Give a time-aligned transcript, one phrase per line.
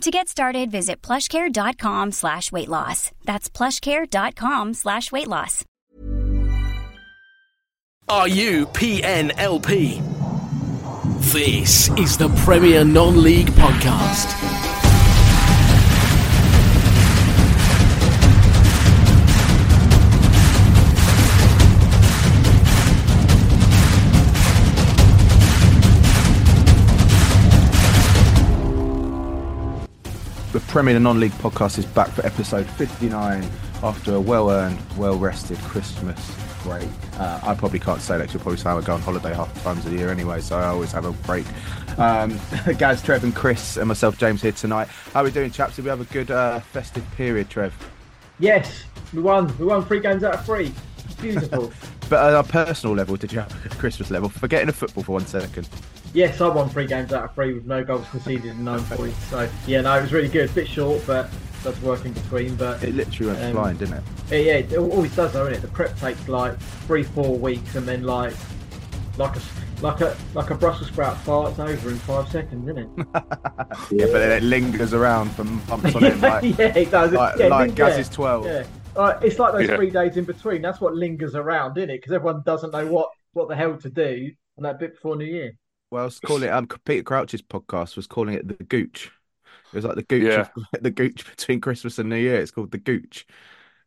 [0.00, 3.10] To get started, visit plushcare.com slash weight loss.
[3.24, 5.64] That's plushcare.com slash weight loss.
[8.08, 10.02] Are you PNLP?
[11.32, 14.53] This is the Premier Non-League Podcast.
[30.54, 33.44] The Premier and Non-League Podcast is back for episode 59
[33.82, 36.16] after a well-earned, well-rested Christmas
[36.62, 36.88] break.
[37.18, 39.52] Uh, I probably can't say that 'cause you'll probably say I go on holiday half
[39.52, 41.44] the times of the year anyway, so I always have a break.
[41.98, 42.38] Um,
[42.78, 44.86] Gaz, Trev and Chris and myself, James, here tonight.
[45.12, 45.74] How are we doing, chaps?
[45.74, 47.74] Did we have a good uh, festive period, Trev?
[48.38, 49.52] Yes, we won.
[49.58, 50.72] We won three games out of three.
[51.20, 51.72] Beautiful.
[52.10, 54.28] But at our personal level, did you have a good Christmas level?
[54.28, 55.66] Forgetting the football for one second.
[56.14, 59.22] Yes, I won three games out of three with no goals conceded and nine points.
[59.24, 60.54] So yeah, no, it was really good.
[60.54, 61.30] Bit short, but
[61.62, 62.56] does work in between.
[62.56, 64.04] But It literally went Um, flying, didn't it?
[64.30, 65.60] yeah, yeah, it always does, though, isn't it?
[65.62, 68.34] The prep takes like three, four weeks, and then like
[69.18, 69.40] like a
[69.80, 73.06] like a like a Brussels sprout fart, it's over in five seconds, isn't it?
[73.90, 77.12] Yeah, but then it lingers around for months on end, like, yeah, it does.
[77.12, 78.46] like, yeah, like ling- Gaz's yeah, 12.
[78.46, 78.64] Yeah,
[78.96, 79.76] uh, it's like those Yeah.
[79.76, 80.62] three days in between.
[80.62, 81.98] That's what lingers around, isn't it?
[81.98, 85.24] Because everyone doesn't know what what the hell to do on that bit before New
[85.24, 85.52] Year.
[85.94, 86.48] Well, I was calling it.
[86.48, 89.12] Um, Peter Crouch's podcast was calling it the Gooch.
[89.72, 90.48] It was like the Gooch, Yeah.
[90.56, 92.40] of, the Gooch between Christmas and New Year.
[92.40, 93.24] It's called the Gooch.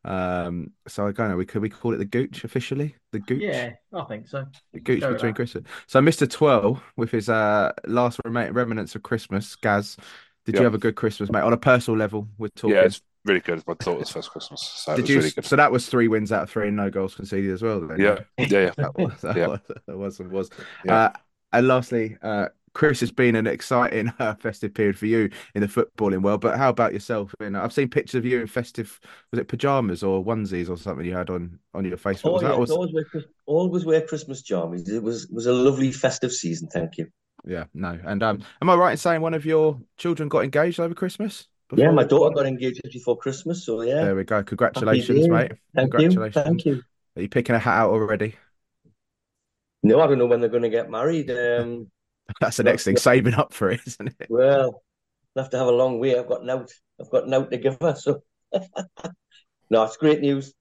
[0.06, 1.36] Um, so I don't know.
[1.36, 2.96] We could we call it the Gooch officially?
[3.12, 3.42] The Gooch.
[3.42, 4.46] Yeah, I think so.
[4.72, 5.34] the Gooch go between.
[5.34, 5.66] Christmas.
[5.88, 9.58] So Mister Twelve with his uh last rema- remnants of Christmas.
[9.58, 9.98] Gaz,
[10.46, 11.42] did you have a good Christmas, mate?
[11.42, 12.78] On a personal level, we're talking.
[12.78, 13.62] Yeah, it's really good.
[13.68, 15.18] My daughter's first Christmas, so it did was you?
[15.18, 15.46] really good.
[15.46, 17.82] So that was three wins out of three and no goals conceded as well.
[17.82, 18.72] Then, Yeah, yeah, yeah.
[18.78, 19.48] That was, that Yeah.
[19.48, 20.50] was, that was, that was.
[20.86, 20.96] Yeah.
[20.96, 21.12] Uh,
[21.54, 22.48] and lastly, uh,
[22.78, 26.42] Chris, has been an exciting uh, festive period for you in the footballing world.
[26.42, 27.34] But how about yourself?
[27.40, 29.00] You know, I've seen pictures of you in festive,
[29.32, 32.30] was it pajamas or onesies or something you had on on your Facebook?
[32.30, 33.06] Oh, was yeah, that was, always wear,
[33.48, 34.88] always wear Christmas jammies.
[34.88, 36.70] It was was a lovely festive season.
[36.70, 37.08] Thank you.
[37.48, 38.00] yeah, no.
[38.06, 41.48] And um, am I right in saying one of your children got engaged over Christmas?
[41.76, 44.04] Yeah, my daughter got engaged before Christmas, so yeah.
[44.04, 44.44] There we go.
[44.44, 45.54] Congratulations, mate.
[45.76, 46.84] Thank you, thank you.
[47.16, 48.36] Are you picking a hat out already?
[49.84, 51.30] No, I don't know when they're going to get married.
[51.32, 51.92] Um,
[52.42, 52.98] That's the next thing.
[52.98, 54.28] Saving up for it, isn't it?
[54.30, 54.84] well,
[55.36, 56.18] I'll have to have a long way.
[56.18, 56.72] I've got nout.
[57.00, 57.96] I've got nout to give her.
[57.96, 58.24] So,
[59.70, 60.54] no, it's great news.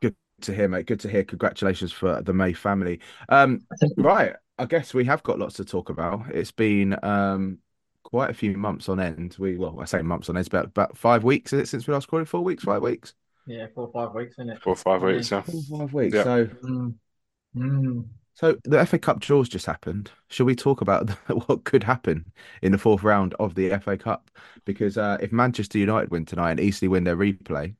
[0.00, 0.86] Good to hear, mate.
[0.86, 1.24] Good to hear.
[1.24, 3.00] Congratulations for the May family.
[3.28, 3.60] Um,
[3.96, 4.34] right.
[4.58, 6.30] I guess we have got lots to talk about.
[6.32, 7.58] It's been um
[8.04, 9.36] quite a few months on end.
[9.38, 10.42] We well, I say months on end.
[10.42, 12.28] It's about about five weeks is it since we last recorded.
[12.28, 13.14] Four weeks, five weeks,
[13.46, 14.62] Yeah, four or five weeks, isn't it?
[14.62, 15.40] Four or five weeks, yeah.
[15.40, 16.14] Four, five weeks.
[16.14, 16.22] Yeah.
[16.24, 16.94] So, Mm.
[17.56, 18.06] Mm.
[18.34, 20.10] so the FA Cup draws just happened.
[20.28, 21.10] Shall we talk about
[21.46, 22.32] what could happen
[22.62, 24.30] in the fourth round of the FA Cup?
[24.64, 27.74] Because uh, if Manchester United win tonight and easily win their replay,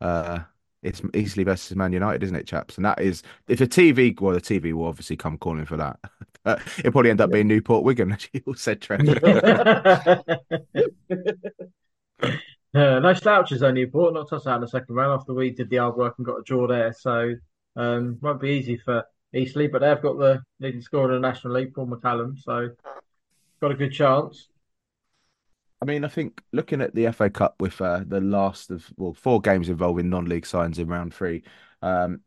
[0.00, 0.40] uh,
[0.82, 2.76] it's easily versus Man United, isn't it, chaps?
[2.76, 5.98] And that is if the TV, well, the TV will obviously come calling for that.
[6.44, 9.08] But it'll probably end up being Newport Wigan, as you all said, Trent.
[12.74, 15.68] Uh, no slouches on Newport, not us out in the second round after we did
[15.68, 16.92] the hard work and got a draw there.
[16.92, 17.34] So
[17.76, 21.54] um, won't be easy for Eastleigh, but they've got the leading scorer in the National
[21.54, 22.38] League, Paul McCallum.
[22.38, 22.70] So
[23.60, 24.48] got a good chance.
[25.80, 29.14] I mean, I think looking at the FA Cup with uh, the last of well
[29.14, 31.42] four games involving non-league signs in round three,
[31.82, 32.20] um,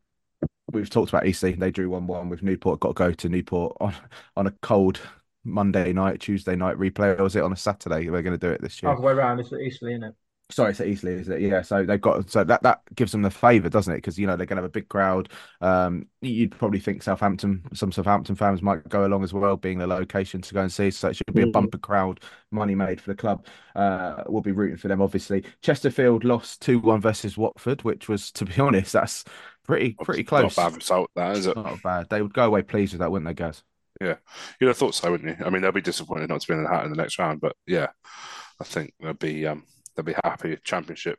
[0.72, 1.52] we've talked about Eastleigh.
[1.52, 2.80] They drew one-one with Newport.
[2.80, 3.94] Got to go to Newport on
[4.36, 5.00] on a cold
[5.44, 8.10] Monday night, Tuesday night replay, or was it on a Saturday?
[8.10, 8.92] We're going to do it this year.
[8.92, 10.14] Other way around, it's at Eastleigh, isn't it?
[10.48, 11.40] Sorry, it's at Eastleigh, is it?
[11.40, 11.62] Yeah.
[11.62, 13.96] So they've got so that that gives them the favour, doesn't it?
[13.96, 15.28] Because you know they're going to have a big crowd.
[15.60, 19.88] Um, you'd probably think Southampton, some Southampton fans might go along as well, being the
[19.88, 20.92] location to go and see.
[20.92, 21.52] So it should be a Mhm.
[21.52, 22.20] bumper crowd,
[22.52, 23.44] money made for the club.
[23.74, 25.44] Uh, we'll be rooting for them, obviously.
[25.62, 29.24] Chesterfield lost two one versus Watford, which was, to be honest, that's
[29.64, 30.56] pretty pretty close.
[30.56, 31.56] Not a bad result, that is it?
[31.56, 32.08] Not bad.
[32.08, 33.64] They would go away pleased with that, wouldn't they, guys?
[34.00, 34.16] Yeah,
[34.60, 35.44] you'd have thought so, wouldn't you?
[35.44, 37.40] I mean, they'll be disappointed not to be in the hat in the next round,
[37.40, 37.88] but yeah,
[38.60, 39.64] I think they'll be um
[39.96, 40.50] they'll be happy.
[40.50, 41.18] With championship,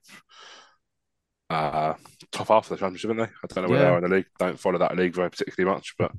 [1.49, 1.93] uh,
[2.31, 3.35] top half of the championship, aren't they?
[3.43, 4.25] I don't know where they are in the league.
[4.39, 6.11] Don't follow that league very particularly much, but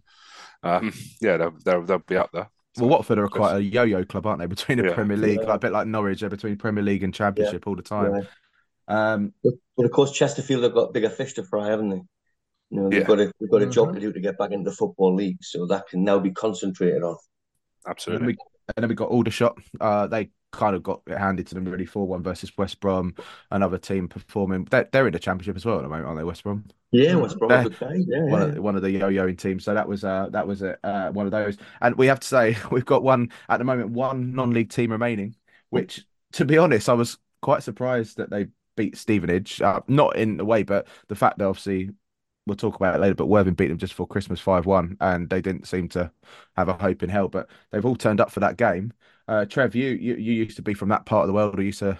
[0.62, 2.50] um, yeah, they'll they'll, they'll be up there.
[2.76, 4.46] Well, Watford are quite a yo-yo club, aren't they?
[4.46, 4.94] Between the Yeah.
[4.94, 5.46] Premier League, Yeah.
[5.48, 8.14] like a bit like Norwich, they're between Premier League and Championship all the time.
[8.14, 8.22] Yeah.
[8.86, 12.02] Um, but, but, of course, Chesterfield have got bigger fish to fry, haven't they?
[12.70, 13.06] You know, they've Yeah.
[13.06, 15.38] got a they've got a job to do to get back into the football league,
[15.42, 17.10] so that can now be concentrated on.
[17.10, 18.36] and, Absolutely.
[18.76, 19.58] And then we got Aldershot.
[19.80, 23.14] Uh, they kind of got it handed to them really 4 1 versus West Brom.
[23.50, 24.64] Another team performing.
[24.64, 26.64] They're, they're in the championship as well at the moment, aren't they, West Brom?
[26.90, 27.60] Yeah, West Brom Yeah.
[27.60, 28.04] are good guys.
[28.06, 29.64] Yeah, one of, one of the yo-yoing teams.
[29.64, 31.56] So that was uh, that was uh, one of those.
[31.80, 35.34] And we have to say we've got one at the moment, one non-league team remaining.
[35.70, 39.60] Which, to be honest, I was quite surprised that they beat Stevenage.
[39.60, 41.90] Uh, not in a way, but the fact that obviously
[42.48, 43.14] we'll talk about it later.
[43.14, 46.10] But Worthing beat them just for Christmas five-one, and they didn't seem to
[46.56, 47.28] have a hope in hell.
[47.28, 48.92] But they've all turned up for that game.
[49.28, 51.58] Uh, Trev, you, you you used to be from that part of the world.
[51.58, 51.98] Or used to.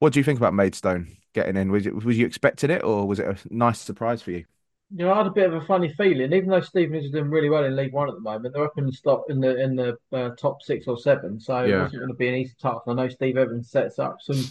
[0.00, 1.70] What do you think about Maidstone getting in?
[1.70, 4.44] Was it was you expecting it, or was it a nice surprise for you?
[4.92, 7.30] You know, I had a bit of a funny feeling, even though Stevenage is doing
[7.30, 9.62] really well in League One at the moment, they're up in the stop in the
[9.62, 12.54] in the uh, top six or seven, so it wasn't going to be an easy
[12.60, 12.80] task.
[12.88, 14.42] I know Steve Evans sets up some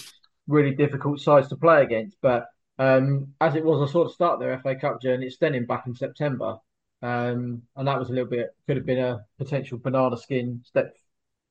[0.48, 2.46] really difficult sides to play against, but
[2.80, 5.96] um, as it was, I sort of start their FA Cup journey, extending back in
[5.96, 6.58] September,
[7.02, 10.96] um, and that was a little bit could have been a potential banana skin step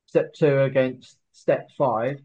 [0.07, 2.21] step two against step five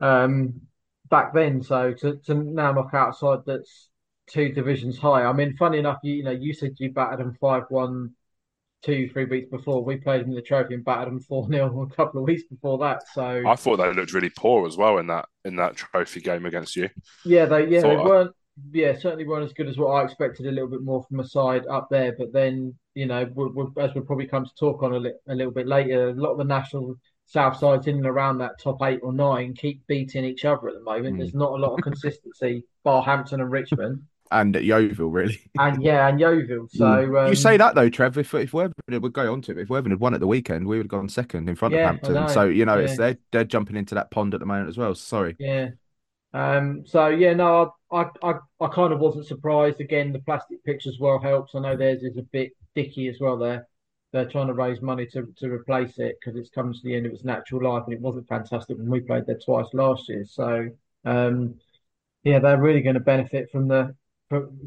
[0.00, 0.62] um,
[1.10, 1.62] back then.
[1.62, 3.90] So to, to now knock outside that's
[4.26, 5.24] two divisions high.
[5.24, 8.14] I mean, funny enough, you, you know, you said you battered them five one,
[8.82, 9.84] two, three weeks before.
[9.84, 12.78] We played in the trophy and battered them four 0 a couple of weeks before
[12.78, 13.02] that.
[13.12, 16.46] So I thought they looked really poor as well in that in that trophy game
[16.46, 16.88] against you.
[17.24, 18.32] yeah, they yeah they I- weren't
[18.70, 20.46] yeah certainly weren't as good as what I expected.
[20.46, 23.64] A little bit more from a side up there, but then you know we we
[23.82, 26.32] as we'll probably come to talk on a, li- a little bit later, a lot
[26.32, 30.24] of the national south sides in and around that top eight or nine keep beating
[30.24, 31.14] each other at the moment.
[31.14, 31.18] Mm.
[31.18, 34.02] There's not a lot of consistency, bar Hampton and Richmond,
[34.32, 35.38] And at Yeovil, really.
[35.58, 36.68] and yeah, and Yeovil.
[36.70, 38.16] So um, you say that though, Trev.
[38.16, 40.66] If if Worthing would go on to it, if Worthing had won at the weekend,
[40.66, 42.28] we would have gone second in front Yeah, of Hampton.
[42.28, 44.94] So you know, it's they're they're jumping into that pond at the moment as well.
[44.94, 45.36] Sorry.
[45.38, 45.70] Yeah.
[46.34, 49.80] Um, so yeah, no, I, I, I kind of wasn't surprised.
[49.80, 51.54] Again, the plastic pitch as well helps.
[51.54, 53.36] I know theirs is a bit dicky as well.
[53.36, 53.68] There,
[54.12, 57.06] they're trying to raise money to to replace it because it's come to the end
[57.06, 60.24] of its natural life, and it wasn't fantastic when we played there twice last year.
[60.24, 60.68] So,
[61.04, 61.56] um,
[62.24, 63.94] yeah, they're really going to benefit from the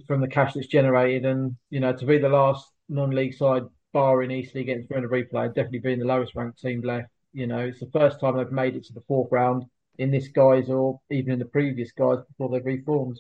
[0.08, 3.64] from, the cash that's generated, and you know, to be the last non-league side,
[3.94, 7.10] barring Eastleigh getting through in replay, definitely being the lowest ranked team left.
[7.34, 9.66] You know, it's the first time they've made it to the fourth round
[9.98, 13.20] in this guise or even in the previous guise before they've reformed.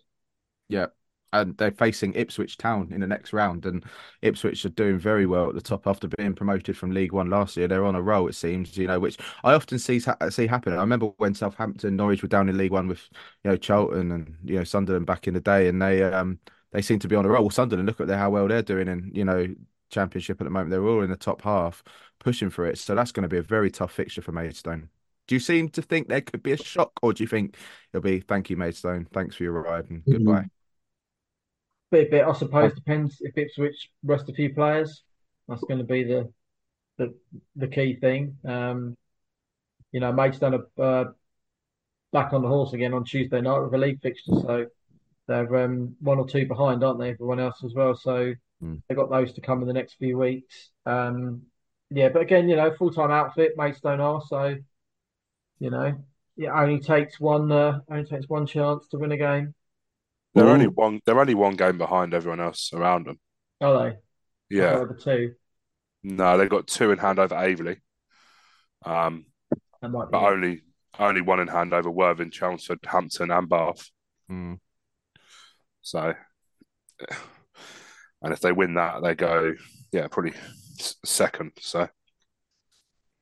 [0.69, 0.87] Yeah.
[1.41, 3.83] And they're facing Ipswich Town in the next round, and
[4.21, 7.57] Ipswich are doing very well at the top after being promoted from League One last
[7.57, 7.67] year.
[7.67, 9.99] They're on a roll, it seems, you know, which I often see
[10.29, 10.73] see happen.
[10.73, 13.07] I remember when Southampton, Norwich were down in League One with,
[13.43, 16.39] you know, Charlton and you know Sunderland back in the day, and they um
[16.71, 17.43] they seem to be on a roll.
[17.43, 19.47] Well, Sunderland, look at how well they're doing in you know
[19.89, 20.71] Championship at the moment.
[20.71, 21.83] They're all in the top half,
[22.19, 22.77] pushing for it.
[22.77, 24.89] So that's going to be a very tough fixture for Maidstone.
[25.27, 27.55] Do you seem to think there could be a shock, or do you think
[27.93, 30.49] it'll be thank you, Maidstone, thanks for your ride and goodbye?
[32.03, 35.03] Bit, I suppose, depends if Ipswich rest a few players.
[35.47, 36.31] That's going to be the
[36.97, 37.13] the,
[37.55, 38.37] the key thing.
[38.45, 38.97] Um,
[39.91, 41.05] you know, Maidstone are uh,
[42.11, 44.65] back on the horse again on Tuesday night with a league fixture, so
[45.27, 47.11] they're um, one or two behind, aren't they?
[47.11, 47.95] Everyone else as well.
[47.95, 48.75] So Hmm.
[48.87, 50.71] they've got those to come in the next few weeks.
[50.85, 51.43] Um,
[51.89, 54.57] yeah, but again, you know, full time outfit Maidstone are so.
[55.59, 55.95] You know,
[56.37, 57.51] it only takes one.
[57.51, 59.53] Uh, only takes one chance to win a game.
[60.35, 60.51] They're Ooh.
[60.51, 60.99] only one.
[61.05, 63.19] They're only one game behind everyone else around them.
[63.61, 63.97] Are they?
[64.49, 64.83] Yeah.
[64.85, 65.33] the two.
[66.03, 67.77] No, they've got two in hand over Aveley.
[68.85, 69.25] Um,
[69.81, 70.11] That might be.
[70.11, 70.33] but it.
[70.33, 70.61] only
[70.99, 73.89] only one in hand over Worthing, Chelmsford, Hampton, and Bath.
[74.29, 74.59] Mm.
[75.81, 76.13] So,
[78.21, 79.53] and if they win that, they go,
[79.91, 80.33] yeah, probably
[81.05, 81.51] second.
[81.59, 81.87] So,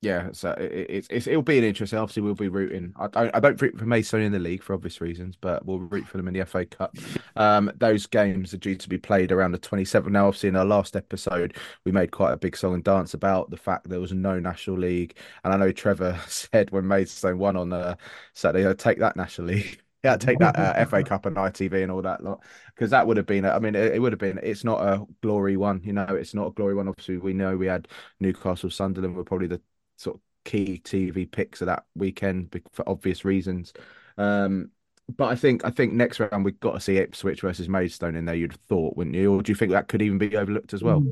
[0.04, 1.98] Yeah, so it, it's it's it'll be an interesting.
[1.98, 2.92] Obviously, we'll be rooting.
[2.98, 5.80] I don't I don't root for Maidstone in the league for obvious reasons, but we'll
[5.80, 6.94] root for them in the FA Cup.
[7.38, 10.12] Um, those games are due to be played around the 27th.
[10.12, 11.56] Now, obviously, in our last episode,
[11.86, 14.78] we made quite a big song and dance about the fact there was no National
[14.78, 17.96] League, and I know Trevor said when Maidstone won on uh,
[18.34, 21.90] Saturday, "Oh, take that National League." Yeah, take that uh, FA Cup and ITV and
[21.90, 22.44] all that lot,
[22.76, 23.46] because that would have been.
[23.46, 24.38] I mean, it, it would have been.
[24.44, 26.04] It's not a glory one, you know.
[26.10, 26.90] It's not a glory one.
[26.90, 27.88] Obviously, we know we had
[28.20, 29.62] Newcastle, Sunderland were probably the
[29.98, 33.74] sort of key TV picks of that weekend for obvious reasons.
[34.18, 34.72] Um,
[35.18, 38.26] but I think I think next round we've got to see Ipswich versus Maidstone in
[38.26, 38.36] there.
[38.36, 39.34] You'd have thought, wouldn't you?
[39.34, 41.04] Or do you think that could even be overlooked as well?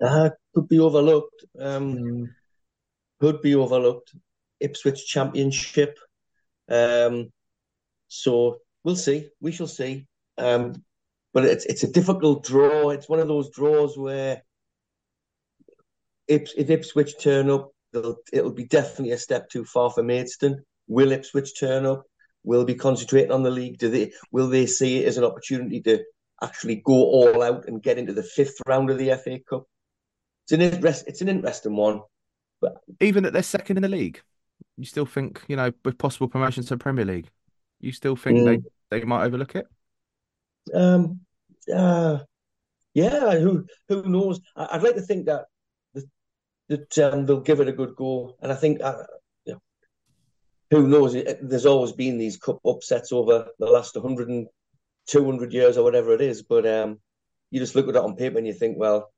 [0.00, 1.44] Uh, could be overlooked.
[1.58, 2.28] Um, Mm,
[3.20, 4.14] could be overlooked.
[4.60, 5.98] Ipswich Championship.
[6.68, 7.32] Um,
[8.08, 9.28] so we'll see.
[9.40, 10.06] We shall see.
[10.38, 10.82] Um,
[11.32, 12.90] but it's it's a difficult draw.
[12.90, 14.42] It's one of those draws where
[16.28, 20.62] Ips, if Ipswich turn up, it'll, it'll be definitely a step too far for Maidstone.
[20.88, 22.04] Will Ipswich turn up?
[22.42, 23.78] will be concentrating on the league?
[23.78, 26.02] Do they will they see it as an opportunity to
[26.42, 29.64] actually go all out and get into the fifth round of the FA Cup?
[30.44, 32.00] It's an interest, it's an interesting one.
[32.60, 34.20] But even at their second in the league,
[34.76, 37.28] you still think you know with possible promotion to the Premier League,
[37.80, 38.62] you still think mm.
[38.90, 39.66] they they might overlook it?
[40.74, 41.20] Um.
[41.72, 42.18] Uh.
[42.94, 43.38] Yeah.
[43.38, 44.40] Who Who knows?
[44.56, 45.46] I'd like to think that
[46.70, 48.80] that um, they'll give it a good go, and I think.
[48.80, 49.02] Uh,
[50.70, 51.16] who knows?
[51.42, 54.46] There's always been these cup upsets over the last 100 and
[55.08, 56.42] 200 years or whatever it is.
[56.42, 57.00] But um,
[57.50, 59.12] you just look at it on paper and you think, well,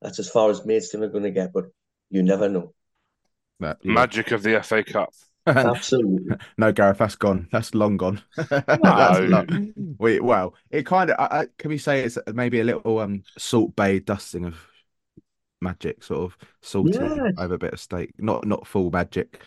[0.00, 1.52] that's as far as Maidstone are going to get.
[1.52, 1.64] But
[2.10, 2.72] you never know.
[3.58, 3.92] But, yeah.
[3.92, 5.12] Magic of the FA Cup.
[5.46, 6.36] Absolutely.
[6.56, 7.48] no, Gareth, that's gone.
[7.52, 8.22] That's long gone.
[8.50, 9.46] no.
[9.98, 13.76] we, well, it kind of, I, can we say it's maybe a little um, Salt
[13.76, 14.56] Bae dusting of
[15.60, 17.30] magic, sort of salted yeah.
[17.38, 19.42] over a bit of steak, not not full magic.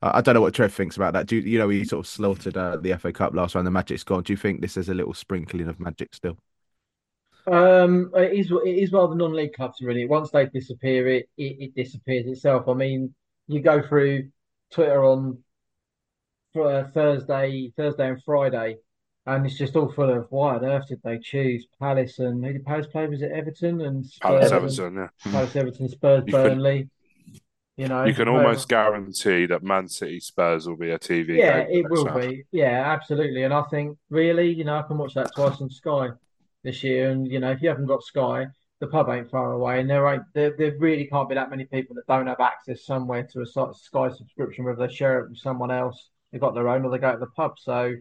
[0.00, 1.26] Uh, I don't know what Trev thinks about that.
[1.26, 3.66] Do you, you know he sort of slaughtered uh, the FA Cup last round?
[3.66, 4.22] The Magic's gone.
[4.22, 6.38] Do you think this is a little sprinkling of magic still?
[7.46, 8.50] Um, it is.
[8.50, 10.06] It is the non-league clubs really.
[10.06, 12.68] Once they disappear, it, it it disappears itself.
[12.68, 13.14] I mean,
[13.46, 14.28] you go through
[14.70, 15.38] Twitter on
[16.54, 18.78] uh, Thursday, Thursday and Friday,
[19.28, 22.52] and it's just all full of why on earth did they choose Palace and who
[22.54, 23.06] did Palace play?
[23.06, 24.50] Was it Everton and Spurs?
[24.50, 25.08] Palace Everton, yeah.
[25.22, 25.30] Hmm.
[25.32, 26.88] Palace Everton, Spurs, you Burnley.
[27.76, 31.36] You know, you can almost guarantee that Man City Spurs will be a TV.
[31.36, 32.44] Yeah, it will be.
[32.50, 33.44] Yeah, absolutely.
[33.44, 36.08] And I think really, you know, I can watch that twice on Sky
[36.64, 37.10] this year.
[37.10, 38.46] And you know, if you haven't got Sky,
[38.80, 41.66] the pub ain't far away, and there ain't there, there really can't be that many
[41.66, 45.38] people that don't have access somewhere to a Sky subscription, whether they share it with
[45.38, 47.58] someone else, they've got their own, or they go to the pub.
[47.58, 47.94] So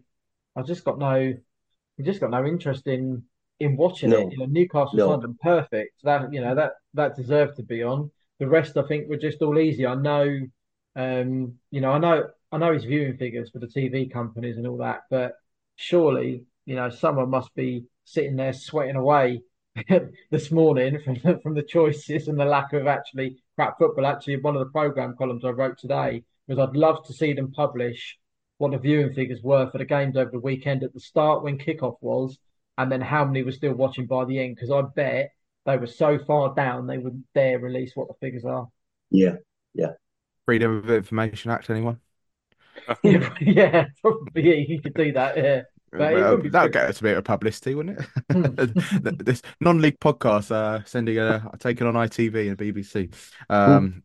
[0.58, 3.24] I've just got no, I've just got no interest in
[3.60, 4.20] in watching no.
[4.20, 4.32] it.
[4.32, 5.10] You know, Newcastle no.
[5.10, 6.04] London, perfect.
[6.04, 8.12] That you know that that deserved to be on.
[8.40, 9.86] The rest, I think, were just all easy.
[9.86, 10.40] I know,
[10.96, 14.68] um, you know, I know, I know his viewing figures for the TV companies and
[14.68, 15.34] all that, but
[15.76, 19.42] surely, you know, someone must be sitting there sweating away
[20.30, 24.06] this morning from the, from the choices and the lack of actually crap football.
[24.06, 27.52] Actually, one of the program columns I wrote today was I'd love to see them
[27.52, 28.20] publish
[28.58, 31.58] what the viewing figures were for the games over the weekend at the start when
[31.58, 32.38] kickoff was,
[32.78, 34.56] and then how many were still watching by the end.
[34.56, 35.32] Because I bet
[35.66, 38.68] they were so far down they wouldn't dare release what the figures are.
[39.12, 39.36] Yeah,
[39.74, 39.94] yeah.
[40.46, 42.00] Freedom of Information Act, anyone?
[43.04, 44.44] yeah, yeah, probably.
[44.44, 45.38] Yeah, you could do that.
[45.38, 45.62] Yeah.
[45.94, 48.06] Well, that would get us a bit of publicity, wouldn't it?
[49.26, 53.14] This non-league podcast uh, sending a taken on ITV and BBC.
[53.50, 54.04] Um,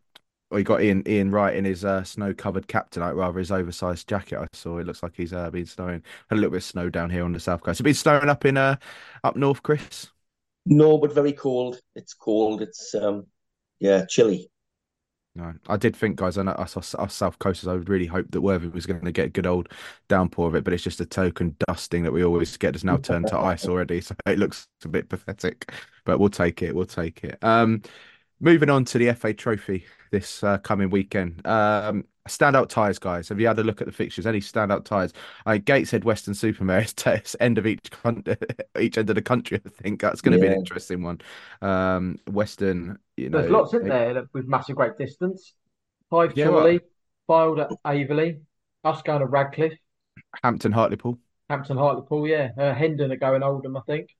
[0.52, 4.38] we got Ian Ian Wright in his uh, snow-covered captain, rather his oversized jacket.
[4.38, 6.02] I saw it looks like he's uh, been snowing.
[6.28, 7.80] Had a little bit of snow down here on the south coast.
[7.80, 8.76] It's been snowing up in uh,
[9.25, 10.09] up north, Chris.
[10.66, 11.80] No, but very cold.
[11.94, 12.62] It's cold.
[12.62, 13.26] It's um,
[13.80, 14.50] yeah, chilly.
[15.35, 18.30] No, I did think, guys, I know us, us South Coasters, I would really hope
[18.30, 19.71] that Worthing was going to get a good old
[20.09, 22.99] downpour of it, but it's just a token dusting that we always get has now
[22.99, 24.02] turned to ice already.
[24.02, 25.73] So it looks a bit pathetic,
[26.04, 26.75] but we'll take it.
[26.75, 27.42] We'll take it.
[27.42, 27.80] Um,
[28.40, 31.45] moving on to the FA Trophy this uh, coming weekend.
[31.45, 33.28] Um, Standout ties, guys.
[33.31, 34.26] Have you had a look at the fixtures?
[34.26, 35.12] Any standout ties?
[35.45, 37.90] I Gateshead, Weston-super-Mare is end of each
[38.78, 39.61] each end of the country.
[39.64, 40.50] I think that's going to yeah.
[40.50, 41.21] be an interesting one.
[41.62, 45.54] Um, Western, you know, there's lots in there with massive great distance.
[46.11, 46.81] Five yeah, Chorley,
[47.28, 48.40] Fylde at Aveley,
[48.85, 49.78] us going to Radcliffe,
[50.45, 51.19] Hampton, Hartlepool,
[51.50, 52.28] Hampton, Hartlepool.
[52.28, 54.11] Yeah, uh, Hendon are going Oldham, I think.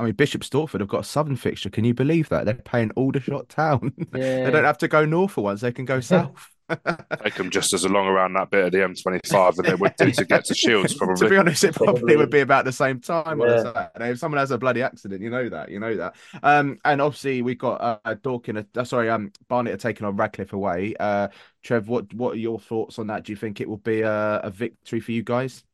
[0.00, 1.70] I mean, Bishop Stortford have got a southern fixture.
[1.70, 2.44] Can you believe that?
[2.44, 3.92] They're playing Aldershot Town.
[4.14, 4.44] Yeah.
[4.44, 6.48] they don't have to go north for once; they can go south.
[7.22, 10.10] Take them just as long around that bit of the M25 than they would do
[10.12, 11.16] to get to Shields, probably.
[11.16, 12.16] to be honest, it probably, probably.
[12.16, 13.44] would be about the same time yeah.
[13.44, 14.10] on a Saturday.
[14.10, 16.16] If someone has a bloody accident, you know that, you know that.
[16.42, 20.52] Um, and obviously we've got uh, Dorking, uh, sorry, um, Barnet are taking on Radcliffe
[20.52, 20.94] away.
[21.00, 21.28] Uh,
[21.62, 23.24] Trev, what what are your thoughts on that?
[23.24, 25.64] Do you think it will be a, a victory for you guys?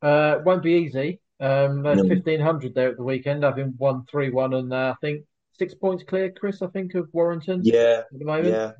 [0.00, 1.20] Uh, it won't be easy.
[1.42, 1.94] Um, no.
[1.96, 5.24] 1500 there at the weekend, having won 3 1, and uh, I think
[5.58, 7.62] six points clear, Chris, I think, of Warrington.
[7.64, 8.02] Yeah.
[8.12, 8.54] At the moment.
[8.54, 8.72] Yeah.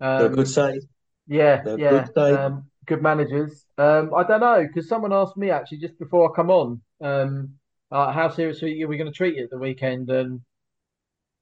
[0.00, 0.80] Um, They're a good side.
[1.26, 2.06] Yeah, They're yeah.
[2.14, 3.64] Good, um, good managers.
[3.78, 7.54] Um, I don't know because someone asked me actually just before I come on, um,
[7.90, 10.10] uh, how seriously are we going to treat it at the weekend?
[10.10, 10.40] And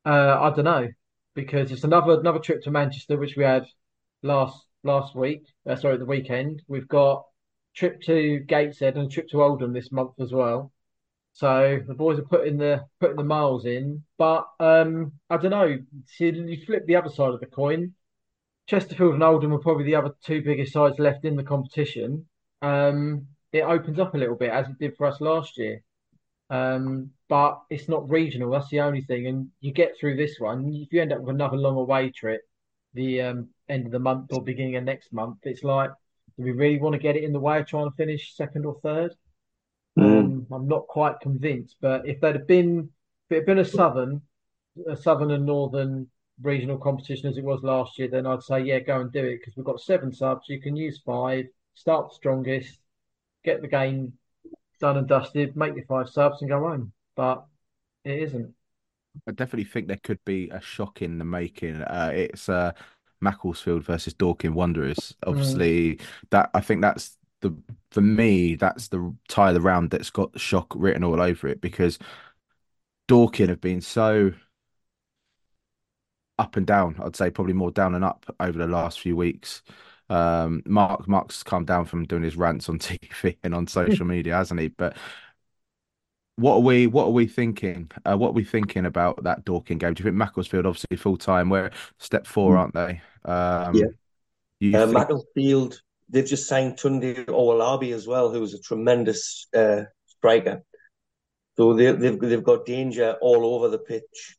[0.05, 0.88] uh, I don't know
[1.35, 3.67] because it's another another trip to Manchester, which we had
[4.23, 5.43] last last week.
[5.69, 6.62] Uh, sorry, the weekend.
[6.69, 7.25] We've got
[7.76, 10.73] trip to Gateshead and a trip to Oldham this month as well.
[11.35, 15.78] So the boys are putting the putting the miles in, but um, I don't know.
[16.06, 17.92] See, you flip the other side of the coin.
[18.66, 22.26] Chesterfield and Oldham are probably the other two biggest sides left in the competition.
[22.62, 25.83] Um, it opens up a little bit as it did for us last year.
[26.49, 28.50] Um, but it's not regional.
[28.50, 29.26] That's the only thing.
[29.26, 30.73] And you get through this one.
[30.73, 32.42] If you end up with another long away trip,
[32.95, 35.90] the um, end of the month or beginning of next month, it's like
[36.37, 38.66] do we really want to get it in the way of trying to finish second
[38.66, 39.14] or third?
[39.99, 40.05] Mm.
[40.05, 42.90] Um, I'm not quite convinced, but if there'd have been
[43.28, 44.23] if it had been a southern,
[44.88, 46.09] a southern and northern
[46.43, 49.38] regional competition as it was last year, then I'd say yeah, go and do it
[49.38, 50.49] because we've got seven subs.
[50.49, 52.78] You can use five, start the strongest,
[53.45, 54.12] get the game
[54.81, 56.93] done and dusted, make your five subs and go home.
[57.16, 57.47] But
[58.05, 58.52] it isn't.
[59.26, 61.83] I definitely think there could be a shock in the making.
[61.83, 62.73] Uh, it's uh,
[63.20, 65.14] Macclesfield versus Dorking Wanderers.
[65.26, 65.99] Obviously,
[66.30, 67.54] that I think that's the
[67.90, 71.61] for me that's the tie of the round that's got shock written all over it
[71.61, 71.99] because
[73.08, 74.32] Dorking have been so
[76.38, 76.96] up and down.
[77.02, 79.62] I'd say probably more down and up over the last few weeks.
[80.08, 84.35] Um, Mark Mark's calmed down from doing his rants on TV and on social media,
[84.37, 84.68] hasn't he?
[84.68, 84.96] But
[86.37, 87.90] what are we what are we thinking?
[88.05, 89.95] Uh, what are we thinking about that Dorking game?
[89.95, 91.49] Do you think Macclesfield obviously full time?
[91.49, 92.59] We're step four, Mm.
[92.59, 93.02] aren't they?
[93.25, 93.75] Um,
[94.61, 94.78] Yeah.
[94.78, 100.62] Uh, think- Macclesfield, they've just signed Tunde Owolabi as well, who's a tremendous uh, striker.
[101.57, 104.37] So they, they've they've got danger all over the pitch.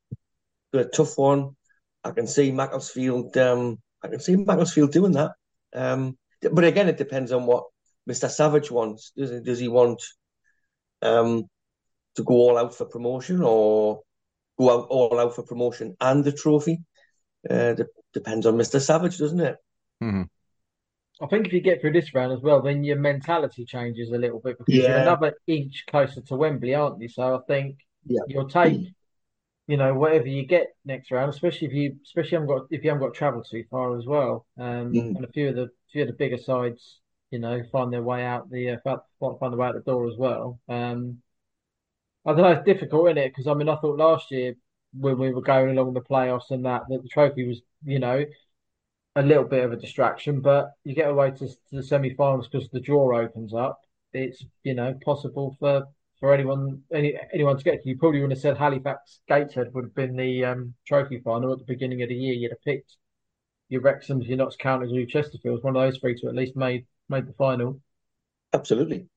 [0.74, 1.56] a tough one.
[2.04, 3.36] I can see Macclesfield.
[3.38, 5.32] Um, I can see Macclesfield doing that.
[5.74, 7.66] Um, but again, it depends on what
[8.08, 8.30] Mr.
[8.30, 9.12] Savage wants.
[9.18, 10.04] Does he, does he want
[11.02, 11.50] um,
[12.18, 14.02] to go all out for promotion or
[14.60, 16.84] go out all out for promotion and the trophy?
[17.50, 18.82] Uh, de- depends on Mr.
[18.82, 19.58] Savage, doesn't it?
[20.04, 20.28] Mhm.
[21.22, 24.18] I think if you get through this round as well, then your mentality changes a
[24.18, 27.08] little bit because you're another inch closer to Wembley, aren't you?
[27.10, 28.22] So I think Yeah.
[28.28, 28.94] you'll take,
[29.68, 32.90] you know, whatever you get next round, especially if you, especially haven't got if you
[32.90, 34.46] haven't got to travel too far as well.
[34.58, 35.16] Um, Mm.
[35.16, 37.00] and a few of the few of the bigger sides,
[37.32, 39.02] you know, find their way out the uh, find
[39.40, 40.60] find their way out the door as well.
[40.68, 41.22] Um,
[42.28, 43.30] I don't know, it's difficult, isn't it?
[43.30, 44.54] Because I mean, I thought last year
[44.94, 48.26] when we were going along the playoffs and that that the trophy was, you know
[49.18, 52.70] a little bit of a distraction, but you get away to, to the semi-finals because
[52.70, 53.82] the draw opens up.
[54.14, 55.86] It's you know possible for
[56.20, 57.90] for anyone any anyone to get to.
[57.90, 61.60] You probably wouldn't have said Halifax Gateshead would have been the um, trophy final at
[61.60, 62.36] the beginning of the year.
[62.36, 62.96] You'd have picked
[63.70, 65.64] your Wrexhams, your Notts Counties, or your Chesterfields.
[65.64, 67.82] One of those three to at least made made the final.
[68.54, 69.08] Absolutely.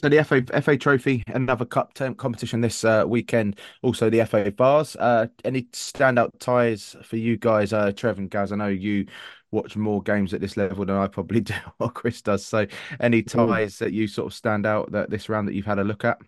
[0.00, 3.58] So the FA FA Trophy, another cup term competition this uh, weekend.
[3.82, 4.94] Also the FA Vase.
[4.94, 8.52] Uh, any standout ties for you guys, uh, Trev and Gaz?
[8.52, 9.06] I know you
[9.50, 12.46] watch more games at this level than I probably do, or Chris does.
[12.46, 12.66] So
[13.00, 15.84] any ties that you sort of stand out that this round that you've had a
[15.84, 16.18] look at?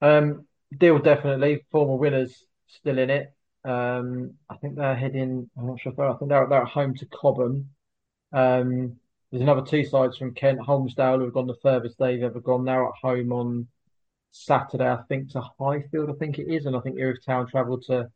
[0.00, 0.46] Um,
[0.78, 3.34] Deal definitely former winners still in it.
[3.64, 5.50] Um, I think they're heading.
[5.58, 6.08] I'm not sure if they're.
[6.08, 7.68] I think they're they're at home to Cobham.
[8.32, 8.96] Um,
[9.30, 12.64] there's another two sides from Kent, Holmesdale, who have gone the furthest they've ever gone.
[12.64, 13.68] They're at home on
[14.32, 17.84] Saturday, I think, to Highfield, I think it is, and I think Erith Town travelled
[17.86, 18.10] to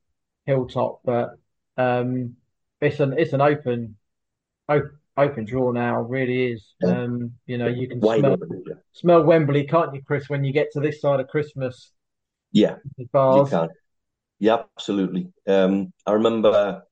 [0.46, 1.00] Hilltop.
[1.05, 1.37] But
[1.77, 2.37] um,
[2.81, 3.96] it's an it's an open
[4.68, 6.74] open, open draw now, really is.
[6.85, 8.62] Um, you know, you can Wide smell open.
[8.66, 8.74] yeah.
[8.92, 10.29] smell Wembley, can't you, Chris?
[10.29, 11.92] When you get to this side of Christmas,
[12.53, 13.50] Yeah, the you bars.
[13.50, 13.68] can.
[14.40, 15.33] Yeah, absolutely.
[15.46, 16.83] Um, I remember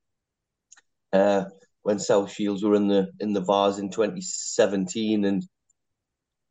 [1.11, 1.45] uh,
[1.83, 5.43] when South Shields were in the in the Vase in 2017, and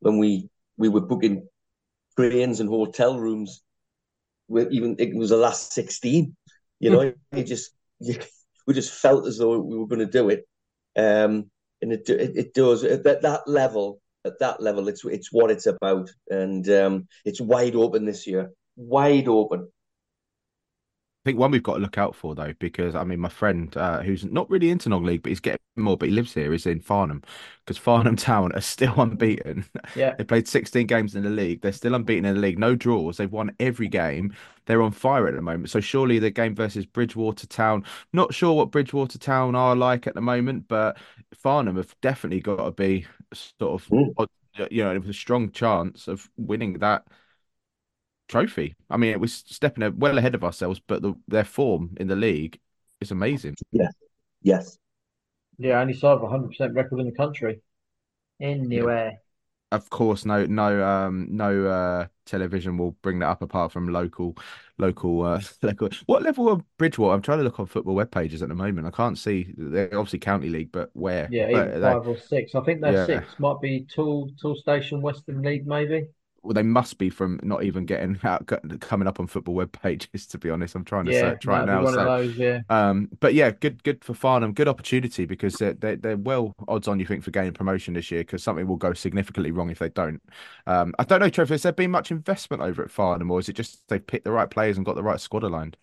[0.01, 1.49] when we we were booking
[2.17, 3.63] trains and hotel rooms,
[4.49, 6.37] with even it was the last 16.
[6.81, 8.19] You know, you just you,
[8.67, 10.47] we just felt as though we were going to do it,
[10.97, 14.01] um, and it it, it does at that, that level.
[14.25, 18.53] At that level, it's it's what it's about, and um, it's wide open this year.
[18.77, 19.69] Wide open.
[21.25, 23.75] I think one we've got to look out for though, because I mean, my friend
[23.77, 26.67] uh, who's not really into non-league, but he's getting more, but he lives here, is
[26.67, 27.23] in Farnham,
[27.65, 29.65] because Farnham Town are still unbeaten.
[29.95, 30.17] Yeah.
[30.17, 31.61] They played 16 games in the league.
[31.63, 32.59] They're still unbeaten in the league.
[32.59, 33.17] No draws.
[33.19, 34.35] They've won every game.
[34.67, 35.71] They're on fire at the moment.
[35.71, 37.85] So surely the game versus Bridgwater Town.
[38.13, 40.99] Not sure what Bridgwater Town are like at the moment, but
[41.35, 44.27] Farnham have definitely got to be sort of, Mm.
[44.71, 47.07] you know, with a strong chance of winning that
[48.33, 48.75] trophy.
[48.91, 52.17] I mean, it was stepping well ahead of ourselves, but the, their form in the
[52.17, 52.59] league
[53.01, 53.57] is amazing.
[53.73, 53.93] Yes.
[54.45, 54.79] Yes,
[55.59, 57.63] yeah, only side with a hundred percent record in the country.
[58.41, 59.21] In New Anywhere.
[59.73, 64.37] Of course, no, no, um, no uh, television will bring that up apart from local,
[64.79, 65.89] local, uh, local.
[66.07, 67.15] What level of Bridgwater?
[67.15, 68.87] I'm trying to look on football web pages at the moment.
[68.87, 69.55] I can't see.
[69.57, 71.29] They're obviously county league, but where?
[71.29, 72.55] Yeah, But even they, five or six.
[72.55, 73.07] I think they're Yeah.
[73.07, 73.39] six.
[73.39, 76.09] Might be Tool Toolstation Western League, maybe.
[76.43, 78.51] Well, they must be from not even getting out,
[78.81, 80.27] coming up on football web pages.
[80.29, 81.85] To be honest, I'm trying to Yeah, search right now.
[81.85, 82.37] one So, of those.
[82.37, 82.61] Yeah.
[82.69, 84.53] Um, but yeah, good, good for Farnham.
[84.55, 87.01] Good opportunity because they're they're, they're well odds on.
[87.01, 89.91] You think for gaining promotion this year because something will go significantly wrong if they
[89.91, 90.23] don't.
[90.67, 91.55] Um, I don't know, Trevor.
[91.55, 94.33] Has there been much investment over at Farnham, or is it just they've picked the
[94.33, 95.77] right players and got the right squad aligned?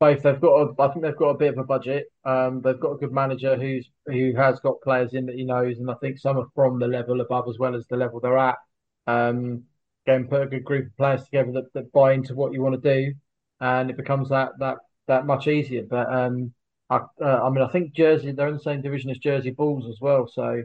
[0.00, 0.22] both.
[0.22, 0.54] They've got.
[0.78, 2.06] A, I think they've got a bit of a budget.
[2.24, 5.78] Um, they've got a good manager who's who has got players in that he knows,
[5.78, 8.38] and I think some are from the level above as well as the level they're
[8.38, 8.58] at.
[9.06, 9.64] Um,
[10.06, 12.62] go and put a good group of players together that, that buy into what you
[12.62, 13.14] want to do,
[13.60, 15.84] and it becomes that that that much easier.
[15.88, 16.52] But um,
[16.90, 19.88] I uh, I mean I think Jersey they're in the same division as Jersey Bulls
[19.88, 20.62] as well, so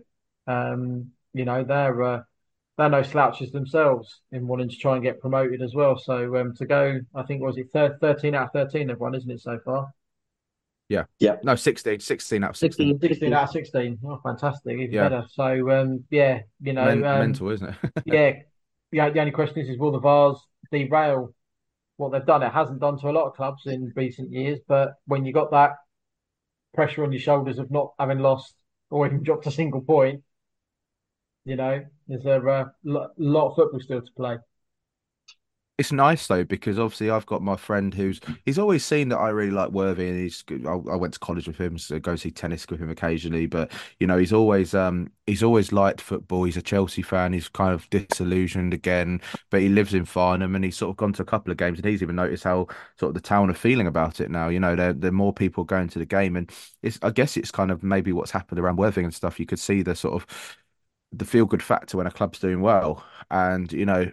[0.47, 2.02] um, you know they're.
[2.04, 2.21] Uh,
[2.78, 5.97] they're no slouches themselves in wanting to try and get promoted as well.
[5.97, 9.32] So um, to go, I think was it 13 out of 13 they've won, isn't
[9.32, 9.91] it, so far?
[10.89, 11.06] Yeah.
[11.19, 11.36] Yeah.
[11.43, 12.97] No, 16, 16 out of 16.
[12.97, 14.00] 16, 16 out of 16.
[14.06, 14.78] Oh, fantastic.
[14.78, 15.10] Even Yeah.
[15.10, 15.26] better.
[15.32, 17.91] So, um, yeah, you know, Men- um, mental, isn't it?
[18.06, 18.34] yeah,
[18.91, 19.10] yeah.
[19.10, 20.39] The only question is, is will the Vase
[20.71, 21.34] derail
[21.97, 22.43] what they've done?
[22.43, 25.52] It hasn't done to a lot of clubs in recent years, but when you got
[25.52, 25.71] that
[26.73, 28.54] pressure on your shoulders of not having lost
[28.89, 30.23] or even dropped a single point,
[31.45, 34.38] you know, there's a uh, lo- lot of football still to play.
[35.78, 39.30] It's nice though because obviously I've got my friend who's he's always seen that I
[39.30, 42.32] really like Worthy and he's I, I went to college with him so go see
[42.32, 46.46] tennis with him occasionally but you know he's always um he's always liked football.
[46.46, 47.32] He's a Chelsea fan.
[47.32, 51.13] He's kind of disillusioned again but he lives in Farnham and he's sort of gone
[51.13, 52.66] to a couple of games and he's even noticed how
[53.00, 54.50] sort of the town are feeling about it now.
[54.50, 57.38] You know there there are more people going to the game and it's I guess
[57.38, 59.40] it's kind of maybe what's happened around Worthing and stuff.
[59.40, 60.26] You could see the sort of
[61.12, 64.12] the feel good factor when a club's doing well and you know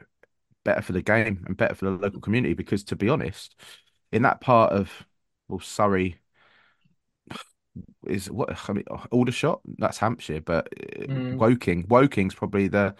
[0.64, 3.54] better for the game and better for the local community because to be honest
[4.12, 5.06] in that part of
[5.48, 6.16] well Surrey
[8.06, 10.68] is what I mean Aldershot that's Hampshire but
[11.00, 11.38] uh, Mm.
[11.38, 12.94] Woking Woking's probably the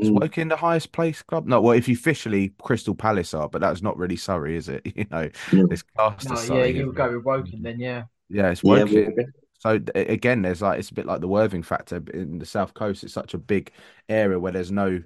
[0.00, 0.20] is Mm.
[0.20, 3.82] Woking the highest place club no well if you officially Crystal Palace are but that's
[3.82, 5.68] not really Surrey is it you know No.
[5.70, 8.04] it's classed No, as yeah, you would go with Woking then, yeah.
[8.28, 9.32] yeah it's Yeah, Woking Woking.
[9.58, 13.02] so again, there's like it's a bit like the Worthing factor in the south coast.
[13.04, 13.70] It's such a big
[14.08, 15.02] area where there's no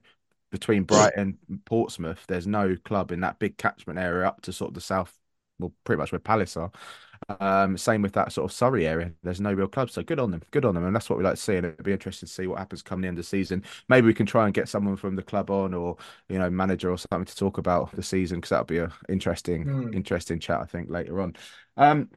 [0.51, 2.25] between Brighton and Portsmouth.
[2.29, 5.17] There's no club in that big catchment area up to sort of the south,
[5.59, 6.71] well, pretty much where Palace are.
[7.41, 9.13] Um, same with that sort of Surrey area.
[9.23, 10.43] There's no real club, so good on them.
[10.51, 11.57] Good on them, and that's what we like to see.
[11.57, 13.65] And it'd be interesting to see what happens come the end of the season.
[13.89, 15.97] Maybe we can try and get someone from the club on, or
[16.29, 19.71] you know, manager or something to talk about the season because that'll be an interesting,
[19.71, 19.93] Hmm.
[19.93, 20.61] interesting chat.
[20.61, 21.37] I think later on.
[21.77, 22.11] Um,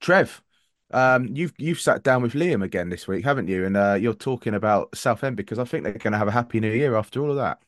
[0.00, 0.42] Trev,
[0.94, 3.66] um, you've you've sat down with Liam again this week, haven't you?
[3.66, 6.60] And uh, you're talking about Southend because I think they're going to have a happy
[6.60, 7.60] new year after all of that.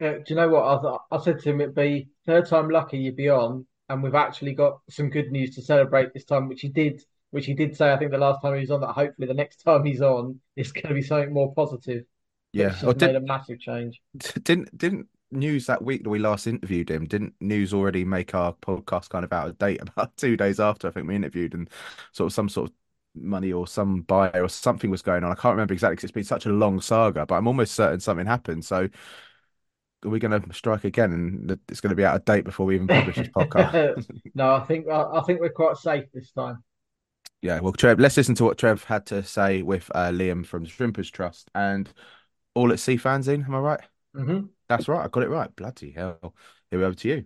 [0.00, 0.64] Yeah, do you know what?
[0.64, 4.02] I, th- I said to him it'd be third time lucky you'd be on, and
[4.02, 7.54] we've actually got some good news to celebrate this time, which he did, which he
[7.54, 7.92] did say.
[7.92, 10.40] I think the last time he was on, that hopefully the next time he's on,
[10.54, 12.04] it's going to be something more positive.
[12.52, 12.76] Yeah.
[12.84, 14.00] Or made a massive change.
[14.42, 17.06] didn't didn't news that week that we last interviewed him?
[17.06, 20.88] Didn't news already make our podcast kind of out of date about two days after
[20.88, 21.68] I think we interviewed and
[22.12, 22.76] sort of some sort of
[23.14, 25.32] money or some buy or something was going on.
[25.32, 28.00] I can't remember exactly because it's been such a long saga, but I'm almost certain
[28.00, 28.64] something happened.
[28.64, 28.88] So
[30.04, 32.66] are we going to strike again and it's going to be out of date before
[32.66, 34.06] we even publish this podcast?
[34.34, 36.62] no, I think I, think we're quite safe this time.
[37.42, 40.64] Yeah, well, Trev, let's listen to what Trev had to say with uh, Liam from
[40.64, 41.88] the Shrimpers Trust and
[42.54, 43.44] all at sea fanzine.
[43.44, 43.80] Am I right?
[44.14, 45.04] hmm That's right.
[45.04, 45.54] I got it right.
[45.54, 46.34] Bloody hell.
[46.70, 47.24] Here we over to you.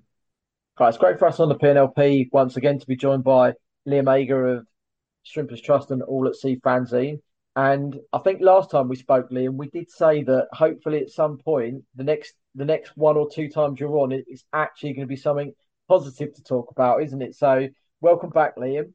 [0.78, 3.52] Right, it's great for us on the PNLP once again to be joined by
[3.86, 4.66] Liam Ager of
[5.24, 7.20] Shrimpers Trust and All at Sea fanzine.
[7.54, 11.38] And I think last time we spoke, Liam, we did say that hopefully at some
[11.38, 15.10] point, the next the next one or two times you're on, it's actually going to
[15.10, 15.52] be something
[15.88, 17.34] positive to talk about, isn't it?
[17.34, 17.68] So
[18.00, 18.92] welcome back, Liam.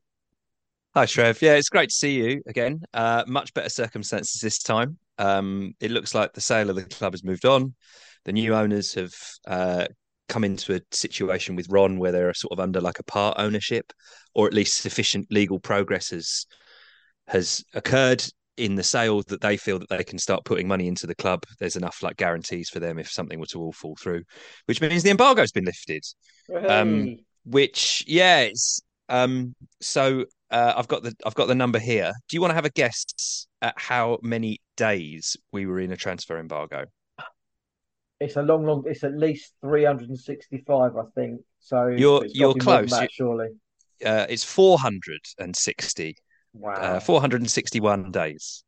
[0.96, 1.42] Hi, Trev.
[1.42, 2.82] Yeah, it's great to see you again.
[2.94, 4.98] Uh, much better circumstances this time.
[5.20, 7.76] Um, it looks like the sale of the club has moved on.
[8.28, 9.14] The new owners have
[9.48, 9.88] uh,
[10.28, 13.94] come into a situation with Ron where they're sort of under like a part ownership,
[14.36, 16.46] or at least sufficient legal progress has
[17.28, 18.24] has occurred
[18.58, 21.44] in the sale that they feel that they can start putting money into the club.
[21.60, 24.24] There's enough like guarantees for them if something were to all fall through,
[24.66, 26.04] which means the embargo's been lifted
[26.68, 27.12] Um,
[27.46, 32.12] which yeah it's um so uh, I've got the I've got the number here.
[32.28, 35.98] Do you want to have a guess at how many days we were in a
[35.98, 36.86] transfer embargo?
[38.20, 38.84] It's a long, long.
[38.88, 41.42] It's at least three hundred and sixty-five, I think.
[41.60, 43.00] So You're- you're to be more than close.
[43.00, 43.50] that, surely.
[44.06, 46.16] Uh, it's 460,
[46.54, 46.74] Wow.
[46.74, 48.64] uh, 461 days.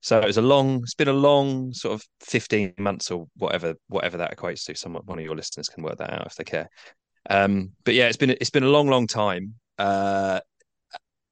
[0.00, 0.80] So it was a long.
[0.82, 4.74] It's been a long sort of 15 months or whatever whatever that equates to.
[4.74, 6.68] Someone one of your listeners can work that out if they care.
[7.30, 9.54] Um, but yeah, it's been it's been a long, long time.
[9.78, 10.40] Uh,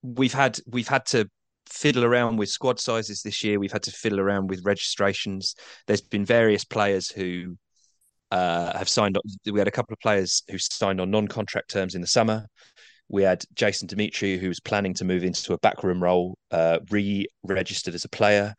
[0.02, 1.28] we've had we've had to
[1.66, 3.58] fiddle around with squad sizes this year.
[3.58, 5.54] We've had to fiddle around with registrations.
[5.86, 7.56] There's been various players who
[8.30, 9.16] uh, have signed.
[9.16, 9.22] Up.
[9.50, 12.46] We had a couple of players who signed on non-contract terms in the summer.
[13.08, 17.94] We had Jason Demetriou, who was planning to move into a backroom role, uh, re-registered
[17.94, 18.54] as a player.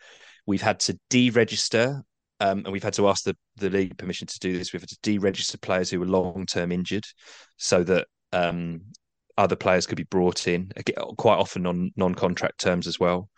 [0.45, 2.01] We've had to deregister,
[2.41, 4.73] um, and we've had to ask the, the league permission to do this.
[4.73, 7.05] We've had to deregister players who were long-term injured,
[7.57, 8.81] so that um,
[9.41, 10.71] other players could be brought in,
[11.17, 13.30] quite often on non-contract terms as well.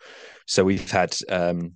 [0.46, 1.72] So we've had um,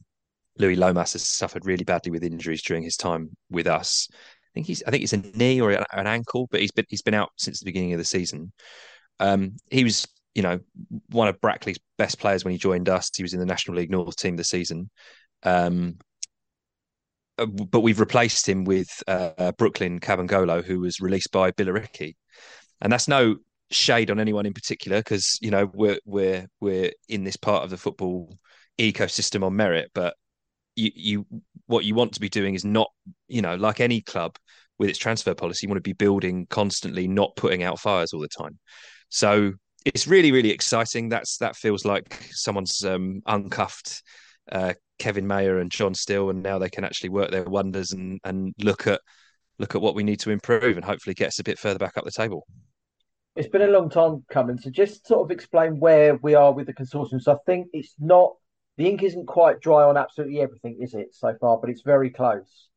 [0.59, 4.09] Louis Lomas has suffered really badly with injuries during his time with us.
[4.11, 7.03] I think he's I think it's a knee or an ankle, but he's been he's
[7.03, 8.53] been out since the beginning of the season.
[9.19, 10.61] Um, he was you know
[11.11, 13.11] one of Brackley's best players when he joined us.
[13.17, 14.91] He was in the National League North team this season.
[15.43, 15.99] Um,
[17.39, 22.15] uh, but we've replaced him with uh, Brooklyn Kabongolo, who was released by Billericay,
[22.81, 23.37] and that's no
[23.71, 27.71] shade on anyone in particular because you know we're we're we're in this part of
[27.71, 28.39] the football
[28.79, 30.15] ecosystem on merit, but
[30.77, 31.27] you you
[31.67, 32.89] what you want to be doing is not
[33.29, 34.37] you know like any club
[34.79, 38.21] with its transfer policy, you want to be building constantly, not putting out fires all
[38.21, 38.59] the time.
[39.09, 39.53] So
[39.85, 41.09] it's really really exciting.
[41.09, 44.03] That's that feels like someone's um, uncuffed
[44.51, 48.21] uh, Kevin Maher and John Still, and now they can actually work their wonders and
[48.25, 49.01] and look at
[49.59, 51.97] look at what we need to improve and hopefully get us a bit further back
[51.97, 52.47] up the table.
[53.39, 56.67] It's been a long time coming, so just sort of explain where we are with
[56.67, 57.23] the consortium.
[57.23, 58.35] So I think it's not
[58.77, 61.59] the ink isn't quite dry on absolutely everything, is it, so far?
[61.59, 62.69] But it's very close.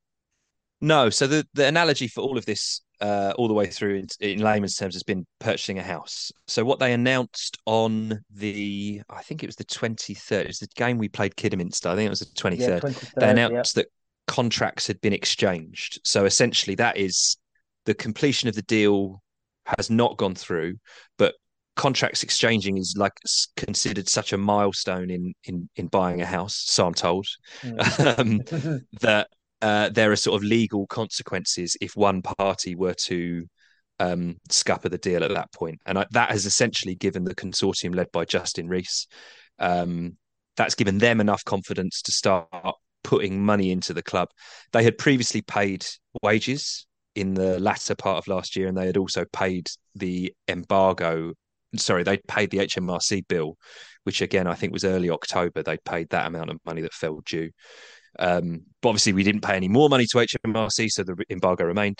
[0.79, 4.07] No, so the the analogy for all of this uh, all the way through in,
[4.19, 6.31] in, layman's terms has been purchasing a house.
[6.45, 10.67] So what they announced on the, I think it was the 23rd, it was the
[10.75, 12.83] game we played Kidderminster, I think it was the 23rd.
[12.83, 13.83] Yeah, they announced yeah.
[13.83, 13.91] that
[14.27, 15.99] contracts had been exchanged.
[16.03, 17.37] So essentially that is
[17.85, 19.21] the completion of the deal
[19.65, 20.75] has not gone through,
[21.17, 21.35] but
[21.75, 23.13] contracts exchanging is like
[23.55, 27.25] considered such a milestone in in in buying a house so i'm told
[27.61, 28.19] mm.
[28.19, 29.29] um, that
[29.61, 33.47] uh, there are sort of legal consequences if one party were to
[33.99, 35.49] um, scupper the deal at that.
[35.85, 39.07] And I, that has essentially given the consortium led by Justin Rees,
[39.59, 40.17] um,
[40.57, 42.47] that's given them enough confidence to start
[43.03, 44.29] putting money into the club.
[44.73, 45.85] They had previously paid
[46.23, 51.33] wages in the latter part of last year, and they had also paid the embargo.
[51.75, 53.57] Sorry, they paid the HMRC bill,
[54.03, 55.63] which again I think was early October.
[55.63, 57.51] They paid that amount of money that fell due.
[58.19, 61.99] Um, but obviously, we didn't pay any more money to HMRC, so the embargo remained.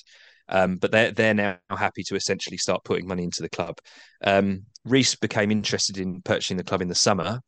[0.49, 3.77] Um, but they're they're now happy to essentially start putting money into the club.
[4.23, 7.39] Um, Rees became interested in purchasing the club in the summer,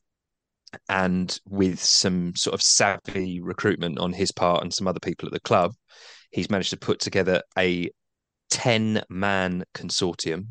[0.89, 5.33] and with some sort of savvy recruitment on his part and some other people at
[5.33, 5.73] the club,
[6.33, 7.89] he's managed to put together a
[8.49, 10.47] 10 man consortium.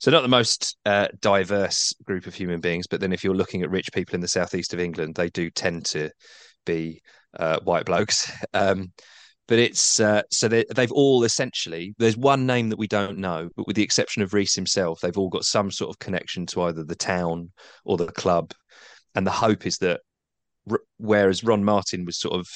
[0.00, 3.62] So, not the most uh, diverse group of human beings, but then if you're looking
[3.62, 6.10] at rich people in the southeast of England, they do tend to
[6.64, 7.00] be
[7.38, 8.30] uh, white blokes.
[8.52, 8.92] Um,
[9.48, 13.48] but it's uh, so they, have all essentially there's one name that we don't know,
[13.56, 16.62] but with the exception of Rees himself, they've all got some sort of connection to
[16.62, 17.52] either the town
[17.84, 18.52] or the club.
[19.14, 20.00] And the hope is that
[20.98, 22.48] whereas Ron Martin was sort of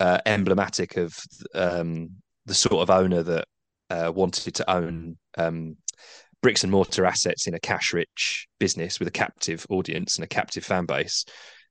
[0.00, 1.16] uh, emblematic of
[1.54, 2.10] um,
[2.46, 3.46] the sort of owner that
[3.90, 5.76] uh, wanted to own um,
[6.42, 10.28] bricks and mortar assets in a cash rich business with a captive audience and a
[10.28, 11.24] captive fan base,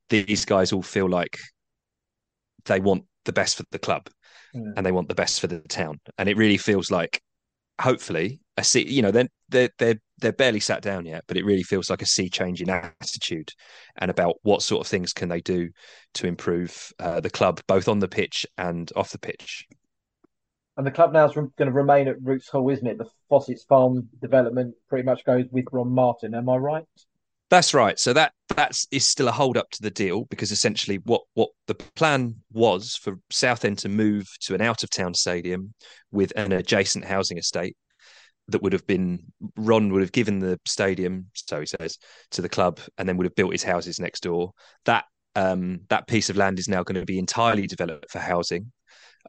[0.09, 1.37] these guys all feel like
[2.65, 4.07] they want the best for the club
[4.55, 4.73] mm.
[4.75, 5.99] and they want the best for the town.
[6.17, 7.21] And it really feels like,
[7.81, 11.45] hopefully, I see, You know, they're they're they're they're barely sat down yet, but it
[11.45, 13.51] really feels like a sea change in attitude
[13.97, 15.69] and about what sort of things can they do
[16.15, 19.67] to improve uh, the club both on the pitch and off the pitch.
[20.77, 22.97] And the club now is going to remain at Roots Hall, isn't it?
[22.97, 26.33] The Fossett's Farm development pretty much goes with Ron Martin.
[26.33, 26.85] Am I right?
[27.49, 27.97] That's right.
[27.99, 31.49] So that that's is still a hold up to the deal because essentially what what
[31.67, 35.73] the plan was for Southend to move to an out of town stadium
[36.11, 37.75] with an adjacent housing estate
[38.51, 41.97] that would have been Ron would have given the stadium, so he says,
[42.31, 44.51] to the club, and then would have built his houses next door.
[44.85, 48.71] That um, that piece of land is now going to be entirely developed for housing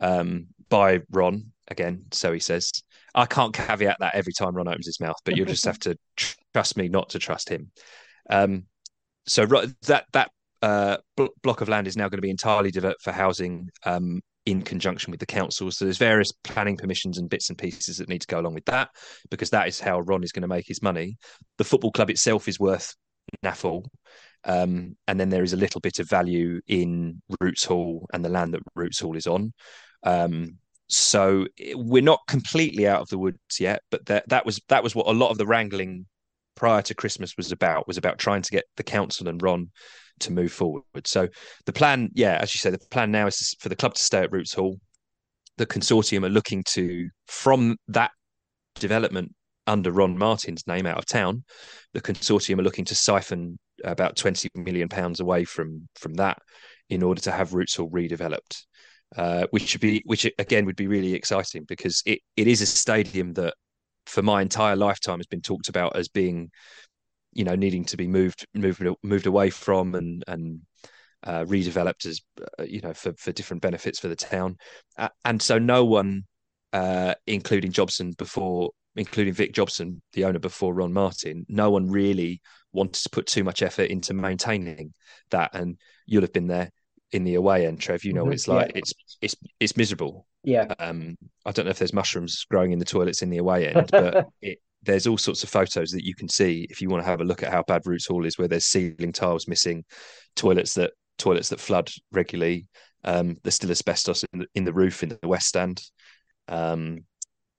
[0.00, 2.70] um, by Ron again, so he says.
[3.12, 5.96] I can't caveat that every time Ron opens his mouth, but you'll just have to
[6.54, 7.72] trust me not to trust him.
[8.28, 8.66] Um,
[9.26, 10.30] so that that
[10.62, 10.98] uh,
[11.42, 15.10] block of land is now going to be entirely developed for housing um, in conjunction
[15.10, 15.70] with the council.
[15.70, 18.64] So there's various planning permissions and bits and pieces that need to go along with
[18.66, 18.90] that
[19.30, 21.16] because that is how Ron is going to make his money.
[21.58, 22.94] The football club itself is worth
[23.44, 23.86] naffle.
[24.44, 28.30] Um, and then there is a little bit of value in Roots Hall and the
[28.30, 29.52] land that Roots Hall is on.
[30.02, 30.58] Um,
[30.88, 34.94] so we're not completely out of the woods yet, but that that was that was
[34.94, 36.06] what a lot of the wrangling
[36.56, 39.70] prior to Christmas was about was about trying to get the council and Ron
[40.20, 40.84] to move forward.
[41.04, 41.28] So
[41.66, 44.20] the plan, yeah, as you say, the plan now is for the club to stay
[44.20, 44.78] at Roots Hall.
[45.56, 48.12] The consortium are looking to from that
[48.76, 49.34] development
[49.66, 51.44] under Ron Martin's name out of town.
[51.92, 56.38] The consortium are looking to siphon about twenty million pounds away from from that
[56.88, 58.64] in order to have Roots Hall redeveloped.
[59.16, 62.66] Uh, which should be, which again would be really exciting because it, it is a
[62.66, 63.54] stadium that
[64.06, 66.48] for my entire lifetime has been talked about as being,
[67.32, 70.60] you know, needing to be moved moved moved away from and and
[71.24, 72.20] uh, redeveloped as
[72.58, 74.56] uh, you know for for different benefits for the town,
[74.98, 76.24] uh, and so no one,
[76.72, 82.40] uh, including Jobson before, including Vic Jobson, the owner before Ron Martin, no one really
[82.72, 84.94] wanted to put too much effort into maintaining
[85.30, 86.70] that, and you'll have been there
[87.12, 88.04] in the away end, Trev.
[88.04, 88.78] You know, Mhm, it's like yeah.
[88.80, 90.26] it's it's it's miserable.
[90.42, 90.72] Yeah.
[90.78, 93.90] Um, I don't know if there's mushrooms growing in the toilets in the away end,
[93.92, 97.08] but it, there's all sorts of photos that you can see if you want to
[97.10, 99.84] have a look at how bad Roots Hall is, where there's ceiling tiles missing,
[100.36, 102.66] toilets that toilets that flood regularly.
[103.04, 105.82] Um, there's still asbestos in the, in the roof in the west stand.
[106.48, 107.04] Um,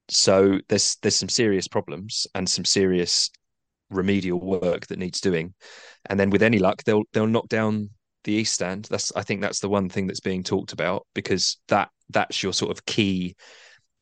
[0.09, 3.29] so there's there's some serious problems and some serious
[3.89, 5.53] remedial work that needs doing.
[6.09, 7.89] And then with any luck, they'll they'll knock down
[8.23, 8.87] the east stand.
[8.89, 12.53] That's I think that's the one thing that's being talked about because that that's your
[12.53, 13.35] sort of key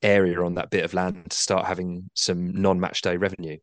[0.01, 3.57] area on that bit of land to start having some non-match day revenue.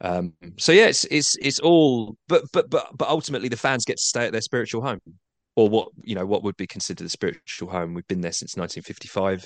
[0.00, 3.98] Um, so yeah, it's it's it's all, but but but but ultimately the fans get
[3.98, 5.00] to stay at their spiritual home,
[5.56, 7.94] or what you know what would be considered a spiritual home.
[7.94, 9.44] We've been there since 1955,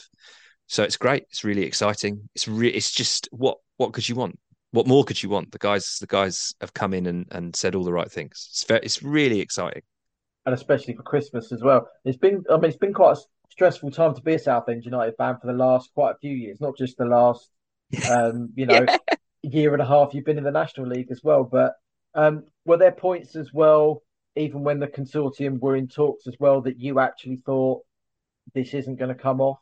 [0.67, 1.25] so it's great.
[1.31, 2.29] It's really exciting.
[2.35, 4.39] It's re- it's just what what could you want?
[4.73, 5.53] What more could you want?
[5.53, 8.49] The guys the guys have come in and, and said all the right things.
[8.51, 9.83] It's ve- it's really exciting.
[10.45, 11.89] and especially for Christmas as well.
[12.05, 13.21] It's been, I mean, it's been quite a
[13.53, 16.61] stressful time to be a Southend United fan for the last quite a few years,
[16.61, 17.51] not just the last,
[18.11, 18.87] um, you know,
[19.43, 21.45] year and a half you've been in the National League as well.
[21.45, 21.75] But
[22.15, 24.03] um, were there points as well,
[24.37, 27.83] even when the consortium were in talks as well, that you actually thought
[28.55, 29.59] this isn't going to come off?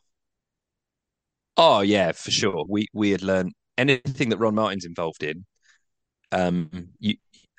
[1.57, 2.65] Oh yeah, for sure.
[2.67, 5.45] We we had learned anything that Ron Martin's involved in.
[6.31, 7.15] Um, you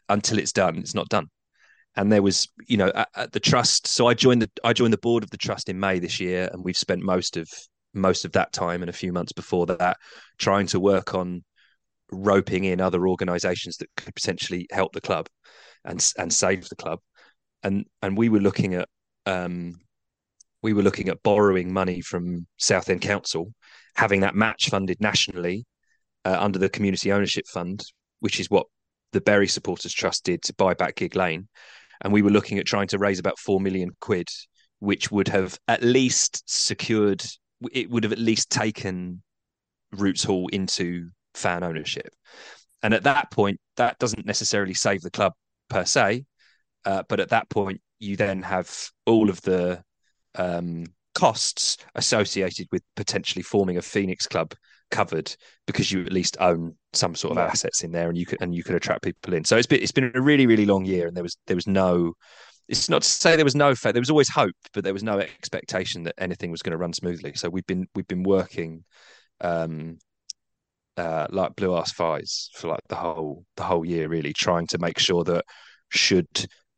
[0.08, 1.28] until it's done, it's not done.
[1.96, 3.87] And there was, you know, at, at the trust.
[3.87, 6.48] So I joined the I joined the board of the trust in May this year,
[6.52, 7.48] and we've spent most of
[7.94, 9.98] most of that time and a few months before that
[10.38, 11.44] trying to work on
[12.11, 15.28] roping in other organisations that could potentially help the club
[15.85, 16.98] and and save the club.
[17.62, 18.88] And and we were looking at
[19.26, 19.74] um,
[20.62, 23.52] we were looking at borrowing money from Southend Council,
[23.96, 25.66] having that match funded nationally
[26.24, 27.85] uh, under the Community Ownership Fund,
[28.20, 28.66] which is what
[29.12, 31.48] the Bury Supporters Trust did to buy back Gigg Lane.
[32.02, 34.28] And we were looking at trying to raise about four million quid,
[34.80, 37.24] which would have at least secured,
[37.72, 39.22] it would have at least taken
[39.92, 42.12] Roots Hall into fan ownership.
[42.82, 45.32] And at that point, that doesn't necessarily save the club
[45.68, 46.24] per se,
[46.84, 49.82] uh, but at that point, you then have all of the
[50.34, 50.84] um,
[51.14, 54.54] costs associated with potentially forming a Phoenix club
[54.92, 55.35] covered
[55.66, 57.48] because you at least own some sort of Yeah.
[57.48, 59.44] assets in there and you could and you could attract people in.
[59.44, 61.66] So it's been it's been a really really long year and there was there was
[61.66, 62.14] no
[62.68, 63.94] it's not to say there was no faith.
[63.94, 66.92] There was always hope, but there was no expectation that anything was going to run
[66.94, 67.35] smoothly.
[67.35, 68.85] So we've been we've been working
[69.42, 69.98] um
[70.96, 74.78] uh like blue ass flies for like the whole the whole year really trying to
[74.78, 75.44] make sure that
[75.90, 76.28] should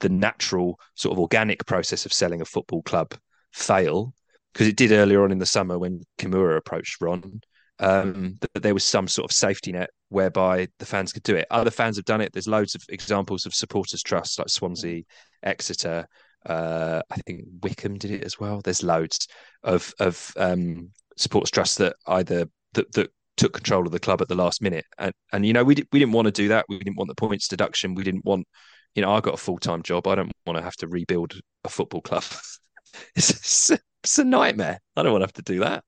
[0.01, 3.15] the natural sort of organic process of selling a football club
[3.53, 4.13] fail
[4.53, 7.41] because it did earlier on in the summer when Kimura approached Ron
[7.81, 11.47] um, that there was some sort of safety net whereby the fans could do it.
[11.51, 12.33] Other fans have done it.
[12.33, 15.03] There's loads of examples of supporters trusts like Swansea,
[15.43, 16.07] Exeter.
[16.47, 18.61] Uh, I think Wycombe did it as well.
[18.63, 19.27] There's loads
[19.63, 24.29] of of um, supporters trusts that either that, that took control of the club at
[24.29, 26.67] the last minute, and and you know we did, we didn't want to do that.
[26.69, 27.95] We didn't want the points deduction.
[27.95, 28.47] We didn't want,
[28.95, 30.07] you know, I got a full time job.
[30.07, 31.35] I don't want to have to rebuild
[31.65, 32.25] a football club.
[33.17, 33.71] it's, it's,
[34.05, 34.79] it's a nightmare.
[34.97, 35.83] I don't want to have to do that.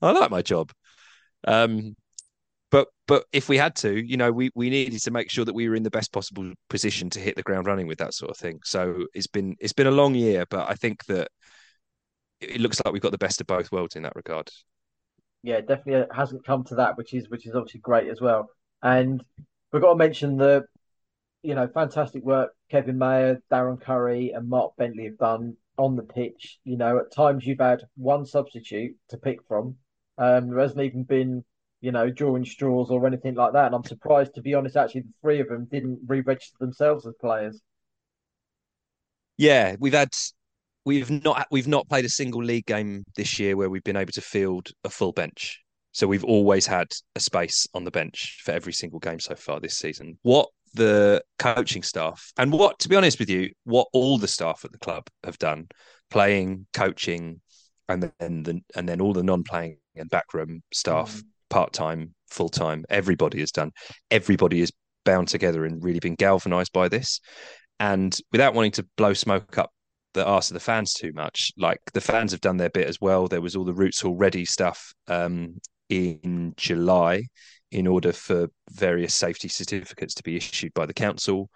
[0.00, 0.72] I like my job.
[1.46, 1.96] Um,
[2.70, 5.54] but but if we had to, you know, we we needed to make sure that
[5.54, 8.30] we were in the best possible position to hit the ground running with that sort
[8.30, 8.60] of thing.
[8.64, 11.28] So it's been it's been a long year, but I think that
[12.40, 14.50] it looks like we've got the best of both worlds in that regard.
[15.42, 18.50] yeah, definitely hasn't come to that, which is which is obviously great as well.
[18.82, 19.22] And
[19.72, 20.64] we've got to mention the,
[21.42, 26.02] you know, fantastic work Kevin Maher, Darren Currie, and Mark Bentley have done on the
[26.02, 26.58] pitch.
[26.64, 29.76] You know, at times you've had one substitute to pick from.
[30.18, 31.44] Um, there hasn't even been,
[31.80, 33.66] you know, drawing straws or anything like that.
[33.66, 37.14] And I'm surprised, to be honest, actually, the three of them didn't re-register themselves as
[37.20, 37.60] players.
[39.36, 40.10] Yeah, we've had
[40.84, 44.12] we've not we've not played a single league game this year where we've been able
[44.12, 45.62] to field a full bench.
[45.92, 49.60] So we've always had a space on the bench for every single game so far
[49.60, 50.18] this season.
[50.22, 54.64] What the coaching staff and what, to be honest with you, what all the staff
[54.64, 55.68] at the club have done,
[56.10, 57.40] playing, coaching,
[57.88, 61.22] and then the, and then all the non-playing and backroom staff, Mm.
[61.50, 63.72] part time, full time, everybody has done.
[64.10, 64.72] Everybody is
[65.04, 67.20] bound together and really been galvanized by this.
[67.80, 69.70] And without wanting to blow smoke up
[70.14, 73.00] the arse of the fans too much, like the fans have done their bit as
[73.00, 73.28] well.
[73.28, 77.24] There was all the Roots Already stuff um, in July
[77.70, 81.50] in order for various safety certificates to be issued by the council.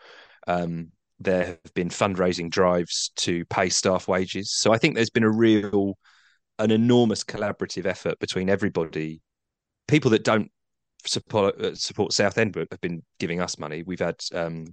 [0.47, 4.53] Um, there have been fundraising drives to pay staff wages.
[4.53, 5.97] So I think there's been a real,
[6.63, 9.21] an enormous collaborative effort between everybody.
[9.89, 10.51] People that don't
[11.05, 13.83] support uh, support Southend have been giving us money.
[13.83, 14.67] We've had um,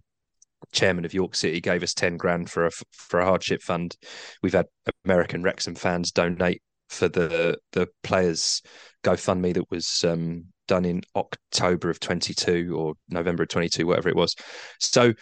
[0.71, 3.95] chairman of York City gave us ten grand for a for a hardship fund.
[4.43, 4.67] We've had
[5.05, 8.61] American Wrexham fans donate for the the players
[9.03, 14.15] GoFundMe that was um, done in October of 22 or November of 22, whatever it
[14.15, 14.35] was.
[14.79, 15.13] So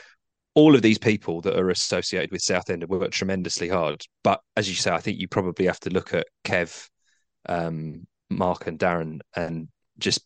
[0.57, 4.03] all of these people that are associated with Southend have worked tremendously hard.
[4.23, 6.89] But as you say, I think you probably have to look at Kev,
[7.47, 9.67] um, Mark, and Darren, and
[9.99, 10.21] just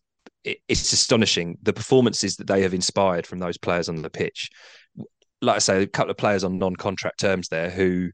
[0.45, 4.49] it, it's astonishing the performances that they have inspired from those players on the pitch.
[5.41, 8.11] Like I say, a couple of players on non-contract terms there who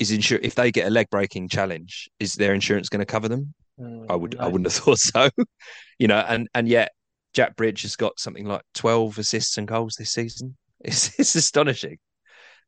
[0.00, 3.28] is insure if they get a leg breaking challenge, is their insurance going to cover
[3.28, 3.54] them?
[3.78, 4.44] Mm, I would, no.
[4.44, 5.30] I wouldn't have thought so.
[5.96, 6.90] you know, and and yet
[7.34, 10.56] Jack Bridge has got something like twelve assists and goals this season.
[10.84, 11.98] It's it's astonishing.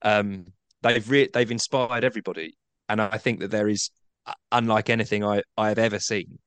[0.02, 0.46] Um,
[0.82, 2.56] they've re- they've inspired everybody,
[2.88, 3.90] and I think that there is,
[4.50, 6.38] unlike anything I I have ever seen,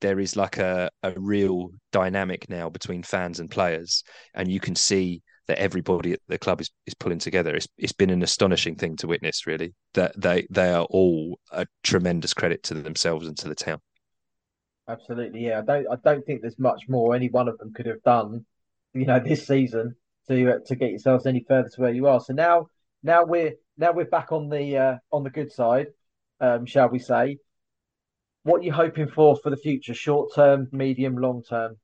[0.00, 4.02] there is like a a real dynamic now between fans and players,
[4.34, 7.54] and you can see that everybody at the club is, is pulling together.
[7.54, 9.74] It's it's been an astonishing thing to witness, really.
[9.94, 13.80] That they they are all a tremendous credit to themselves and to the town.
[14.88, 15.60] Absolutely, yeah.
[15.60, 18.44] I don't I don't think there's much more any one of them could have done,
[18.92, 19.96] you know, this season
[20.28, 22.20] to uh, to get yourselves any further to where you are.
[22.20, 22.68] So now
[23.02, 25.88] now we're now we're back on the uh, on the good side,
[26.40, 27.38] um, shall we say?
[28.42, 29.94] What are you hoping for for the future?
[29.94, 31.76] Short term, medium, long term?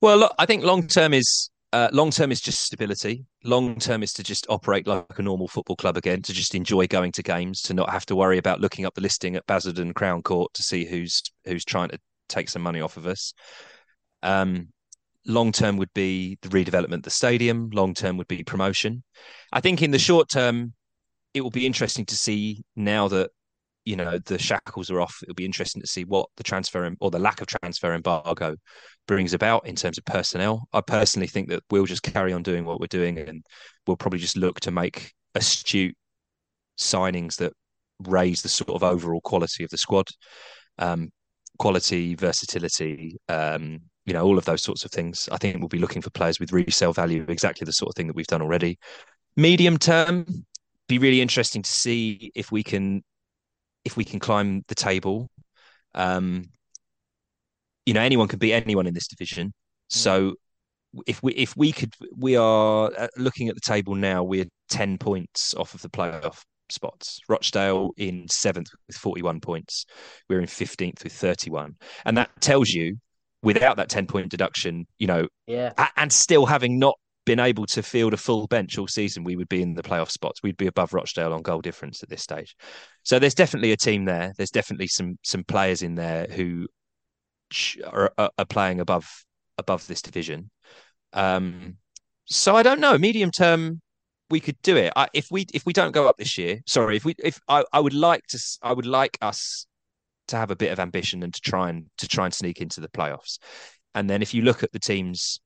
[0.00, 3.24] Well, look, I think long term is uh, long term is just stability.
[3.44, 6.86] Long term is to just operate like a normal football club again, to just enjoy
[6.86, 9.94] going to games, to not have to worry about looking up the listing at Basildon
[9.94, 11.98] Crown Court to see who's who's trying to
[12.28, 13.34] take some money off of us.
[14.22, 14.68] Um,
[15.26, 17.70] long term would be the redevelopment of the stadium.
[17.72, 19.02] Long term would be promotion.
[19.52, 20.74] I think in the short term,
[21.34, 23.30] it will be interesting to see now that
[23.84, 25.18] you know the shackles are off.
[25.22, 28.56] It'll be interesting to see what the transfer or the lack of transfer embargo
[29.06, 30.68] brings about in terms of personnel.
[30.72, 33.44] I personally think that we'll just carry on doing what we're doing, and
[33.86, 35.96] we'll probably just look to make astute
[36.78, 37.52] signings that
[38.06, 40.06] raise the sort of overall quality of the squad,
[40.78, 41.10] um,
[41.58, 43.80] quality, versatility, um,
[44.10, 45.28] you know, all of those sorts of things.
[45.30, 48.08] I think we'll be looking for players with resale value, exactly the sort of thing
[48.08, 48.76] that we've done already.
[49.36, 50.26] Medium term,
[50.88, 53.04] be really interesting to see if we can
[53.84, 55.30] if we can climb the table.
[55.94, 56.46] Um,
[57.86, 59.46] you know, anyone can beat anyone in this division.
[59.46, 59.52] Mm.
[59.88, 60.34] So
[61.06, 64.24] if we if we could, we are uh, looking at the table now.
[64.24, 67.20] We're ten points off of the playoff spots.
[67.28, 69.86] Rochdale in seventh with forty-one points.
[70.28, 72.96] We're in fifteenth with thirty-one, and that tells you
[73.42, 77.82] without that 10 point deduction, you know, yeah, and still having not been able to
[77.82, 80.42] field a full bench all season, we would be in the playoff spots.
[80.42, 82.56] We'd be above Rochdale on goal difference at this stage.
[83.02, 84.32] So there's definitely a team there.
[84.36, 86.66] There's definitely some some players in there who
[87.84, 89.08] are, are playing above
[89.58, 90.50] above this division.
[91.12, 91.76] Um,
[92.26, 92.96] so I don't know.
[92.96, 93.80] Medium term,
[94.30, 94.92] we could do it.
[94.96, 97.64] I, if we if we don't go up this year, sorry, if we if I,
[97.72, 99.66] I would like to I would like us
[100.30, 102.80] to have a bit of ambition and to try and to try and sneak into
[102.80, 103.38] the playoffs.
[103.94, 105.40] And then if you look at the teams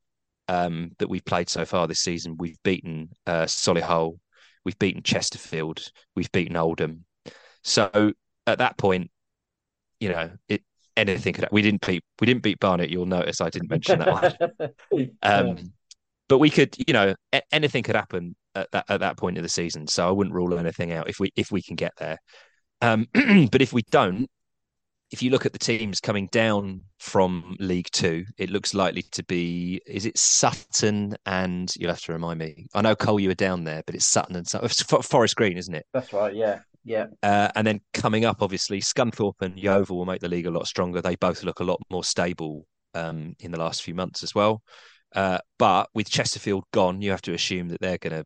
[0.48, 4.18] um, that we've played so far this season, we've beaten uh, Solihull,
[4.64, 7.04] we've beaten Chesterfield, we've beaten Oldham.
[7.62, 8.12] So
[8.46, 9.10] at that point,
[10.00, 10.62] you know, it
[10.96, 11.48] anything could.
[11.50, 12.90] We didn't beat we didn't beat Barnet.
[12.90, 15.08] You'll notice I didn't mention that one.
[15.22, 15.72] Um,
[16.28, 17.14] but we could, you know,
[17.52, 19.86] anything could happen at that at that point of the season.
[19.86, 22.18] So I wouldn't rule anything out if we if we can get there.
[22.80, 23.06] Um,
[23.50, 24.28] but if we don't,
[25.14, 29.22] if you look at the teams coming down from League Two, it looks likely to
[29.22, 32.66] be is it Sutton and you'll have to remind me.
[32.74, 34.68] I know Cole, you were down there, but it's Sutton and Sutton.
[35.02, 35.86] Forest Green, isn't it?
[35.92, 36.34] That's right.
[36.34, 37.06] Yeah, yeah.
[37.22, 40.66] Uh, and then coming up, obviously, Scunthorpe and Yeovil will make the league a lot
[40.66, 41.00] stronger.
[41.00, 44.62] They both look a lot more stable um, in the last few months as well.
[45.14, 48.24] Uh, but with Chesterfield gone, you have to assume that they're gonna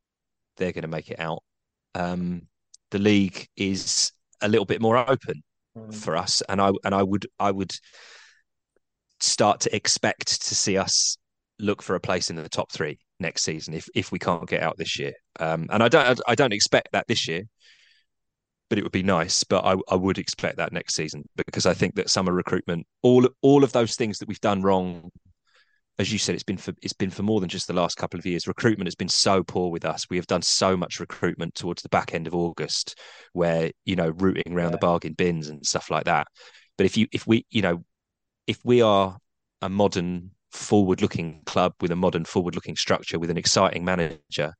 [0.56, 1.42] they're gonna make it out.
[1.94, 2.48] Um,
[2.92, 4.10] the league is
[4.40, 5.42] a little bit more open
[5.78, 5.94] mm.
[5.94, 7.72] for us, and I and I would I would
[9.20, 11.16] start to expect to see us
[11.58, 14.62] look for a place in the top three next season if if we can't get
[14.62, 15.12] out this year.
[15.40, 17.42] Um, and I don't I don't expect that this year,
[18.68, 19.44] but it would be nice.
[19.44, 23.28] But I, I would expect that next season because I think that summer recruitment, all
[23.42, 25.10] all of those things that we've done wrong
[25.98, 28.18] as you said, it's been for it's been for more than just the last couple
[28.18, 28.46] of years.
[28.46, 30.06] Recruitment has been so poor with us.
[30.08, 32.98] We have done so much recruitment towards the back end of August,
[33.32, 34.72] where you know rooting around yeah.
[34.72, 36.28] the bargain bins and stuff like that.
[36.76, 37.84] But if you if we you know
[38.46, 39.18] if we are
[39.60, 44.54] a modern forward-looking club with a modern forward-looking structure with an exciting manager,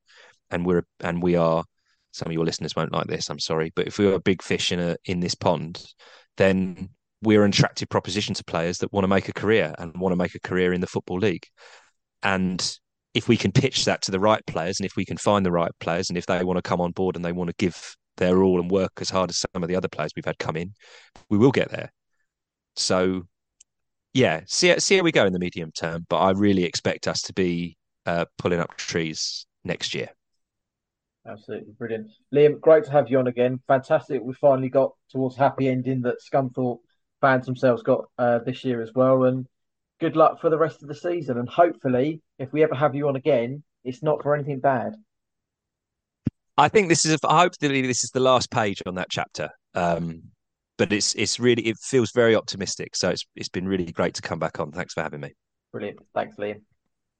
[0.51, 1.65] and we're and we are.
[2.11, 3.29] Some of your listeners won't like this.
[3.29, 5.85] I'm sorry, but if we are a big fish in a in this pond,
[6.39, 6.89] then
[7.23, 10.17] we're an attractive proposition to players that want to make a career and want to
[10.17, 11.47] make a career in the football league.
[12.23, 12.79] And
[13.15, 15.53] if we can pitch that to the right players, and if we can find the
[15.53, 17.97] right players, and if they want to come on board and they want to give
[18.17, 20.57] their all and work as hard as some of the other players we've had come
[20.57, 20.73] in,
[21.29, 21.93] we will get there.
[22.77, 23.23] So,
[24.15, 26.07] yeah, see see how we go in the medium term.
[26.09, 30.09] But I really expect us to be uh, pulling up trees next year.
[31.27, 32.61] Absolutely brilliant, Liam.
[32.61, 33.61] Great to have you on again.
[33.67, 34.23] Fantastic.
[34.23, 36.79] We finally got towards happy ending that Scunthorpe
[37.21, 39.25] fans themselves got uh, this year as well.
[39.25, 39.47] And
[40.01, 41.39] good luck for the rest of the season.
[41.39, 44.95] And hopefully, if we ever have you on again, it's not for anything bad.
[46.57, 47.15] I think this is.
[47.15, 49.51] A, I hope this is the last page on that chapter.
[49.75, 50.23] Um,
[50.77, 52.97] but it's it's really it feels very optimistic.
[52.97, 54.73] So it's it's been really great to come back on.
[54.73, 55.35] Thanks for having me.
[55.73, 56.01] Brilliant.
[56.15, 56.63] Thanks, Liam.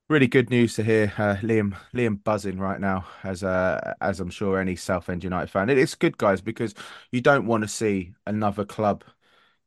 [0.09, 1.77] Really good news to hear, uh, Liam.
[1.95, 5.69] Liam buzzing right now, as uh, as I'm sure any Southend United fan.
[5.69, 6.75] It's good, guys, because
[7.13, 9.05] you don't want to see another club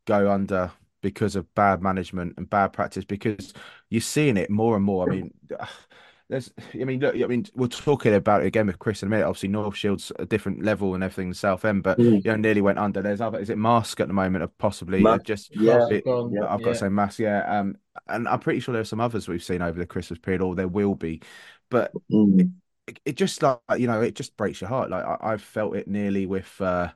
[0.05, 0.71] go under
[1.01, 3.05] because of bad management and bad practice.
[3.05, 3.53] Because
[3.89, 5.07] you're seeing it more and more.
[5.07, 5.33] I mean,
[6.29, 9.09] there's, I mean, look, I mean, we're talking about it again with Chris in a
[9.09, 9.25] minute.
[9.25, 11.33] Obviously, North Shield's a different level and everything.
[11.33, 12.23] Southend, but mm.
[12.23, 13.01] you know, nearly went under.
[13.01, 13.39] There's other.
[13.39, 14.43] Is it Marske at the moment?
[14.43, 15.87] Of possibly just yeah.
[15.89, 16.47] It, yeah.
[16.47, 17.59] I've got to say Marske, Yeah.
[17.59, 17.75] Um,
[18.07, 20.67] and I'm pretty sure there's some others we've seen over the Christmas period, or there
[20.67, 21.21] will be.
[21.69, 22.51] But mm.
[22.87, 24.89] it, it, just like you know, it just breaks your heart.
[24.89, 26.59] Like I, have felt it nearly with.
[26.61, 26.89] uh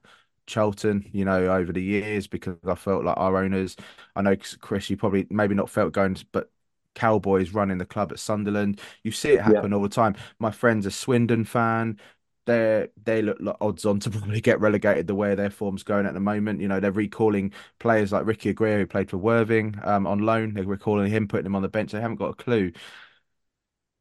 [0.47, 3.75] Charlton, you know, over the years because I felt like our owners.
[4.15, 6.49] I know Chris, you probably maybe not felt going, but
[6.95, 8.81] Cowboys running the club at Sunderland.
[9.03, 9.77] You see it happen yeah.
[9.77, 10.15] all the time.
[10.39, 11.99] My friend's a Swindon fan.
[12.45, 16.05] They they look like odds on to probably get relegated the way their form's going
[16.05, 16.61] at the moment.
[16.61, 20.53] You know, they're recalling players like Ricky Aguiar who played for Worthing um, on loan.
[20.53, 21.91] They're recalling him, putting him on the bench.
[21.91, 22.71] They haven't got a clue.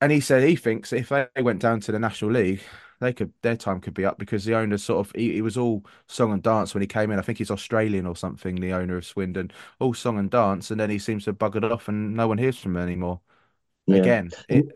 [0.01, 2.63] And he said he thinks if they went down to the National League,
[3.01, 5.57] they could their time could be up because the owner sort of he, he, was
[5.57, 7.19] all song and dance when he came in.
[7.19, 8.57] I think he's Australian or something.
[8.57, 11.71] The owner of Swindon, all song and dance, and then he seems to have buggered
[11.71, 13.21] off, and no one hears from him anymore.
[13.87, 13.97] Yeah.
[13.97, 14.67] Again, it...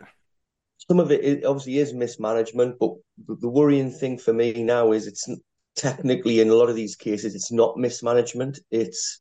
[0.89, 2.95] some of it obviously is mismanagement, but
[3.27, 5.29] the worrying thing for me now is it's
[5.77, 8.59] technically in a lot of these cases it's not mismanagement.
[8.71, 9.21] It's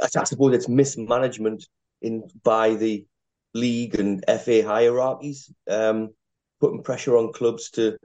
[0.00, 1.66] I suppose it's mismanagement
[2.02, 3.04] in by the
[3.54, 5.50] league and FA hierarchies.
[5.68, 6.10] Um,
[6.60, 7.96] putting pressure on clubs to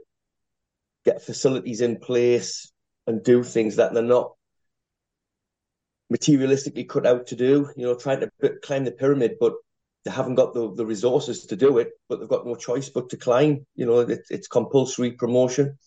[1.06, 2.72] get facilities in place
[3.08, 4.34] and do things that they're not
[6.12, 7.70] materialistically cut out to do.
[7.76, 8.30] You know, trying to
[8.64, 9.54] climb the pyramid, but
[10.04, 11.89] they haven't got the, the resources to do it.
[12.10, 13.66] But they've got no choice but to climb.
[13.76, 15.78] You know, it, it's compulsory promotion,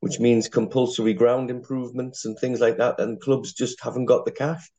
[0.00, 3.00] which means compulsory ground improvements and things like that.
[3.00, 4.70] And clubs just haven't got the cash.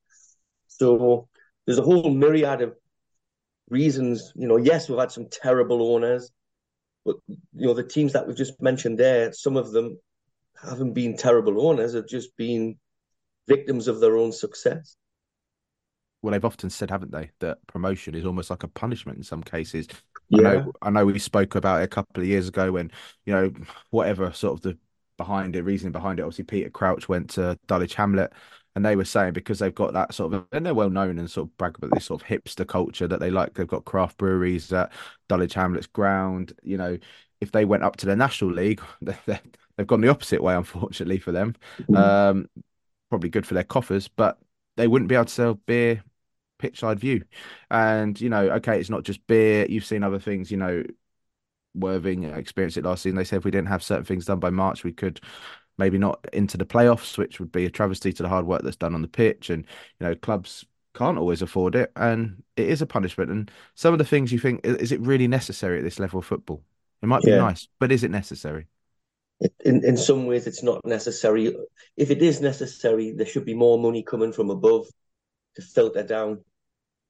[0.68, 1.28] So
[1.66, 2.76] there's a whole myriad of
[3.70, 4.32] reasons.
[4.36, 6.32] You know, yes, we've had some terrible owners
[7.06, 10.00] but you know, the teams that we've just mentioned there, some of them
[10.62, 12.78] haven't been terrible owners, have just been
[13.48, 14.96] victims of their own success.
[16.22, 19.44] Well, they've often said, haven't they, that promotion is almost like a punishment in some
[19.44, 19.88] cases.
[20.30, 20.40] Yeah.
[20.40, 22.92] I know, I know we spoke about it a couple of years ago when,
[23.26, 23.52] you know,
[23.90, 24.78] whatever sort of the
[25.18, 26.24] behind it, reasoning behind it.
[26.24, 28.32] Obviously, Peter Crouch went to Dulwich Hamlet
[28.76, 31.30] and they were saying because they've got that sort of and they're well known and
[31.30, 33.54] sort of brag about this sort of hipster culture that they like.
[33.54, 34.92] They've got craft breweries at
[35.30, 36.54] Dulwich Hamlet's ground.
[36.64, 36.98] You know,
[37.42, 41.32] if they went up to the National League, they've gone the opposite way, unfortunately for
[41.32, 41.56] them.
[41.82, 41.96] Mm-hmm.
[41.96, 42.50] Um,
[43.10, 44.40] probably good for their coffers, but
[44.76, 46.04] they wouldn't be able to sell beer
[46.58, 47.24] pitchside view.
[47.70, 49.68] And you know, okay, it's not just beer.
[49.70, 50.50] You've seen other things.
[50.50, 50.84] You know,
[51.76, 53.18] Worthing experienced it last season.
[53.18, 55.20] They said if we didn't have certain things done by March, we could
[55.78, 58.76] maybe not into the playoffs, which would be a travesty to the hard work that's
[58.76, 59.50] done on the pitch.
[59.50, 59.66] And
[60.00, 63.32] you know, clubs can't always afford it, and it is a punishment.
[63.32, 66.26] And some of the things you think, is it really necessary at this level of
[66.26, 66.64] football?
[67.02, 67.38] It might be yeah.
[67.38, 68.68] nice, but is it necessary?
[69.66, 71.54] In in some ways, it's not necessary.
[71.98, 74.88] If it is necessary, there should be more money coming from above
[75.56, 76.44] to filter down.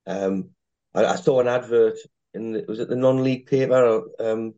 [0.08, 0.50] Um,
[0.96, 1.98] I, I saw an advert
[2.34, 4.54] in the, was it the non-league paper um,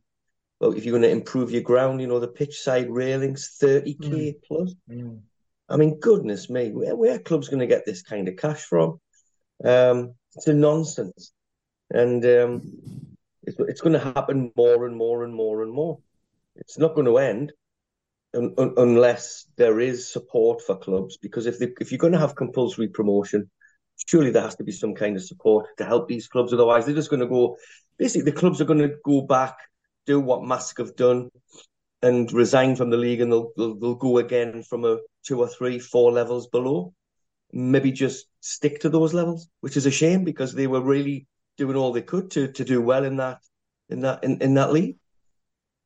[0.59, 3.97] well, if you're going to improve your ground, you know, the pitch side railings, 30k
[3.97, 4.35] mm.
[4.47, 4.73] plus.
[4.89, 5.19] Mm.
[5.67, 8.99] I mean, goodness me, where, where clubs going to get this kind of cash from?
[9.63, 11.31] Um, it's a nonsense.
[11.89, 12.61] And um,
[13.43, 15.99] it's, it's going to happen more and more and more and more.
[16.55, 17.51] It's not going to end
[18.33, 21.17] un, un, unless there is support for clubs.
[21.17, 23.49] Because if, they, if you're going to have compulsory promotion,
[24.07, 26.53] surely there has to be some kind of support to help these clubs.
[26.53, 27.57] Otherwise, they're just going to go.
[27.97, 29.57] Basically, the clubs are going to go back
[30.05, 31.29] do what Marske have done
[32.01, 35.47] and resign from the league, and they'll, they'll, they'll go again from a two or
[35.47, 36.93] three, four levels below.
[37.51, 41.27] Maybe just stick to those levels, which is a shame because they were really
[41.57, 43.39] doing all they could to to do well in that
[43.89, 44.97] in that in, in that league.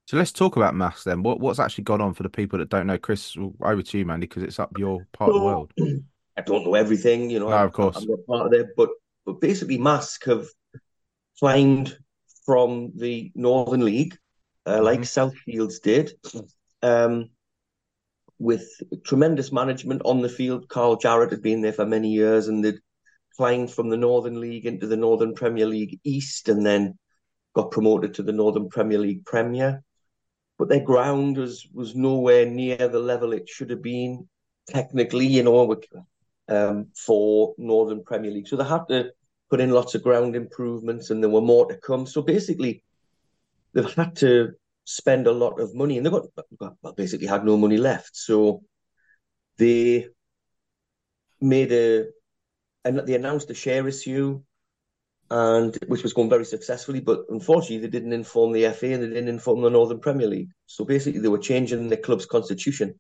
[0.08, 1.22] So let's talk about Marske then.
[1.22, 2.98] What what's actually gone on for the people that don't know?
[2.98, 5.72] Chris, over to you, Mandy, because it's up your part of the world.
[6.38, 7.50] I don't know everything, you know.
[7.50, 7.98] No, of course.
[7.98, 8.90] I'm not part of it, but
[9.26, 10.48] but basically, Marske have
[11.38, 11.98] climbed
[12.50, 14.18] from the Northern League,
[14.66, 15.06] uh, like Mhm.
[15.06, 16.14] South Shields did,
[16.82, 17.30] um,
[18.40, 18.68] with
[19.04, 20.68] tremendous management on the field.
[20.68, 22.82] Carl Jarrett had been there for many years, and they'd
[23.38, 26.98] climbed from the Northern League into the Northern Premier League East, and then
[27.54, 29.84] got promoted to the Northern Premier League Premier.
[30.58, 34.28] But their ground was was nowhere near the level it should have been
[34.66, 35.80] technically, you know,
[36.48, 38.48] um, for Northern Premier League.
[38.48, 39.12] So they had to
[39.50, 42.06] put in lots of ground improvements, and there were more to come.
[42.06, 42.84] So basically,
[43.74, 44.54] they've had to
[44.86, 46.28] spend a lot of money, and they've got
[46.60, 48.16] well, basically had no money left.
[48.16, 48.64] So
[49.58, 50.08] they
[51.42, 52.08] made a
[52.86, 54.42] and they announced a share issue,
[55.30, 57.02] and which was going very successfully.
[57.02, 60.52] But unfortunately, they didn't inform the FA and they didn't inform the Northern Premier League.
[60.66, 63.00] So basically, they were changing the club's constitution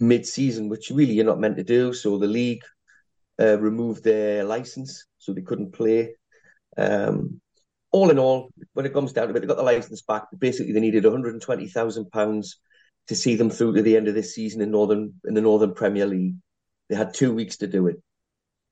[0.00, 1.92] mid-season, which really you're not meant to do.
[1.92, 2.62] So the league
[3.38, 6.14] uh, removed their license, so they couldn't play.
[6.76, 7.40] Um,
[7.92, 10.24] all in all, when it comes down to it, they got the license back.
[10.36, 12.60] Basically, they needed 120,000 pounds
[13.08, 15.74] to see them through to the end of this season in Northern in the Northern
[15.74, 16.36] Premier League.
[16.88, 17.96] They had two weeks to do it,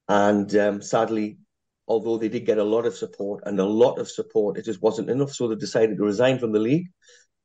[0.09, 1.39] and um, sadly,
[1.87, 4.83] although they did get a lot of support and a lot of support, it just
[4.83, 5.33] wasn't enough.
[5.33, 6.89] So they decided to resign from the league.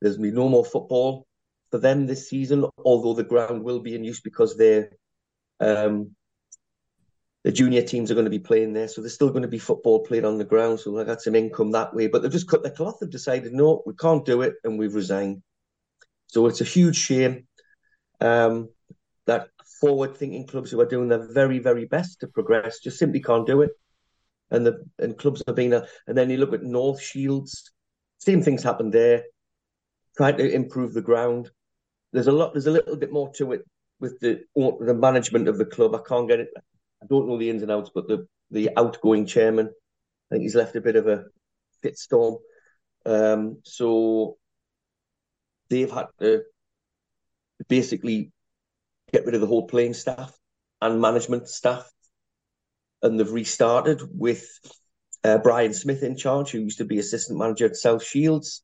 [0.00, 1.26] There's to be no more football
[1.70, 4.90] for them this season, although the ground will be in use because they're
[5.60, 6.14] um,
[7.44, 9.58] the junior teams are going to be playing there, so there's still going to be
[9.58, 10.80] football played on the ground.
[10.80, 12.06] So they've got some income that way.
[12.08, 12.96] But they've just cut the cloth.
[13.00, 15.42] They've decided, no, we can't do it, and we've resigned.
[16.28, 17.46] So it's a huge shame
[18.20, 18.70] um,
[19.26, 19.48] that
[19.80, 23.60] forward-thinking clubs who are doing their very, very best to progress just simply can't do
[23.60, 23.70] it.
[24.50, 27.72] And the and clubs are being, a, and then you look at North Shields,
[28.18, 29.24] same things happened there.
[30.16, 31.50] Trying to improve the ground.
[32.12, 32.54] There's a lot.
[32.54, 33.62] There's a little bit more to it
[33.98, 35.92] with the the management of the club.
[35.94, 36.50] I can't get it.
[37.04, 40.54] I don't know the ins and outs, but the the outgoing chairman, I think he's
[40.54, 41.24] left a bit of a
[41.82, 42.38] fitstorm.
[43.04, 44.38] Um, so
[45.68, 46.42] they've had to
[47.68, 48.32] basically
[49.12, 50.32] get rid of the whole playing staff
[50.80, 51.88] and management staff,
[53.02, 54.46] and they've restarted with
[55.24, 58.62] uh, Brian Smith in charge, who used to be assistant manager at South Shields,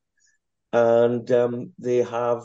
[0.72, 2.42] and um, they have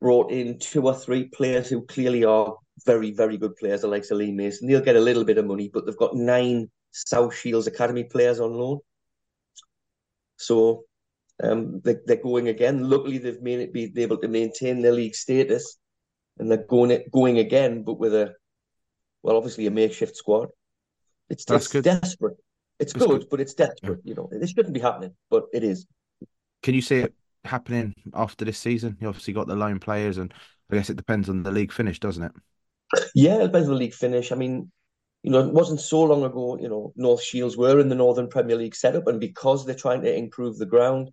[0.00, 2.54] brought in two or three players who clearly are
[2.84, 4.68] very, very good players, the likes of Lee Mason.
[4.68, 8.40] They'll get a little bit of money, but they've got nine South Shields Academy players
[8.40, 8.78] on loan.
[10.36, 10.84] So
[11.42, 12.88] um, they, they're going again.
[12.88, 15.78] Luckily, they've made it be able to maintain their league status,
[16.38, 18.34] and they're going it going again, but with a
[19.22, 20.48] well, obviously a makeshift squad.
[21.28, 21.84] It's, That's it's good.
[21.84, 22.36] desperate.
[22.78, 23.30] It's That's good, good.
[23.30, 24.00] but it's desperate.
[24.04, 25.86] You know, this shouldn't be happening, but it is.
[26.62, 27.14] Can you see it
[27.44, 28.96] happening after this season?
[29.00, 30.32] You obviously got the loan players, and
[30.70, 32.32] I guess it depends on the league finish, doesn't it?
[33.14, 34.32] Yeah, it depends on the league finish.
[34.32, 34.70] I mean,
[35.22, 38.28] you know, it wasn't so long ago, you know, North Shields were in the Northern
[38.28, 41.10] Premier League setup, and because they're trying to improve the ground,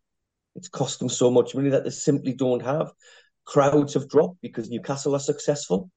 [0.55, 2.91] it's cost them so much money that they simply don't have.
[3.45, 5.91] Crowds have dropped because Newcastle are successful.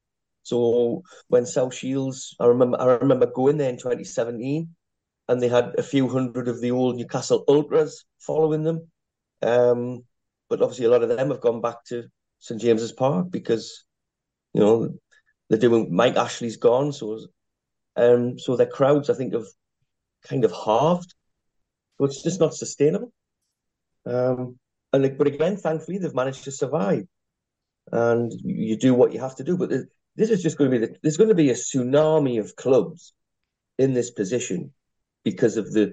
[0.45, 4.75] So when South Shields, I remember, I remember going there in 2017,
[5.29, 8.91] and they had a few hundred of the old Newcastle ultras following them.
[9.43, 10.05] Um,
[10.49, 12.05] but obviously, a lot of them have gone back to
[12.41, 13.85] St James's Park because,
[14.55, 14.95] you know,
[15.51, 15.95] they're doing.
[15.95, 17.19] Mike Ashley's gone, so
[17.97, 19.47] um, so their crowds, I think, have
[20.27, 21.15] kind of halved.
[21.99, 23.13] So it's just not sustainable.
[24.07, 24.59] Um,
[24.93, 27.07] and like, but again, thankfully, they've managed to survive,
[27.93, 29.59] and you, do what you have to do.
[29.59, 29.71] But
[30.17, 33.13] this is just going to be the, there's going to be a tsunami of clubs
[33.77, 34.73] in this position
[35.25, 35.93] because of the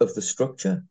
[0.00, 0.84] of the structure.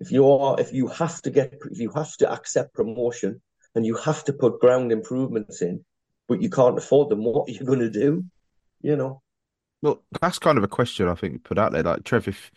[0.00, 3.42] If you are, if you have to get, if you have to accept promotion,
[3.74, 5.84] and you have to put ground improvements in,
[6.28, 8.24] but you can't afford them, what are you going to do?
[8.82, 9.22] You know.
[9.82, 11.82] Well, that's kind of a question I think you put out there.
[11.82, 12.50] Like Trev, if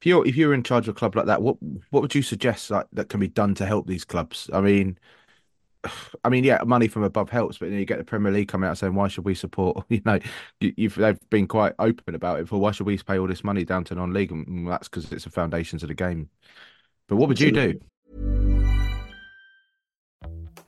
[0.00, 1.56] if you're if you're in charge of a club like that, what
[1.90, 4.48] what would you suggest like that can be done to help these clubs?
[4.52, 4.98] I mean,
[6.24, 8.68] I mean, yeah, money from above helps, but then you get the Premier League coming
[8.68, 10.18] out saying, "Why should we support?" You know,
[10.60, 12.48] you, you've they've been quite open about it.
[12.48, 14.32] For why should we pay all this money down to non-league?
[14.32, 16.28] And that's because it's the foundations of the game.
[17.08, 17.80] But what would you do?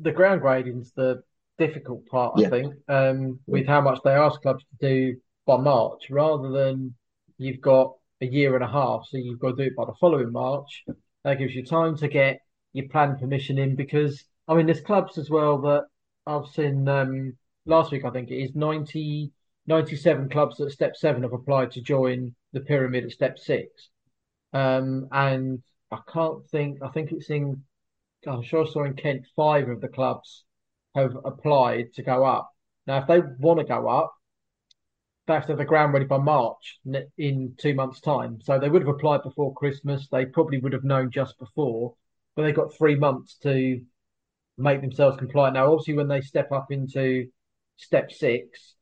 [0.00, 1.22] The ground grading's the
[1.58, 2.48] difficult part, I Yeah.
[2.48, 6.94] think, um, with how much they ask clubs to do by March, rather than
[7.38, 9.94] you've got a year and a half, so you've got to do it by the
[10.00, 10.84] following March.
[11.24, 12.40] That gives you time to get
[12.72, 15.84] your plan permission in because I mean there's clubs as well that
[16.26, 17.36] I've seen um,
[17.66, 19.32] last week I think it is 90,
[19.66, 23.88] 97 clubs at step seven have applied to join the pyramid at step six.
[24.52, 27.64] Um, and I can't think I think it's in
[28.26, 30.44] I'm sure I saw in Kent five of the clubs
[30.94, 32.50] have applied to go up.
[32.86, 34.12] Now, if they want to go up,
[35.26, 36.78] they have to have the ground ready by March
[37.18, 38.40] in two months' time.
[38.42, 40.08] So they would have applied before Christmas.
[40.08, 41.94] They probably would have known just before,
[42.34, 43.80] but they've got three months to
[44.56, 45.54] make themselves compliant.
[45.54, 47.28] Now, obviously, when they step up into
[47.76, 48.74] step six,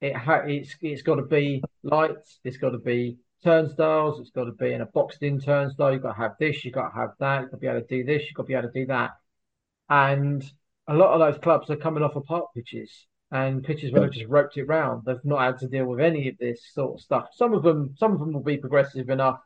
[0.00, 4.44] it ha- it's it's got to be lights, it's got to be turnstiles, it's got
[4.44, 5.92] to be in a boxed in turnstile.
[5.92, 7.80] You've got to have this, you've got to have that, you've got to be able
[7.80, 9.10] to do this, you've got to be able to do that.
[9.88, 10.44] And
[10.88, 14.12] a lot of those clubs are coming off of park pitches and pitches where they've
[14.12, 15.02] just roped it round.
[15.04, 17.28] They've not had to deal with any of this sort of stuff.
[17.34, 19.40] Some of them, some of them will be progressive enough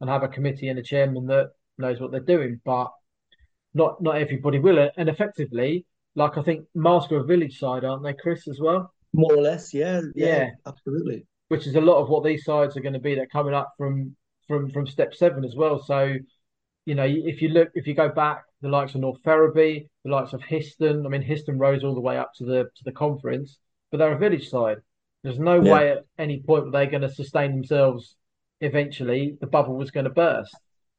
[0.00, 2.90] and have a committee and a chairman that knows what they're doing, but
[3.74, 4.90] not not everybody will.
[4.96, 5.84] And effectively,
[6.14, 8.92] like I think Master of Village side, aren't they, Chris, as well?
[9.12, 10.50] More or less, yeah, yeah, Yeah.
[10.66, 11.26] absolutely.
[11.48, 13.54] Which is a lot of what these sides are going to be that are coming
[13.54, 14.16] up from
[14.48, 15.82] from from step seven as well.
[15.82, 16.14] So,
[16.86, 20.10] you know, if you look, if you go back, the likes of North Ferriby, the
[20.10, 21.04] likes of Histon.
[21.06, 23.58] I mean, Histon rose all the way up to the to the conference,
[23.90, 24.78] but they're a village side.
[25.22, 25.72] There's no Yeah.
[25.72, 28.16] way at any point they're going to sustain themselves.
[28.60, 30.54] Eventually, the bubble was going to burst.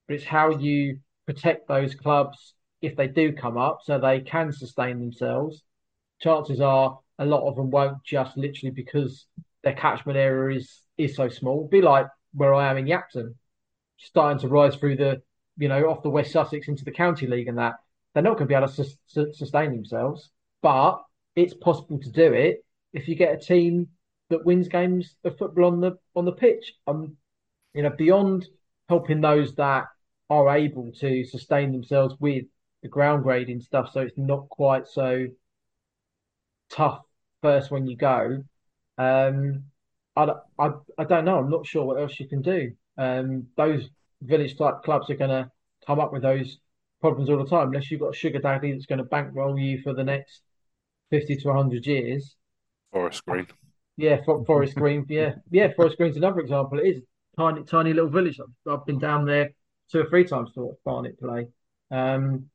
[0.08, 4.52] But it's how you protect those clubs if they do come up, so they can
[4.52, 5.64] sustain themselves.
[6.22, 9.26] Chances are a lot of them won't just literally because
[9.66, 11.68] their catchment area is is so small.
[11.68, 13.34] Be like where I am in Yapton,
[13.98, 15.22] starting to rise through the
[15.58, 17.74] you know off the West Sussex into the county league and that
[18.14, 20.30] they're not going to be able to sus- su- sustain themselves.
[20.62, 21.04] But
[21.36, 22.64] it's possible to do it
[22.94, 23.90] if you get a team
[24.30, 26.74] that wins games of football on the on the pitch.
[26.88, 27.18] Um,
[27.74, 28.48] you know, beyond
[28.88, 29.88] helping those that
[30.30, 32.46] are able to sustain themselves with
[32.84, 35.28] the ground grading stuff, so it's not quite so
[36.70, 37.02] tough
[37.42, 38.44] first when you go.
[38.98, 39.64] Um,
[40.16, 41.38] I, I, I don't know.
[41.40, 42.72] I'm not sure what else you can do.
[42.98, 43.90] Um, those
[44.22, 45.52] village type clubs are going to
[45.86, 46.60] come up with those
[47.02, 49.82] problems all the time, unless you've got a sugar daddy that's going to bankroll you
[49.82, 50.42] for the next
[51.12, 52.36] 50 to 100 years.
[52.92, 53.48] Forest Green.
[53.98, 55.06] Yeah, For- Forest Green.
[55.10, 56.80] Yeah, yeah, Forest Green's another example.
[56.80, 57.02] It is
[57.38, 58.40] tiny, tiny little village.
[58.40, 59.52] I've, I've been down there
[59.92, 61.48] two or three times to watch Barnet play.
[61.92, 62.50] Um,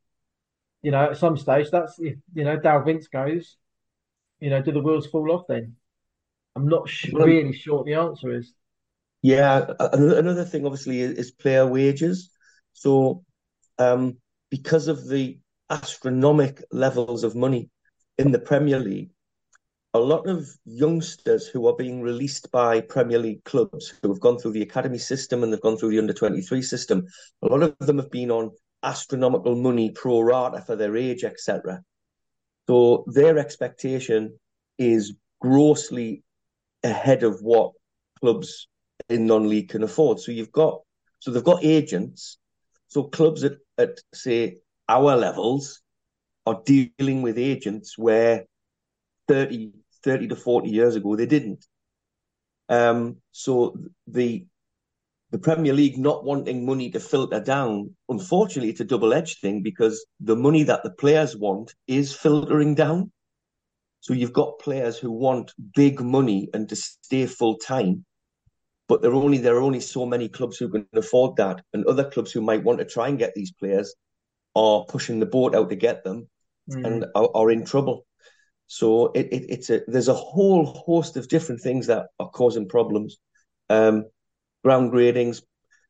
[0.82, 3.57] you know, at some stage, that's if you know Dale Vince goes,
[4.41, 5.76] you know, do the wheels fall off then?
[6.57, 8.53] I'm not sh- Well, really sure what the answer is.
[9.23, 12.31] Yeah, another thing obviously is, player wages.
[12.73, 13.25] So,
[13.79, 14.17] um,
[14.51, 15.39] because of the
[15.69, 17.71] astronomical levels of money
[18.19, 19.11] in the Premier League,
[19.93, 24.39] a lot of youngsters who are being released by Premier League clubs who have gone
[24.39, 27.07] through the academy system and they've gone through the under 23 system,
[27.43, 28.51] a lot of them have been on
[28.83, 31.83] astronomical money pro rata for their age, etc.
[32.69, 34.39] So their expectation
[34.79, 36.23] is grossly
[36.83, 37.72] ahead of what
[38.20, 38.68] clubs
[39.09, 40.20] in non-league can afford.
[40.20, 40.81] So you've got
[41.18, 42.39] so they've got agents.
[42.89, 44.59] So clubs at, at say
[44.89, 45.83] our levels
[46.47, 48.47] are dealing with agents where
[49.28, 49.72] 30,
[50.03, 51.64] 30 to 40 years ago they didn't.
[52.68, 53.76] Um, so
[54.07, 54.47] the
[55.31, 60.05] the Premier League not wanting money to filter down, unfortunately, it's a double-edged thing because
[60.18, 63.12] the money that the players want is filtering down.
[64.01, 68.05] So you've got players who want big money and to stay full time,
[68.89, 71.85] but there are only there are only so many clubs who can afford that, and
[71.87, 73.95] other clubs who might want to try and get these players
[74.57, 76.29] are pushing the boat out to get them
[76.69, 76.87] Mm.
[76.87, 78.07] and are, are in trouble.
[78.67, 82.69] So it, it it's a there's a whole host of different things that are causing
[82.69, 83.19] problems.
[83.69, 84.05] Um,
[84.63, 85.43] ground gradings,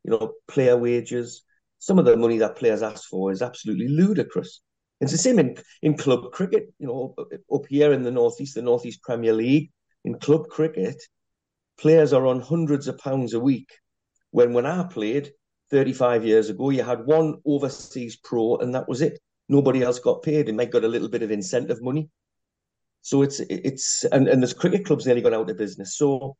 [0.04, 1.42] you know, player wages.
[1.78, 4.62] Some of the money that players ask for is absolutely ludicrous.
[5.00, 7.14] It's the same in, in club cricket, you know,
[7.52, 9.70] up here in the Northeast, the Northeast Premier League.
[10.04, 10.96] In club cricket,
[11.78, 13.68] players are on hundreds of pounds a week.
[14.30, 15.32] When when I played
[15.70, 19.18] 35 years ago, you had one overseas pro and that was it.
[19.48, 20.48] Nobody else got paid.
[20.48, 22.08] It might got a little bit of incentive money.
[23.02, 25.96] So it's it's and, and there's cricket clubs nearly gone out of business.
[25.96, 26.36] So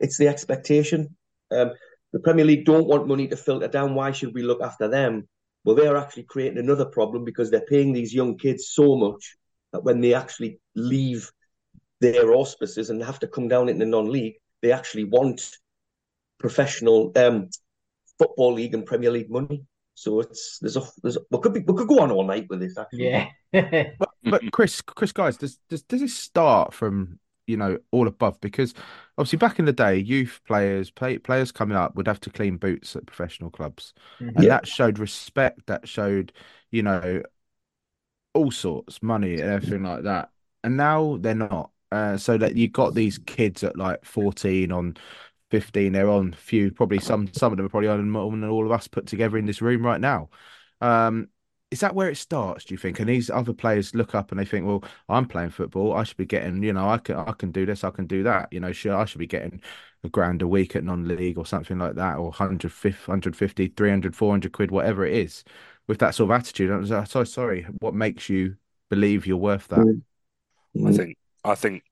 [0.00, 1.16] it's the expectation.
[1.50, 1.72] Um,
[2.12, 3.94] the Premier League don't want money to filter down.
[3.94, 5.28] Why should we look after them?
[5.64, 9.36] Well, they're actually creating another problem because they're paying these young kids so much
[9.72, 11.30] that when they actually leave
[12.00, 15.58] their auspices and have to come down into non-league, they actually want
[16.38, 17.48] professional um,
[18.18, 19.64] football league and Premier League money.
[19.94, 22.46] So it's there's a there's a, we could be we could go on all night
[22.48, 23.10] with this actually.
[23.10, 23.28] Yeah.
[23.98, 28.40] but, but Chris, Chris, guys, does does does it start from you know all above?
[28.40, 28.74] Because
[29.18, 32.56] obviously back in the day, youth players, play, players coming up would have to clean
[32.56, 34.32] boots at professional clubs, Mhm.
[34.36, 34.50] and Yeah.
[34.50, 35.66] that showed respect.
[35.66, 36.32] That showed
[36.70, 37.22] you know
[38.34, 40.30] all sorts, money and everything like that.
[40.64, 41.70] And now they're not.
[41.90, 44.96] Uh, so that you got these kids at like 14 on
[45.50, 48.64] 15 they're on few probably some some of them are probably on more than all
[48.64, 50.30] of us put together in this room right now
[50.80, 51.28] um
[51.72, 53.00] is that where it starts do you think?
[53.00, 55.94] And these other players look up and they think well i'm playing football.
[55.94, 58.22] I should be getting you know i can i can do this i can do
[58.24, 58.48] that.
[58.52, 59.60] You know sure i should be getting
[60.04, 64.52] a grand a week at non-league or something like that or 150 150 300 400
[64.52, 65.44] quid whatever it is
[65.88, 66.70] with that sort of attitude.
[66.70, 67.66] I'm so so sorry.
[67.80, 68.56] What makes you
[68.90, 69.78] believe you're worth that?
[69.78, 70.02] Mm.
[70.86, 71.82] I think I think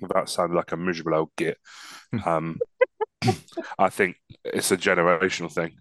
[0.00, 1.58] without sounding like a miserable old git,
[2.24, 2.58] um,
[3.78, 5.72] I think it's a generational thing.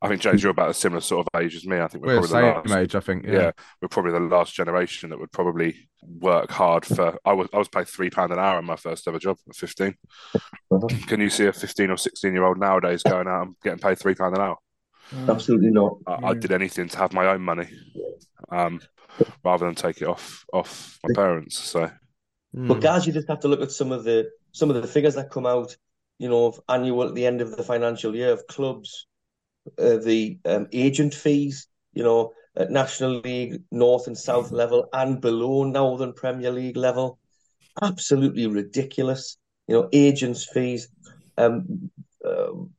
[0.00, 1.78] I think James, you're about a similar sort of age as me.
[1.80, 2.82] I think we're we're the probably the same last.
[2.82, 3.32] age i think Yeah.
[3.32, 7.18] yeah, we're probably the last generation that would probably work hard for.
[7.24, 9.56] I was I was paid three pound an hour in my first ever job at
[9.56, 9.94] fifteen.
[10.70, 10.88] Uh-huh.
[11.06, 13.98] Can you see a fifteen or sixteen year old nowadays going out and getting paid
[13.98, 14.56] three pound an hour?
[15.28, 15.96] Absolutely not.
[16.06, 16.40] I, I Mm.
[16.40, 17.68] did anything to have my own money,
[18.50, 18.80] um,
[19.44, 21.58] rather than take it off off my parents.
[21.58, 21.90] So
[22.54, 22.82] But Mm.
[22.82, 25.30] guys, you just have to look at some of the some of the figures that
[25.30, 25.74] come out,
[26.22, 29.08] you know, of annual at the end of the financial year of clubs,
[29.76, 35.20] uh, the um, agent fees, you know, at National League, North and South level, and
[35.20, 37.18] below Northern Premier League level,
[37.82, 39.36] absolutely ridiculous.
[39.66, 40.86] You know, agents fees.
[41.36, 41.90] Um,
[42.24, 42.70] um,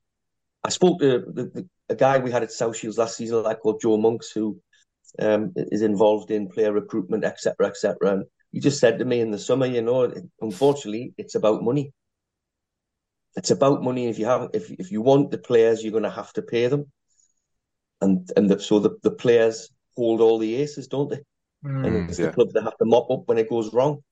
[0.63, 3.59] I spoke to the, the, a guy we had at South Shields last season, like
[3.59, 4.57] called Joe Monks, who
[5.19, 7.97] um, is involved in player recruitment, etc., etc.
[8.03, 8.23] And
[8.53, 11.91] he just said to me in the summer, you know, unfortunately, it's about money.
[13.35, 14.07] It's about money.
[14.07, 16.67] If you have, if if you want the players, you're going to have to pay
[16.67, 16.91] them,
[18.01, 21.19] and and the, so the, the players hold all the aces, don't they?
[21.63, 21.85] Mm.
[21.85, 22.25] And it's yeah.
[22.25, 24.03] the clubs that have to mop up when it goes wrong.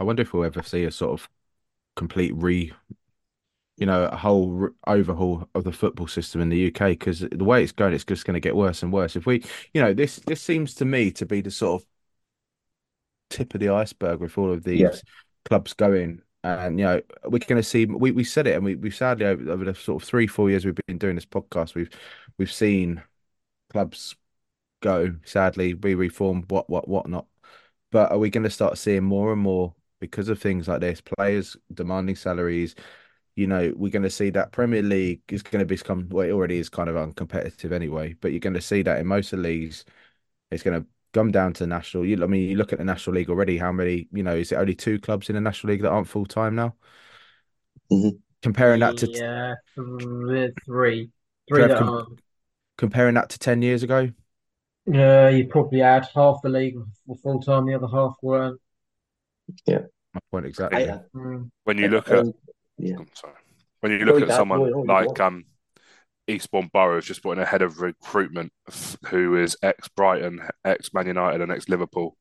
[0.00, 1.28] I wonder if we'll ever see a sort of
[1.96, 2.72] complete re,
[3.76, 7.44] you know, a whole re- overhaul of the football system in the UK because the
[7.44, 9.16] way it's going, it's just going to get worse and worse.
[9.16, 9.44] If we,
[9.74, 11.88] you know, this this seems to me to be the sort of
[13.30, 15.00] tip of the iceberg with all of these Yeah.
[15.44, 16.22] clubs going.
[16.46, 17.86] And you know, we're going to see.
[17.86, 20.50] We, we said it, and we we sadly over, over the sort of three four
[20.50, 21.90] years we've been doing this podcast, we've
[22.38, 23.02] we've seen
[23.70, 24.16] clubs
[24.82, 25.16] go.
[25.24, 27.26] Sadly, be reformed, what what what not.
[27.92, 31.00] But are we going to start seeing more and more because of things like this?
[31.00, 32.74] Players demanding salaries.
[33.36, 36.32] You know, we're going to see that Premier League is going to become well, it
[36.32, 38.14] already is kind of uncompetitive anyway.
[38.20, 39.84] But you're going to see that in most of the leagues,
[40.50, 42.04] it's going to come down to the national.
[42.04, 43.56] You, I mean, you look at the National League already.
[43.56, 44.08] How many?
[44.12, 46.54] You know, is it only two clubs in the National League that aren't full time
[46.54, 46.74] now?
[47.90, 48.18] Mhm.
[48.42, 51.10] Comparing that to yeah, th- three,
[51.48, 52.06] three Trev, that com- are.
[52.76, 54.10] comparing that to ten years ago.
[54.86, 58.60] Yeah, you probably had half the league were full time, the other half weren't.
[59.66, 59.80] Yeah,
[60.14, 60.90] my point exactly.
[60.90, 61.50] I, Mm.
[61.64, 62.34] when you look at um,
[62.78, 63.34] yeah, I'm sorry.
[63.80, 65.24] When you look at someone go, go, like go.
[65.26, 65.44] um,
[66.28, 68.52] Eastbourne Borough, has just putting a head of recruitment
[69.06, 72.16] who is ex Brighton, ex Man United, and ex Liverpool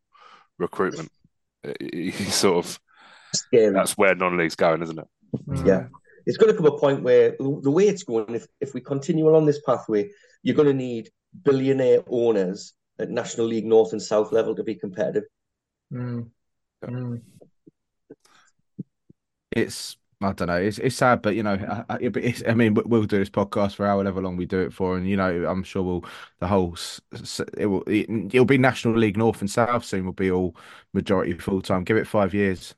[0.59, 1.09] recruitment,
[1.79, 2.79] he- he's sort of
[3.33, 3.73] scary.
[3.73, 5.07] that's where non-league's going, isn't it?
[5.47, 5.65] Mm.
[5.67, 5.87] Yeah.
[6.27, 9.29] It's going to come a point where the way it's going, if, if we continue
[9.29, 10.09] along this pathway,
[10.41, 11.09] you're going to need
[11.43, 15.23] billionaire owners at National League North and South level to be competitive.
[15.93, 16.29] Mm.
[16.83, 17.21] Mm.
[19.51, 20.55] it's I don't know.
[20.57, 21.53] It's it's sad, but you know,
[21.89, 24.59] I, I, it's, I mean, we- we'll do this podcast for however long we do
[24.61, 26.05] it for, and you know, I'm sure we'll
[26.39, 26.75] the whole
[27.57, 30.05] it will it, it'll be National League North and South soon.
[30.05, 30.55] Will be all
[30.93, 31.83] majority full time.
[31.83, 32.75] Give it five years.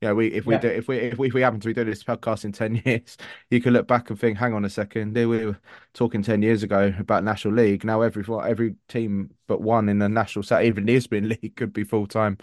[0.00, 0.60] Yeah, we if we Yeah.
[0.60, 2.76] do if we if we, if we happen to be doing this podcast in ten
[2.86, 3.16] years,
[3.50, 5.58] you can look back and think, hang on a second, there we were
[5.94, 7.84] talking ten years ago about National League.
[7.84, 11.84] Now every every team but one in the National even the Isthmian League, could be
[11.84, 12.38] full time,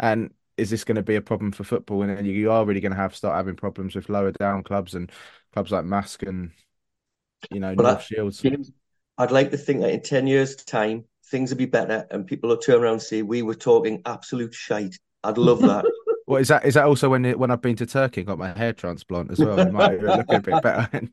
[0.00, 2.02] and is this going to be a problem for football?
[2.02, 4.62] And then you, you are really going to have start having problems with lower down
[4.62, 5.10] clubs and
[5.52, 6.50] clubs like Marske and
[7.50, 8.44] you know Well, North I- Shields.
[9.18, 12.48] I'd like to think that in 10 years' time, things will be better, and people
[12.48, 14.98] will turn around and say we were talking absolute shite.
[15.22, 15.84] I'd love that.
[16.24, 18.38] Well, is that is that also when it, when I've been to Turkey and got
[18.38, 19.58] my hair transplant as well?
[19.58, 20.88] It might look a bit better.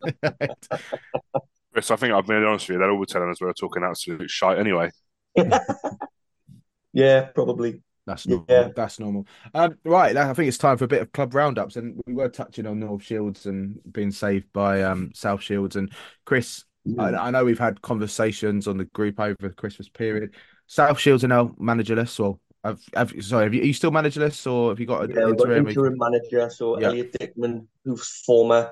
[1.74, 2.80] Chris, I think I've been honest with you.
[2.80, 4.92] They're all telling us we're talking absolute shite anyway.
[6.94, 7.82] yeah, probably.
[8.10, 8.46] That's normal.
[8.50, 8.70] Yeah.
[8.76, 9.28] That's normal.
[9.54, 12.28] Um, right, I think it's time for a bit of club roundups, and we were
[12.28, 15.76] touching on North Shields and being saved by um, South Shields.
[15.76, 15.92] And
[16.26, 16.66] Chris,
[16.98, 20.34] I, I know we've had conversations on the group over the Christmas period.
[20.66, 24.52] South Shields are now managerless, or have, have sorry, have you, are you still managerless,
[24.52, 25.68] or have you got an Yeah, we've got interim?
[25.68, 26.88] interim manager, so Yeah.
[26.88, 28.72] Elliott Dickman, who's former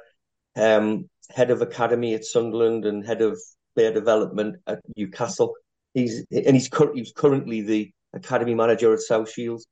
[0.56, 3.40] um, head of academy at Sunderland and head of
[3.76, 5.54] player development at Newcastle.
[5.94, 9.68] He's and he's he's currently the academy manager at South Shields.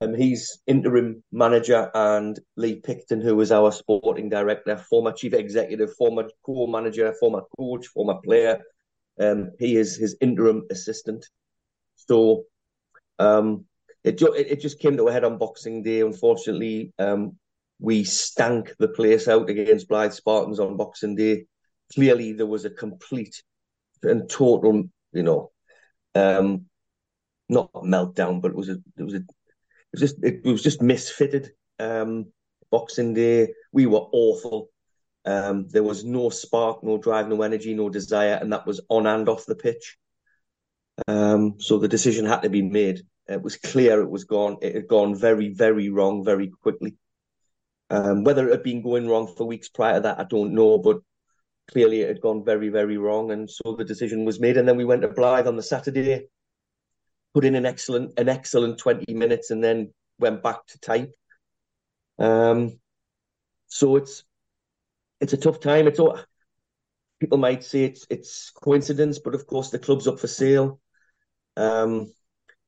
[0.00, 5.94] Um, he's interim manager, and Lee Picton, who was our sporting director, former chief executive,
[5.94, 8.60] former co-manager, former coach, former player.
[9.18, 11.26] Um, he is his interim assistant.
[11.96, 12.44] So
[13.18, 13.64] um,
[14.04, 16.00] it, it just came to a head on Boxing Day.
[16.00, 17.36] Unfortunately, um,
[17.80, 21.46] we stank the place out against Blyth Spartans on Boxing Day.
[21.94, 23.42] Clearly, there was a complete
[24.02, 25.50] and total, you know,
[26.14, 26.66] um,
[27.50, 29.24] not meltdown, but it was a, it was a, it
[29.92, 31.48] was just, it was just misfitted.
[31.78, 32.26] Um,
[32.70, 34.68] Boxing Day, we were awful.
[35.24, 39.06] Um, there was no spark, no drive, no energy, no desire, and that was on
[39.06, 39.98] and off the pitch.
[41.08, 43.02] Um, so the decision had to be made.
[43.26, 44.58] It was clear it was gone.
[44.62, 46.96] It had gone very, very wrong very quickly.
[47.90, 50.78] Um, whether it had been going wrong for weeks prior to that, I don't know,
[50.78, 51.00] but
[51.70, 54.56] clearly it had gone very, very wrong, and so the decision was made.
[54.56, 56.28] And then we went to Blyth on the Saturday,
[57.34, 61.14] put in an excellent, an excellent twenty minutes, and then went back to type.
[62.18, 62.78] Um,
[63.66, 64.24] so it's
[65.20, 65.86] it's a tough time.
[65.86, 66.18] It's all
[67.20, 70.80] people might say it's it's coincidence, but of course the club's up for sale.
[71.56, 72.12] Um,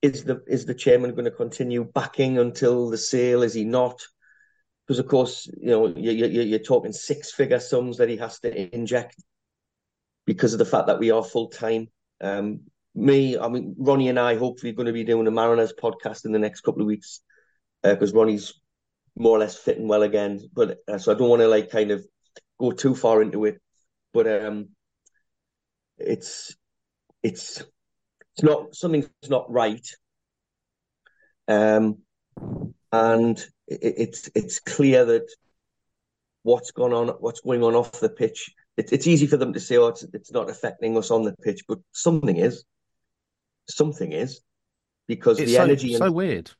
[0.02, 3.42] is the is the chairman going to continue backing until the sale?
[3.42, 4.02] Is he not?
[4.86, 8.40] Because of course, you know, you, you, you're talking six figure sums that he has
[8.40, 9.16] to inject
[10.26, 11.88] because of the fact that we are full time.
[12.20, 12.62] Um,
[12.94, 16.32] me, I mean, Ronnie and I hopefully going to be doing a Mariners podcast in
[16.32, 17.20] the next couple of weeks
[17.82, 18.54] because Ronnie's
[19.16, 20.40] more or less fitting well again.
[20.52, 22.04] But uh, so I don't want to like kind of
[22.58, 23.60] go too far into it.
[24.12, 24.68] But um,
[25.98, 26.54] it's
[27.22, 27.62] it's
[28.34, 29.86] it's not something's not right.
[31.48, 31.98] Um,
[32.92, 35.28] and it, it's it's clear that
[36.42, 38.50] what's gone on, what's going on off the pitch.
[38.76, 41.34] It, it's easy for them to say, "Oh, it's it's not affecting us on the
[41.42, 42.64] pitch," but something is.
[43.68, 44.40] Something is
[45.08, 46.50] because It's the so, energy so and weird.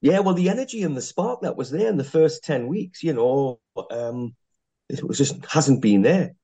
[0.00, 3.02] yeah, well, the energy and the spark that was there in the first ten weeks,
[3.02, 4.34] you know, um,
[4.88, 6.34] it was just hasn't been there.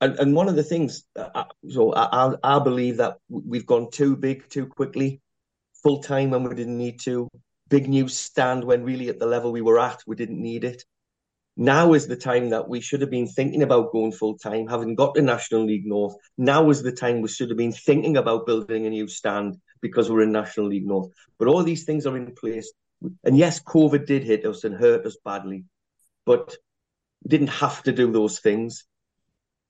[0.00, 3.66] And and one of the things, uh, I, so I, I I believe that we've
[3.66, 5.20] gone too big too quickly,
[5.82, 7.28] full time when we didn't need to,
[7.68, 10.84] big news stand when really at the level we were at we didn't need it.
[11.60, 14.94] Now is the time that we should have been thinking about going full time, having
[14.94, 16.14] got the National League North.
[16.38, 20.08] Now is the time we should have been thinking about building a new stand because
[20.08, 21.10] we're in National League North.
[21.36, 22.72] But all these things are in place.
[23.24, 25.64] And yes, COVID did hit us and hurt us badly,
[26.24, 26.56] but
[27.26, 28.84] didn't have to do those things.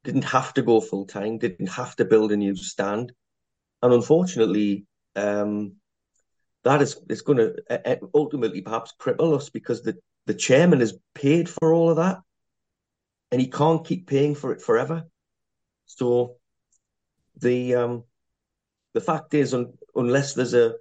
[0.05, 1.39] Didn't have to go full time.
[1.39, 3.13] Didn't have to build a new stand.
[3.83, 4.85] And unfortunately,
[5.17, 5.77] um,
[6.65, 9.97] that is is going to uh, ultimately perhaps cripple us because the
[10.29, 12.19] the chairman has paid for all of that,
[13.33, 15.05] and he can't keep paying for it forever.
[15.87, 16.37] So
[17.41, 18.05] the um
[18.93, 20.75] the fact is, un, unless there's a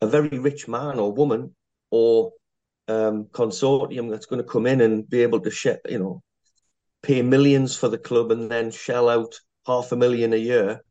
[0.00, 1.54] a very rich man or woman
[1.90, 2.32] or
[2.88, 6.20] um, consortium that's going to come in and be able to ship, you know,
[7.00, 9.38] pay millions for the club and then shell out
[9.68, 10.82] half a million a year,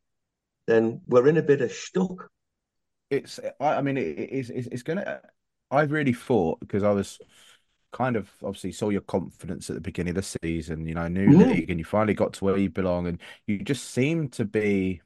[0.68, 2.30] then we're in a bit of stuck.
[3.10, 5.20] It's, I, mean, it's, it's, it's gonna.
[5.72, 7.20] I really thought because I was
[7.94, 11.32] kind of obviously saw your confidence at the beginning of the season, you know, new
[11.32, 11.42] Mm.
[11.52, 15.02] league, and you finally got to where you belong, and you just seemed to be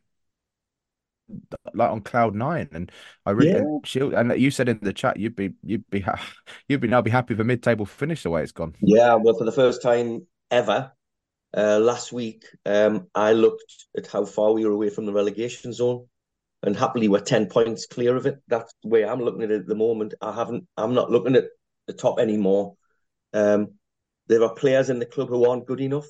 [1.73, 2.69] like on cloud nine.
[2.71, 2.91] And
[3.25, 3.61] I really, Yeah.
[3.61, 6.21] and and you said in the chat you'd be, you'd be, ha-
[6.67, 8.75] you'd be now be happy with a mid-table finish the way it's gone.
[8.79, 10.91] Yeah, well, for the first time ever,
[11.57, 15.73] uh, last week, um, I looked at how far we were away from the relegation
[15.73, 16.07] zone,
[16.63, 18.37] and happily we're ten points clear of it.
[18.47, 20.13] That's the way I'm looking at it at the moment.
[20.21, 21.45] I haven't, I'm not looking at
[21.87, 22.75] the top anymore.
[23.33, 23.75] Um,
[24.27, 26.07] there are players in the club who aren't good enough.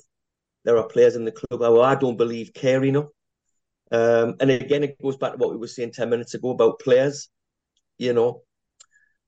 [0.64, 3.06] There are players in the club who I don't believe care enough.
[3.92, 6.80] Um, and again, it goes back to what we were saying ten minutes ago about
[6.80, 7.28] players.
[7.98, 8.42] You know,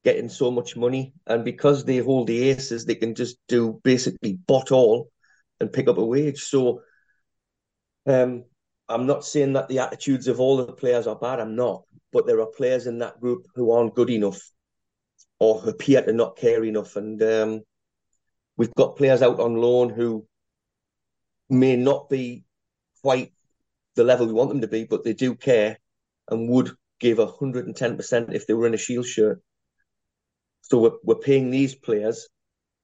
[0.04, 4.34] getting so much money, and because they hold the aces, they can just do basically
[4.34, 5.10] bot all
[5.60, 6.42] and pick up a wage.
[6.42, 6.82] So,
[8.06, 8.44] um,
[8.88, 11.40] I'm not saying that the attitudes of all the players are bad.
[11.40, 11.82] I'm not,
[12.12, 14.40] but there are players in that group who aren't good enough,
[15.38, 17.60] or who appear to not care enough, and um,
[18.56, 20.26] we've got players out on loan who
[21.50, 22.44] may not be
[23.02, 23.32] quite
[23.94, 25.78] the level we want them to be, but they do care
[26.30, 26.70] and would
[27.00, 29.40] give 110% if they were in a shield shirt.
[30.62, 32.28] So we're, we're paying these players,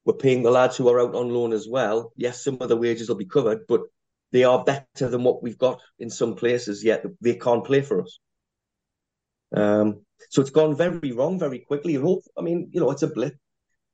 [0.04, 2.12] we're paying the lads who are out on loan as well.
[2.16, 3.82] Yes, some of the wages will be covered, but
[4.34, 8.02] they are better than what we've got in some places, yet they can't play for
[8.02, 8.18] us.
[9.56, 11.94] Um, so it's gone very wrong very quickly.
[11.94, 13.36] And I mean, you know, it's a blip.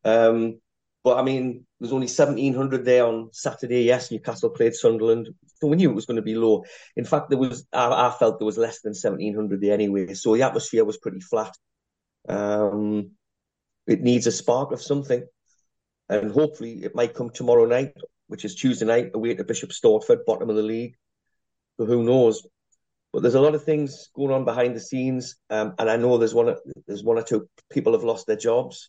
[0.02, 0.58] Um,
[1.04, 3.82] but I mean, there's only 1,700 there on Saturday.
[3.82, 5.28] Yes, Newcastle played Sunderland.
[5.56, 6.64] So we knew it was going to be low.
[6.96, 10.14] In fact, there was I, I felt there was less than 1,700 there anyway.
[10.14, 11.54] So the atmosphere was pretty flat.
[12.30, 13.10] Um,
[13.86, 15.22] it needs a spark of something.
[16.08, 17.92] And hopefully it might come tomorrow night,
[18.30, 20.94] which is Tuesday night, away to Bishop Stortford, bottom of the league.
[21.76, 22.46] So who knows?
[23.12, 26.16] But there's a lot of things going on behind the scenes, um, and I know
[26.16, 26.54] there's one
[26.86, 28.88] there's one or two people have lost their jobs.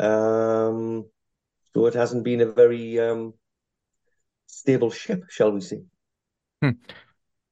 [0.00, 1.06] Um,
[1.72, 3.34] so it hasn't been a very um,
[4.46, 5.84] stable ship, shall we say?
[6.60, 6.70] Hmm.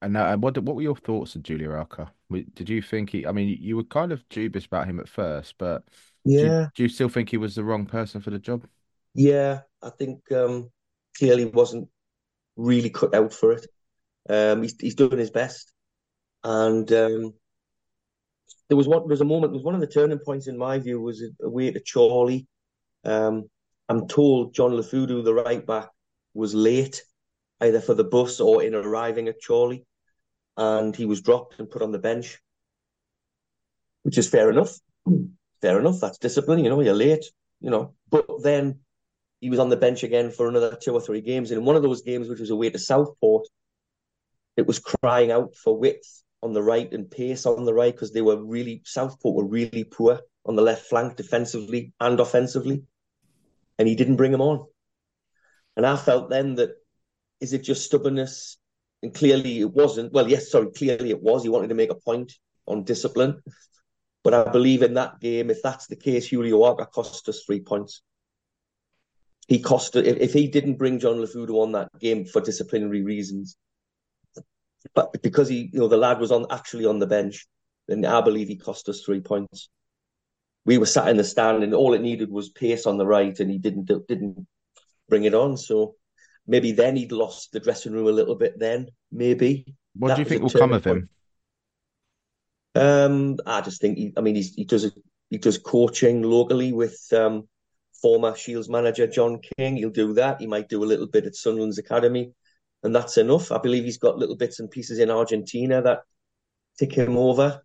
[0.01, 2.11] And uh, what what were your thoughts of Julio Arca?
[2.29, 3.25] Did you think he?
[3.25, 5.83] I mean, you were kind of dubious about him at first, but
[6.25, 8.67] yeah, do you, do you still think he was the wrong person for the job?
[9.13, 10.71] Yeah, I think um,
[11.17, 11.89] clearly wasn't
[12.55, 13.67] really cut out for it.
[14.29, 15.71] Um, he's he's doing his best,
[16.43, 17.33] and um,
[18.69, 19.01] there was one.
[19.01, 19.53] There was a moment.
[19.53, 22.47] Was one of the turning points in my view was away to Chorley.
[23.03, 23.49] Um,
[23.87, 25.89] I'm told John Lafudu, the right back,
[26.33, 27.03] was late
[27.61, 29.85] either for the bus or in arriving at Chorley,
[30.57, 32.39] and he was dropped and put on the bench,
[34.03, 34.75] which is fair enough.
[35.61, 35.99] Fair enough.
[36.01, 36.63] That's discipline.
[36.63, 37.25] You know, you're late.
[37.61, 38.79] You know, but then
[39.45, 41.75] he was on the bench again for another two or three games, and in one
[41.75, 43.47] of those games, which was away to Southport,
[44.57, 48.11] it was crying out for width on the right and pace on the right because
[48.11, 52.81] they were really Southport were really poor on the left flank defensively and offensively
[53.77, 54.65] and he didn't bring him on.
[55.77, 56.71] And I felt then that
[57.39, 58.57] is it just stubbornness?
[59.03, 60.11] And clearly it wasn't.
[60.11, 61.43] Well, yes, sorry, clearly it was.
[61.43, 62.33] He wanted to make a point
[62.65, 63.43] on discipline.
[64.23, 67.59] But I believe in that game, if that's the case, Julio Arca cost us three
[67.59, 68.01] points.
[69.47, 73.57] He cost if, if he didn't bring John Lafudu on that game for disciplinary reasons,
[74.93, 77.45] but because he, you know, the lad was on actually on the bench,
[77.87, 79.69] then I believe he cost us three points.
[80.65, 83.39] We were sat in the stand and all it needed was pace on the right
[83.39, 84.47] and he didn't didn't
[85.07, 85.57] bring it on.
[85.57, 85.95] So
[86.47, 89.75] maybe then he'd lost the dressing room a little bit then maybe.
[89.95, 91.09] What that do you think will come of him?
[92.75, 94.91] um i just think he, i mean he's, he does
[95.29, 97.47] he does coaching locally with um
[98.05, 101.35] former shields manager john king he'll do that he might do a little bit at
[101.35, 102.31] sunderland's academy
[102.83, 106.01] and that's enough i believe he's got little bits and pieces in argentina that
[106.77, 107.61] tick him over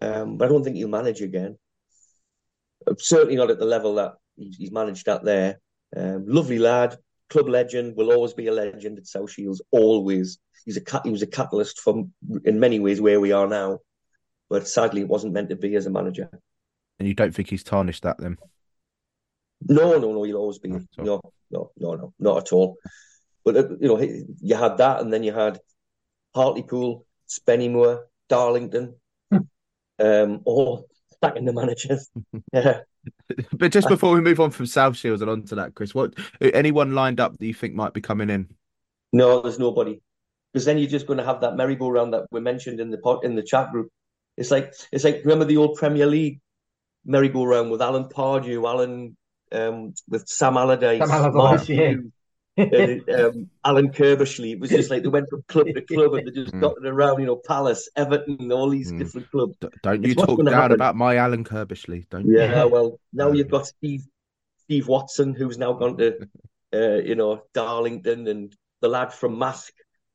[0.00, 1.58] um but i don't think he'll manage again
[2.98, 5.60] certainly not at the level that he's managed at there.
[5.96, 6.96] Um, lovely lad,
[7.30, 9.62] club legend, will always be a legend at South Shields.
[9.70, 12.04] Always, he's a he was a catalyst for
[12.44, 13.78] in many ways where we are now.
[14.50, 16.30] But sadly, it wasn't meant to be as a manager.
[16.98, 18.38] And you don't think he's tarnished that then?
[19.66, 20.22] No, no, no.
[20.22, 22.76] He'll always be no, no, no, no, not at all.
[23.44, 25.58] But uh, you know, you had that, and then you had
[26.34, 28.94] Hartlepool, Spennymoor, Darlington,
[29.32, 32.10] um, all stacking the managers.
[32.52, 32.80] Yeah.
[33.52, 36.94] but just before we move on from South Shields and onto that, Chris, what anyone
[36.94, 38.48] lined up that you think might be coming in?
[39.12, 40.00] No, there's nobody.
[40.52, 43.24] Because then you're just going to have that merry-go-round that we mentioned in the pot
[43.24, 43.90] in the chat group.
[44.36, 46.40] It's like it's like remember the old Premier League
[47.04, 49.16] merry-go-round with Alan Pardew, Alan
[49.52, 51.94] um, with Sam Allardyce, Sam Allardyce, yeah
[52.58, 54.52] and, um, Alan Curbishley.
[54.52, 56.60] It was just like they went from club to club and they just mm.
[56.60, 58.98] dotted around, you know, Palace, Everton, all these mm.
[58.98, 59.56] different clubs.
[59.60, 60.72] D- don't you it's talk down happen.
[60.72, 62.38] about my Alan Curbishley, don't you?
[62.38, 64.06] Yeah, well, now you've got Steve
[64.64, 66.28] Steve Watson, who's now gone to,
[66.74, 69.72] uh, you know, Darlington, and the lad from Marske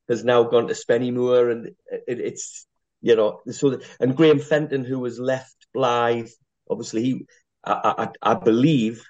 [0.10, 1.68] has now gone to Spennymoor, and
[2.08, 2.68] it, it's,
[3.02, 6.32] you know, so the, and Graham Fenton, who was left Blyth,
[6.70, 7.26] obviously he,
[7.64, 9.04] I, I, I believe,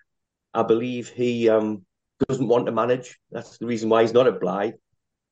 [0.54, 1.86] I believe he um
[2.28, 3.20] doesn't want to manage.
[3.32, 4.76] That's the reason why he's not at Blyth.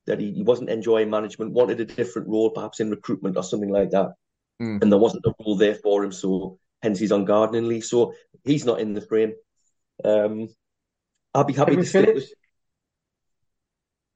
[0.08, 3.70] That he, he wasn't enjoying management, wanted a different role, perhaps in recruitment or something
[3.70, 4.14] like that.
[4.62, 4.82] Mm.
[4.82, 7.84] And there wasn't a role there for him, so hence he's on gardening leave.
[7.84, 9.34] So he's not in the frame.
[10.04, 10.50] Um,
[11.34, 12.30] I'll be happy to stick with.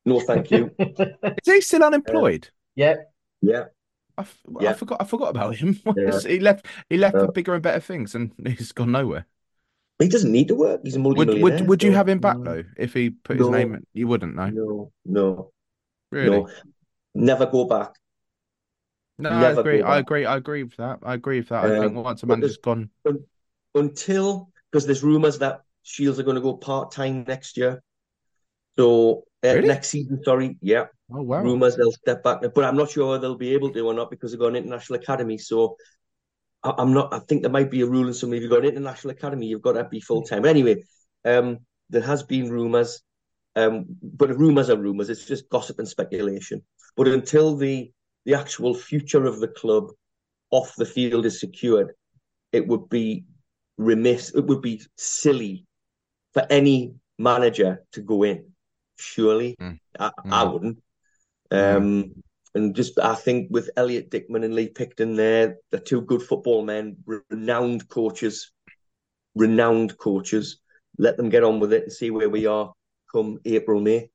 [0.06, 0.72] No, thank you.
[0.80, 0.94] Is
[1.46, 2.48] he still unemployed?
[2.48, 2.96] Uh, yeah.
[3.42, 3.64] Yeah.
[4.18, 4.26] I,
[4.62, 4.70] yeah.
[4.72, 5.02] I forgot.
[5.02, 5.80] I forgot about him.
[5.98, 6.20] Yeah.
[6.20, 6.66] he left.
[6.90, 9.26] He left for bigger and better things, and he's gone nowhere.
[10.00, 10.82] He doesn't need to work.
[10.84, 13.48] He's a multi Would would, would you have him back though if he put his
[13.48, 13.76] no, name?
[13.76, 13.88] In?
[13.94, 14.50] You wouldn't, no.
[14.50, 15.52] No, no,
[16.12, 16.42] really.
[16.42, 16.50] No.
[17.14, 17.94] Never go back.
[19.18, 19.82] No, I agree.
[19.82, 20.26] I agree.
[20.26, 21.00] I agree with that.
[21.02, 21.64] I agree with that.
[21.64, 22.90] I think Um, once a but manager's gone,
[23.74, 27.82] until because there's rumours that Shields are going to go part time next year.
[28.78, 29.68] So uh, Really?
[29.68, 33.22] next season, sorry, yeah, oh wow, rumours they'll step back, but I'm not sure whether
[33.22, 35.38] they'll be able to or not because they've got an international academy.
[35.38, 35.78] So
[36.66, 37.14] I, I'm not.
[37.14, 38.34] I think there might be a rule in some.
[38.34, 40.46] If you've got an international academy, you've got to be full time.
[40.46, 40.84] Anyway,
[41.24, 41.60] um,
[41.90, 43.02] there has been rumours,
[43.56, 45.10] um, but rumours are rumours.
[45.10, 46.64] It's just gossip and speculation.
[46.98, 47.92] But until the
[48.26, 49.92] the actual future of the club
[50.50, 51.94] off the field is secured,
[52.52, 53.26] it would be
[53.78, 54.34] remiss.
[54.34, 55.66] It would be silly
[56.34, 58.52] for any manager to go in.
[58.98, 59.80] Surely, Mm.
[60.00, 60.54] I, I Mm.
[60.54, 60.84] wouldn't.
[61.52, 62.24] Um,
[62.56, 66.64] and just I think with Elliott Dickman and Lee Picton there, they're two good football
[66.64, 66.98] men,
[67.30, 68.52] renowned coaches,
[69.36, 70.60] renowned coaches.
[70.98, 72.74] Let them get on with it and see where we are
[73.12, 74.10] come April, May.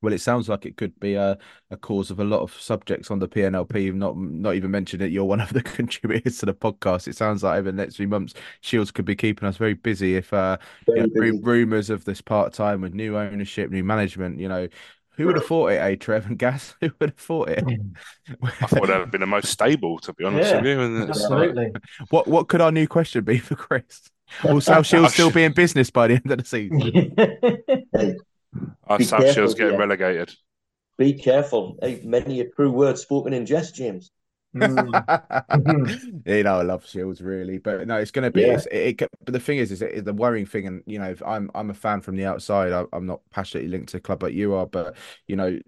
[0.00, 1.36] Well, it sounds like it could be a,
[1.70, 3.82] a cause of a lot of subjects on the PNLP.
[3.82, 7.08] You've not not even mentioned that you're one of the contributors to the podcast.
[7.08, 10.14] It sounds like over the next few months, Shields could be keeping us very busy.
[10.16, 11.40] If uh, you know, busy.
[11.42, 14.68] rumors of this part time with new ownership, new management, you know,
[15.18, 15.78] who would have thought it?
[15.78, 17.64] Eh, Trev and Gaz, who would have thought it?
[18.40, 20.80] I thought they'd have been the most stable, to be honest Yeah, with you.
[20.80, 21.72] And it's, Absolutely.
[22.10, 24.08] what what could our new question be for Chris?
[24.44, 26.80] Will South Shields still be in business by the end of the season?
[28.88, 29.80] I Be South careful, Shields getting yeah.
[29.80, 30.32] relegated.
[30.96, 31.78] Be careful.
[31.82, 34.10] Hey, many a true word spoken in jest, James.
[34.54, 36.22] Mm.
[36.26, 38.42] you know, I love Shields really, but no, it's going to be.
[38.42, 38.54] Yeah.
[38.54, 41.10] It's, it, it, but the thing is, is it, the worrying thing, and you know,
[41.10, 42.72] if I'm I'm a fan from the outside.
[42.72, 44.96] I, I'm not passionately linked to the club like you are, but
[45.26, 45.58] you know,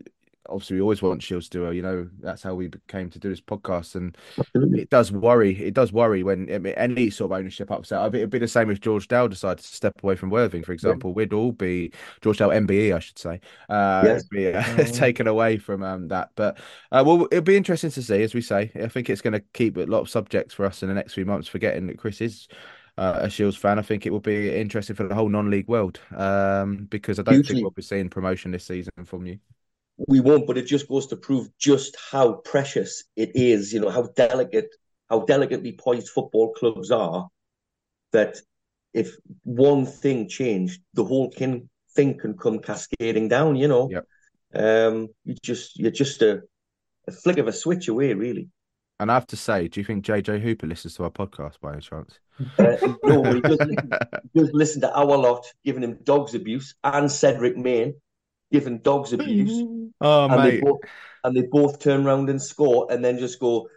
[0.51, 1.73] obviously we always want Shields to do well.
[1.73, 4.83] You know, that's how we came to do this podcast, and Absolutely.
[4.83, 5.53] it does worry.
[5.61, 8.15] It does worry when I mean, any sort of ownership upset.
[8.15, 11.13] It'd be the same if George Dale decided to step away from Worthing, for example.
[11.15, 14.25] We'd all be George Dale MBE, I should say, uh, Yes.
[14.31, 14.95] be uh, Mm.
[14.95, 16.31] taken away from um, that.
[16.37, 16.59] But
[16.93, 18.71] uh, well, it'll be interesting to see, as we say.
[18.75, 21.15] I think it's going to keep a lot of subjects for us in the next
[21.15, 21.49] few months.
[21.49, 22.49] Forgetting that Chris is.
[22.99, 26.01] Uh, a Shields fan, I think it will be interesting for the whole non-league world
[26.15, 27.55] um, because I don't Hugely.
[27.55, 29.39] think we'll be seeing promotion this season from you.
[30.09, 33.91] We won't, but it just goes to prove just how precious it is, you know,
[33.91, 34.75] how delicate,
[35.09, 37.29] how delicately poised football clubs are.
[38.13, 38.39] That
[38.95, 39.15] if
[39.45, 43.91] one thing changed, the whole can, thing can come cascading down, you know.
[43.91, 44.07] Yep.
[44.53, 46.43] Um, you just you're just a,
[47.07, 48.49] a flick of a switch away, really.
[48.99, 51.73] And I have to say, do you think JJ Hooper listens to our podcast by
[51.73, 52.19] any chance?
[52.59, 53.91] Uh, no, he does listen,
[54.33, 57.95] he does listen to our lot giving him dogs abuse and Cedric Main
[58.53, 59.65] giving dogs abuse.
[60.03, 60.81] Oh, and they both
[61.25, 63.69] and they both turn around and score and then just go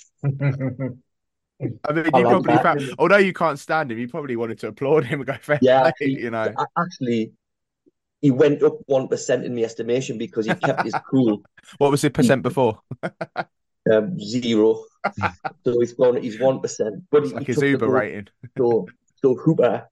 [0.24, 2.62] I mean, you I like probably that.
[2.64, 5.58] found, although you can't stand him, you probably wanted to applaud him and go, fair
[5.62, 6.52] Yeah, play, actually- you know.
[6.76, 7.32] Actually
[8.20, 11.42] he went up one percent in my estimation because he kept his cool
[11.78, 12.80] What was the percent before?
[13.92, 14.84] um, zero.
[15.64, 17.04] so he's gone he's one percent.
[17.12, 17.94] But he, Like he his Uber goal.
[17.94, 18.28] rating.
[18.58, 18.86] So
[19.22, 19.88] so Hooper,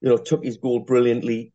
[0.00, 1.52] you know, took his goal brilliantly,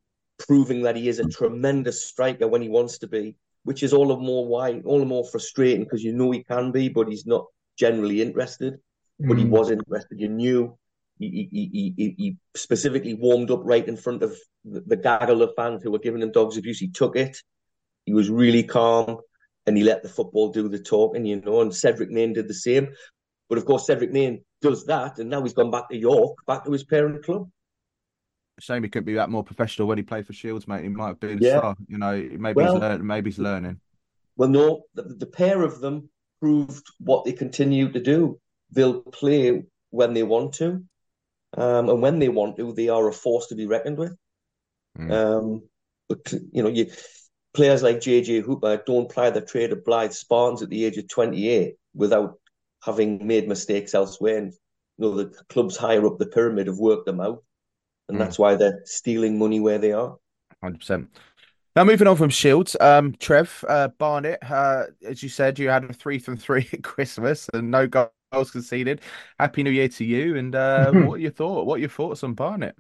[0.48, 4.07] proving that he is a tremendous striker when he wants to be, which is all
[4.07, 7.26] the more why all the more frustrating because you know he can be, but he's
[7.26, 7.45] not
[7.78, 8.76] generally interested.
[9.20, 9.49] But he Mm.
[9.49, 10.20] was interested.
[10.20, 10.78] You knew
[11.20, 15.41] he, he, he, he, he specifically warmed up right in front of the, the gaggle
[15.44, 16.80] of fans who were giving him dogs abuse.
[16.80, 17.38] He took it.
[18.06, 19.18] He was really calm
[19.65, 21.61] and he let the football do the talking, you know.
[21.61, 22.90] And Cedric Main did the same.
[23.49, 26.65] But of course, Cedric Main does that, and now he's gone back to York, back
[26.65, 27.49] to his parent club.
[28.59, 30.84] Shame he couldn't be that more professional when he played for Shields, mate.
[30.84, 31.75] He might have been a star.
[31.88, 33.07] You know, maybe Well- he's learning.
[33.07, 33.80] Maybe he's learning.
[34.35, 36.09] Well, no, the, the pair of them
[36.39, 38.39] proved what they continue to do.
[38.71, 40.84] They'll play when they want to,
[41.55, 44.15] um, and when they want to, they are a force to be reckoned with.
[44.97, 45.11] Mm.
[45.11, 45.61] Um,
[46.09, 46.91] but you know, you
[47.53, 51.07] players like JJ Hooper don't ply the trade of Blyth Spartans at the age of
[51.07, 52.39] 28 without
[52.84, 54.38] having made mistakes elsewhere.
[54.38, 54.57] And you
[54.99, 57.43] know, the clubs higher up the pyramid have worked them out,
[58.09, 58.19] and Mm.
[58.19, 60.17] that's why they're stealing money where they are.
[60.61, 61.09] Hundred percent.
[61.75, 65.84] Now moving on from Shields, um, Trev uh, Barnet, uh, as you said, you had
[65.85, 69.01] a three from three at Christmas and no goals conceded.
[69.39, 70.38] Happy New Year to you!
[70.38, 71.65] And uh, what are your thought?
[71.65, 72.75] What are your thoughts on Barnet?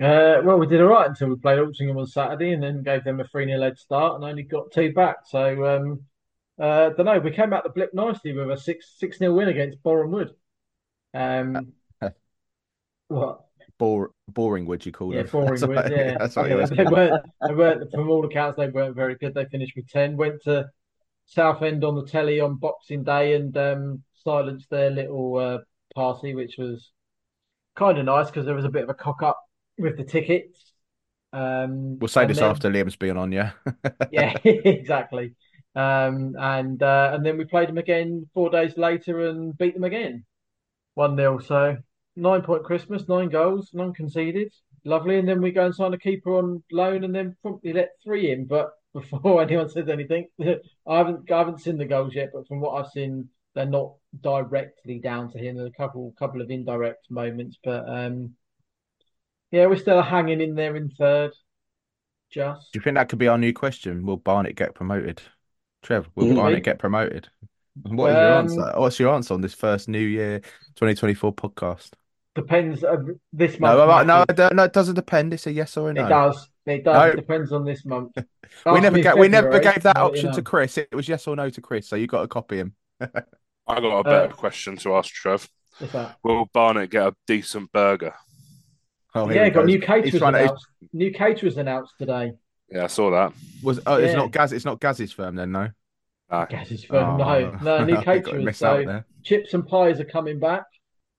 [0.00, 3.04] Uh, well, we did all right until we played Altrincham on Saturday and then gave
[3.04, 5.18] them a 3 0 head start and only got two back.
[5.26, 6.00] So, um,
[6.58, 7.18] uh, don't know.
[7.18, 10.34] We came out the blip nicely with a 6 6 0 win against Boreham Wood.
[11.12, 11.74] Um,
[13.08, 13.44] what?
[13.80, 15.16] Bore, boring, would you call it.
[15.16, 15.30] Yeah, them?
[15.32, 17.26] Boring That's what- Yeah, that's what I you mean, always they weren't.
[17.48, 17.90] They weren't.
[17.90, 19.32] From all accounts, they weren't very good.
[19.32, 20.18] They finished with 10.
[20.18, 20.68] Went to
[21.24, 25.58] Southend on the telly on Boxing Day and um, silenced their little uh,
[25.94, 26.90] party, which was
[27.74, 29.40] kind of nice because there was a bit of a cock up
[29.78, 30.72] with the tickets.
[31.32, 33.52] Um, We'll say this then- after Liam's been on, yeah.
[34.12, 35.32] Yeah, exactly.
[35.74, 39.84] Um, and uh, and then we played them again four days later and beat them
[39.84, 40.24] again,
[40.94, 41.78] one 0 So
[42.16, 44.52] nine point Christmas, nine goals, none conceded,
[44.84, 45.18] lovely.
[45.18, 48.30] And then we go and sign a keeper on loan, and then promptly let three
[48.32, 48.46] in.
[48.46, 52.60] But before anyone says anything, I haven't I haven't seen the goals yet, but from
[52.60, 55.56] what I've seen, they're not directly down to him.
[55.56, 58.34] There's a couple couple of indirect moments, but um,
[59.50, 61.32] yeah, we're still hanging in there in third.
[62.30, 64.04] Just Do you think that could be our new question?
[64.06, 65.22] Will Barnet get promoted?
[65.82, 66.34] Trev, will Mhm.
[66.36, 67.28] Barnet get promoted?
[67.82, 68.72] What is your Um, answer?
[68.80, 70.40] What's your answer on this first New Year
[70.76, 71.90] 2024 podcast?
[72.36, 72.82] depends.
[72.84, 72.96] Uh,
[73.32, 74.56] this No, month, no, no, matters.
[74.56, 75.34] No, it doesn't depend.
[75.34, 76.06] It's a yes or a no.
[76.06, 76.48] It does.
[76.64, 76.94] It does.
[76.94, 77.04] No.
[77.10, 78.12] It depends on this month.
[78.66, 80.42] We never me ga- we never gave that I'll you option to.
[80.42, 80.76] Chris.
[80.78, 82.74] It was yes or no to Chris, so you got to copy him.
[83.00, 83.06] I
[83.80, 85.48] got a better Uh, question to ask Trev.
[85.78, 86.16] What's that?
[86.24, 88.12] Will Barnet get a decent burger?
[89.14, 89.66] Oh, Yeah, got goes.
[89.66, 90.66] new He's caterers trying to- announced.
[90.92, 92.32] New caterers announced today.
[92.70, 93.32] Yeah, I saw that.
[93.62, 94.52] Was oh, it's not Gaz.
[94.52, 95.68] It's not Gaz's firm then, no.
[96.30, 96.46] No.
[96.48, 97.18] Gaz's firm.
[97.18, 98.56] No, Oh, no, new caterers.
[98.56, 100.64] So chips and pies are coming back.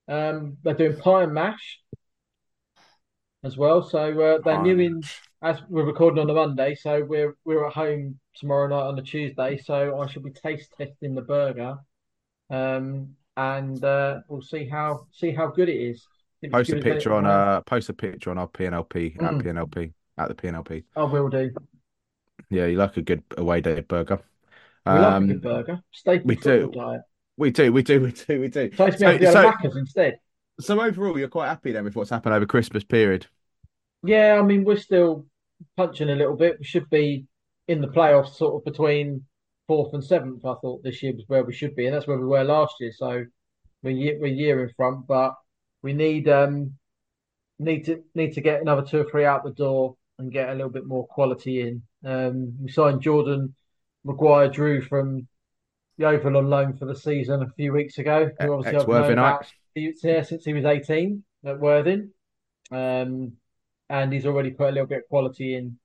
[0.08, 1.80] Um, they're doing pie and mash
[3.44, 3.82] as well.
[3.82, 5.02] So uh, they're Pie new in
[5.42, 6.74] as we're recording on a Monday.
[6.74, 9.58] So we're we're at home tomorrow night on a Tuesday.
[9.58, 11.76] So I shall be taste testing the burger,
[12.50, 16.06] um, and uh, we'll see how see how good it is.
[16.50, 19.42] Post a picture on uh post a picture on our PNLP at Mm.
[19.42, 20.84] PNLP at the PNLP.
[20.96, 21.50] I will do.
[22.50, 24.20] Yeah, you like a good away day burger.
[24.90, 25.82] We like a good burger.
[25.92, 26.70] Staple we do.
[26.72, 27.02] diet.
[27.36, 28.70] we do, we do, we do, we do.
[28.76, 30.18] Tastes me So, to so, instead.
[30.60, 33.26] so overall, you're quite happy then with what's happened over Christmas period.
[34.02, 35.26] Yeah, I mean, we're still
[35.76, 36.58] punching a little bit.
[36.58, 37.26] We should be
[37.68, 39.24] in the playoffs, sort of between
[39.66, 40.44] fourth and seventh.
[40.44, 42.74] I thought this year was where we should be, and that's where we were last
[42.80, 42.92] year.
[42.92, 43.24] So
[43.82, 45.34] we're year, we're year in front, but
[45.82, 46.74] we need um
[47.58, 50.54] need to need to get another two or three out the door and get a
[50.54, 51.82] little bit more quality in.
[52.04, 53.54] Um, we signed Jordan
[54.04, 55.26] Maguire Drew from
[55.98, 58.30] Yeovil on loan for the season a few weeks ago.
[58.40, 59.12] Who obviously I've known Ex-Worthingite.
[59.12, 62.10] about he's here since he was 18 at Worthing.
[62.70, 63.32] Um,
[63.88, 65.78] and he's already put a little bit of quality in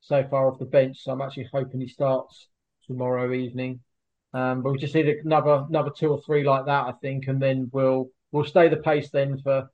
[0.00, 1.02] so far off the bench.
[1.02, 2.48] So I'm actually hoping he starts
[2.86, 3.80] tomorrow evening.
[4.32, 7.42] Um, but we just need another another two or three like that, I think, and
[7.42, 9.68] then we'll we'll stay the pace then for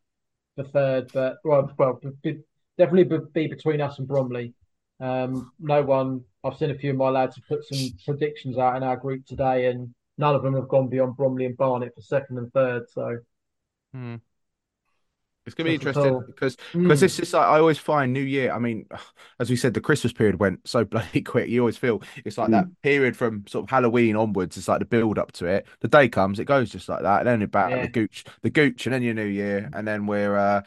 [0.57, 1.11] the third.
[1.13, 2.39] But well, well, be,
[2.79, 4.55] definitely be, be between us and Bromley.
[4.99, 6.25] Um, no one.
[6.47, 9.27] I've seen a few of my lads have put some predictions out in our group
[9.27, 12.85] today, and none of them have gone beyond Bromley and Barnet for second and third.
[12.91, 13.19] So
[15.47, 16.23] It's gonna be Not interesting all.
[16.27, 16.83] because Mm.
[16.83, 18.51] because it's just like I always find New Year.
[18.53, 18.87] I mean,
[19.39, 21.49] as we said, the Christmas period went so bloody quick.
[21.49, 24.57] You always feel it's like that period from sort of Halloween onwards.
[24.57, 25.67] It's like the build up to it.
[25.81, 27.21] The day comes, it goes just like that.
[27.21, 27.83] And then about Yeah.
[27.83, 30.63] the gooch, the gooch, and then your New Year, and then we're uh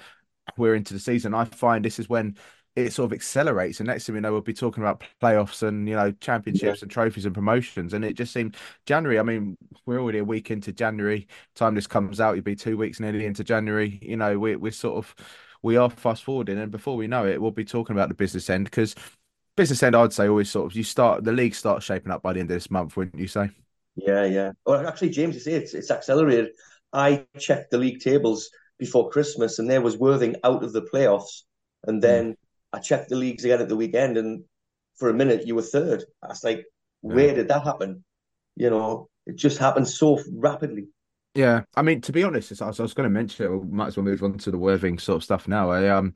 [0.58, 1.34] we're into the season.
[1.34, 2.38] I find this is when
[2.76, 3.80] it sort of accelerates.
[3.80, 6.92] And next thing we know, we'll be talking about playoffs and you know championships and
[6.92, 7.94] trophies and promotions.
[7.94, 8.56] And it just seemed
[8.86, 9.20] January.
[9.20, 11.28] I mean, we're already a week into January.
[11.56, 14.00] Time this comes out, you'll be two weeks nearly into January.
[14.02, 15.16] You know, we're we're sort of
[15.62, 18.50] we are fast forwarding, and before we know it, we'll be talking about the business
[18.50, 18.96] end because
[19.58, 22.34] business end, I'd say, always sort of you start the league starts shaping up by
[22.34, 23.50] the end of this month, wouldn't you say?
[23.96, 24.52] Yeah, yeah.
[24.66, 26.52] Well, actually, James, you say it's it's accelerated.
[26.94, 31.44] I checked the league tables before Christmas, and there was Worthing out of the playoffs,
[31.86, 32.02] and hmm.
[32.02, 32.38] then
[32.72, 34.44] I checked the leagues again at the weekend, and
[34.98, 36.04] for a minute you were third.
[36.24, 36.66] I was like,
[37.02, 38.04] where did that happen?
[38.56, 40.88] You know, it just happened so rapidly.
[41.36, 43.50] Yeah, I mean, to be honest, as I was, I was going to mention it,
[43.50, 45.72] we might as well move on to the Worthing sort of stuff now.
[45.72, 46.14] I, um,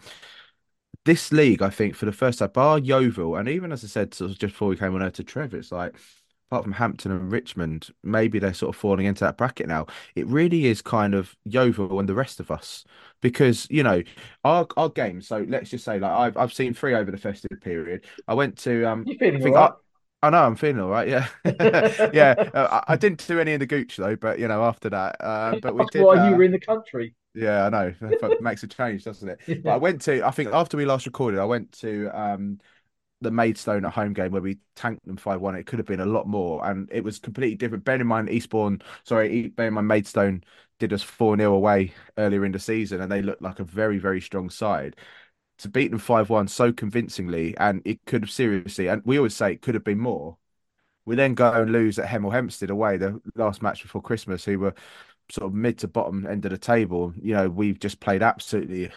[1.06, 4.14] this league, I think, for the first time, bar Yeovil, and even as I said,
[4.14, 5.96] sort of just before we came on air to Trev, it's like
[6.54, 9.88] apart from Hampton and Richmond, maybe they're sort of falling into that bracket now.
[10.14, 12.86] It really is kind of Yeovil and the rest of us
[13.22, 14.04] because you know
[14.44, 15.28] our our games.
[15.28, 18.06] So let's just say, like I've I've seen three over the festive period.
[18.28, 19.72] I went to um, you I feeling think all right?
[20.22, 21.08] I, I know I'm feeling all right.
[21.08, 21.28] Yeah,
[22.14, 22.36] yeah.
[22.54, 25.16] Uh, I, I didn't do any in the gooch though, but you know after that,
[25.22, 26.04] uh, but we did.
[26.04, 27.16] why uh, you were in the country.
[27.34, 27.94] yeah, I know.
[28.42, 29.64] Makes a change, doesn't it?
[29.64, 32.60] But I went to, I think after we last recorded, I went to um
[33.24, 35.56] the Maidstone at home game where we tanked them 5 1.
[35.56, 37.84] It could have been a lot more, and it was completely different.
[37.86, 40.44] Bear in mind, Eastbourne, sorry, bear in mind, Maidstone
[40.80, 43.98] did us 4 0 away earlier in the season, and they looked like a very,
[44.00, 44.96] very strong side.
[45.60, 49.36] To beat them 5 1 so convincingly, and it could have seriously, and we always
[49.36, 50.38] say it could have been more.
[51.06, 54.60] We then go and lose at Hemel Hempstead away, the last match before Christmas, who
[54.60, 54.74] were
[55.30, 57.14] sort of mid to bottom end of the table.
[57.22, 58.92] You know, we've just played absolutely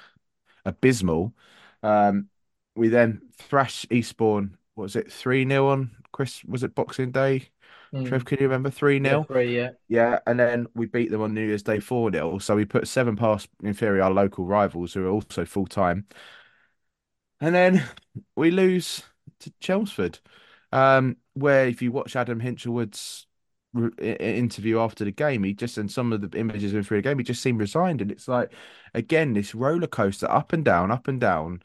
[0.65, 1.35] abysmal.
[1.83, 2.29] Um,
[2.77, 4.57] we then thrash Eastbourne.
[4.75, 5.13] What was it?
[5.13, 6.45] 3 0 on Chris?
[6.45, 7.49] Was it Boxing Day?
[7.93, 8.05] Mm.
[8.05, 8.71] Trev, can you remember?
[8.71, 9.29] 3 Yeah, 0?
[9.29, 9.71] three, yeah.
[9.89, 10.19] Yeah.
[10.27, 12.39] And then we beat them on New Year's Day 4 0.
[12.39, 16.07] So we put seven past inferior our local rivals who are also full time.
[17.41, 17.85] And then
[18.37, 19.03] we lose
[19.41, 20.21] to Chelmsford.
[20.73, 23.27] Um, where if you watch Adam Hinshelwood's
[23.99, 27.19] interview after the game, he just and some of the images in through the game,
[27.19, 28.53] he just seemed resigned, and it's like
[28.95, 31.63] again this roller coaster, up and down, up and down.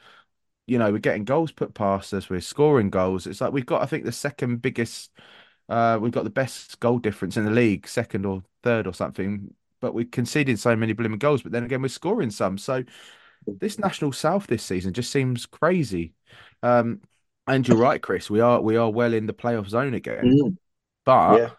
[0.72, 3.28] You know, we're getting goals put past us, we're scoring goals.
[3.28, 5.12] It's like we've got, I think, the second biggest.
[5.68, 9.54] Uh, we've got the best goal difference in the league, second or third or something.
[9.82, 11.42] But we're conceding so many blooming goals.
[11.42, 12.58] But then again, we're scoring some.
[12.58, 12.86] So
[13.46, 16.14] this National South this season just seems crazy.
[16.64, 17.02] Um,
[17.48, 18.30] and you're right, Chris.
[18.30, 20.24] We are we are well in the playoff zone again.
[20.24, 20.58] Mm.
[21.04, 21.50] But yeah.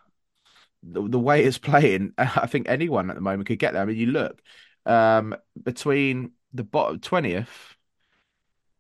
[0.83, 3.83] the, the way it's playing, I think anyone at the moment could get there.
[3.83, 4.41] I mean, you look
[4.87, 7.72] um, between the bottom twentieth.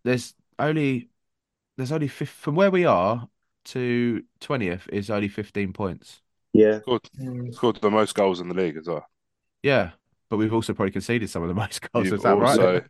[0.04, 1.10] There's only
[1.76, 3.28] there's only from where we are
[3.66, 6.20] to twentieth is only fifteen points.
[6.52, 7.54] Yeah, scored, mm.
[7.54, 9.06] scored the most goals in the league as well.
[9.62, 9.92] Yeah,
[10.28, 12.06] but we've also probably conceded some of the most goals.
[12.06, 12.84] You've is that also, right?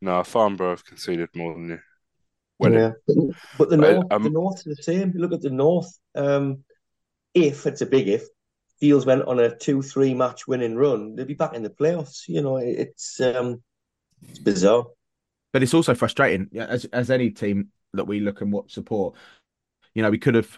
[0.00, 1.78] No, Farnborough have conceded more than you.
[2.60, 2.92] yeah,
[3.56, 5.12] but the north, um, the north is the same.
[5.14, 5.90] Look at the north.
[6.14, 6.64] Um,
[7.34, 8.24] if it's a big if,
[8.80, 12.28] Fields went on a two-three match winning run, they'll be back in the playoffs.
[12.28, 13.62] You know, it's um,
[14.28, 14.86] it's bizarre.
[15.58, 16.48] But it's also frustrating.
[16.56, 19.16] As as any team that we look and watch support,
[19.92, 20.56] you know, we could have,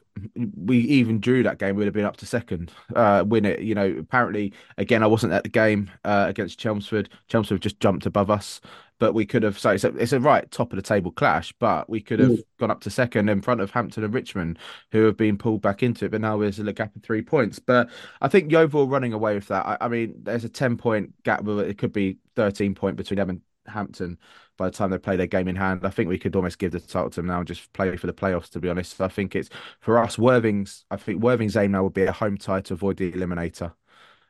[0.54, 3.60] we even drew that game, we'd have been up to second, uh, win it.
[3.60, 7.08] You know, apparently, again, I wasn't at the game uh, against Chelmsford.
[7.28, 8.60] Chelmsford just jumped above us,
[8.98, 11.54] but we could have, so it's a, it's a right top of the table clash,
[11.58, 12.42] but we could have mm.
[12.58, 14.58] gone up to second in front of Hampton and Richmond,
[14.92, 16.10] who have been pulled back into it.
[16.10, 17.58] But now there's a gap of three points.
[17.58, 17.88] But
[18.20, 19.64] I think Yeovil running away with that.
[19.64, 23.30] I, I mean, there's a 10 point gap, it could be 13 point between them
[23.30, 23.40] and
[23.70, 24.18] Hampton
[24.56, 25.84] by the time they play their game in hand.
[25.84, 28.06] I think we could almost give the title to them now and just play for
[28.06, 28.50] the playoffs.
[28.50, 29.48] To be honest, I think it's
[29.80, 30.18] for us.
[30.18, 30.84] Worthing's.
[30.90, 33.72] I think Worthing's aim now would be a home tie to avoid the eliminator.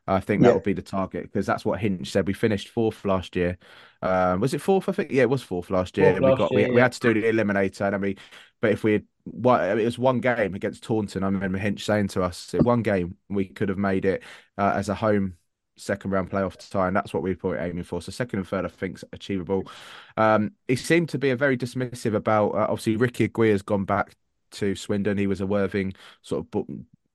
[0.07, 0.55] I think that yeah.
[0.55, 2.27] would be the target because that's what Hinch said.
[2.27, 3.59] We finished fourth last year.
[4.03, 4.89] Um, was it fourth?
[4.89, 6.17] I think yeah, it was fourth last year.
[6.17, 6.75] Fourth we got year, we, yeah.
[6.75, 8.17] we, had to do the eliminator, and I mean,
[8.61, 12.09] but if we had what it was one game against Taunton, I remember Hinch saying
[12.09, 14.23] to us, one game we could have made it
[14.59, 15.35] uh, as a home
[15.81, 18.01] second round playoff tie, and that's what we're aiming for.
[18.03, 19.65] So second and third, I think, is achievable.
[20.17, 22.51] Um, he seemed to be a very dismissive about.
[22.51, 24.15] Uh, obviously, Ricky Aguiar has gone back
[24.53, 25.19] to Swindon.
[25.19, 26.67] He was a Worthing sort of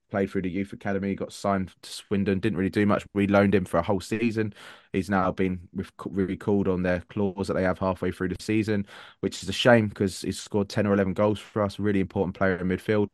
[0.10, 3.06] played through the youth academy, got signed to Swindon, didn't really do much.
[3.14, 4.54] We loaned him for a whole season.
[4.94, 5.68] He's now been
[6.06, 8.86] recalled on their clause that they have halfway through the season,
[9.20, 12.36] which is a shame because he's scored 10 or 11 goals for us, really important
[12.36, 13.08] player in midfield.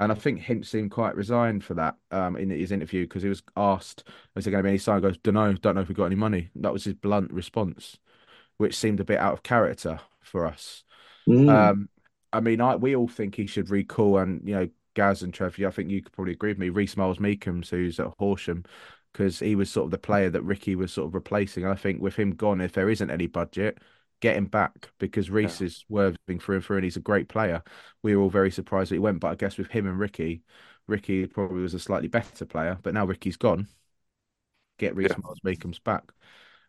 [0.00, 3.28] And I think Hinch seemed quite resigned for that um, in his interview because he
[3.28, 4.04] was asked,
[4.36, 4.96] is there going to be any sign?
[4.96, 6.50] He goes, don't know, don't know if we got any money.
[6.56, 7.98] That was his blunt response,
[8.56, 10.84] which seemed a bit out of character for us.
[11.28, 11.48] Mm.
[11.48, 11.88] Um,
[12.32, 14.68] I mean, I, we all think he should recall and you know
[15.00, 16.68] Gaz and Trev, I think you could probably agree with me.
[16.68, 18.64] Reese Myles-Meekums, who's at Horsham,
[19.14, 21.64] because he was sort of the player that Ricky was sort of replacing.
[21.64, 23.78] And I think with him gone, if there isn't any budget,
[24.20, 25.68] get him back because Reese yeah.
[25.68, 27.62] is worthing through and through, and he's a great player.
[28.02, 30.42] We were all very surprised that he went, but I guess with him and Ricky,
[30.86, 32.76] Ricky probably was a slightly better player.
[32.82, 33.68] But now Ricky's gone,
[34.78, 35.16] get Reese yeah.
[35.22, 36.12] Myles-Meekums back.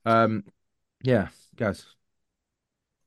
[0.05, 0.45] Um,
[1.03, 1.27] yeah,
[1.57, 1.85] Gaz.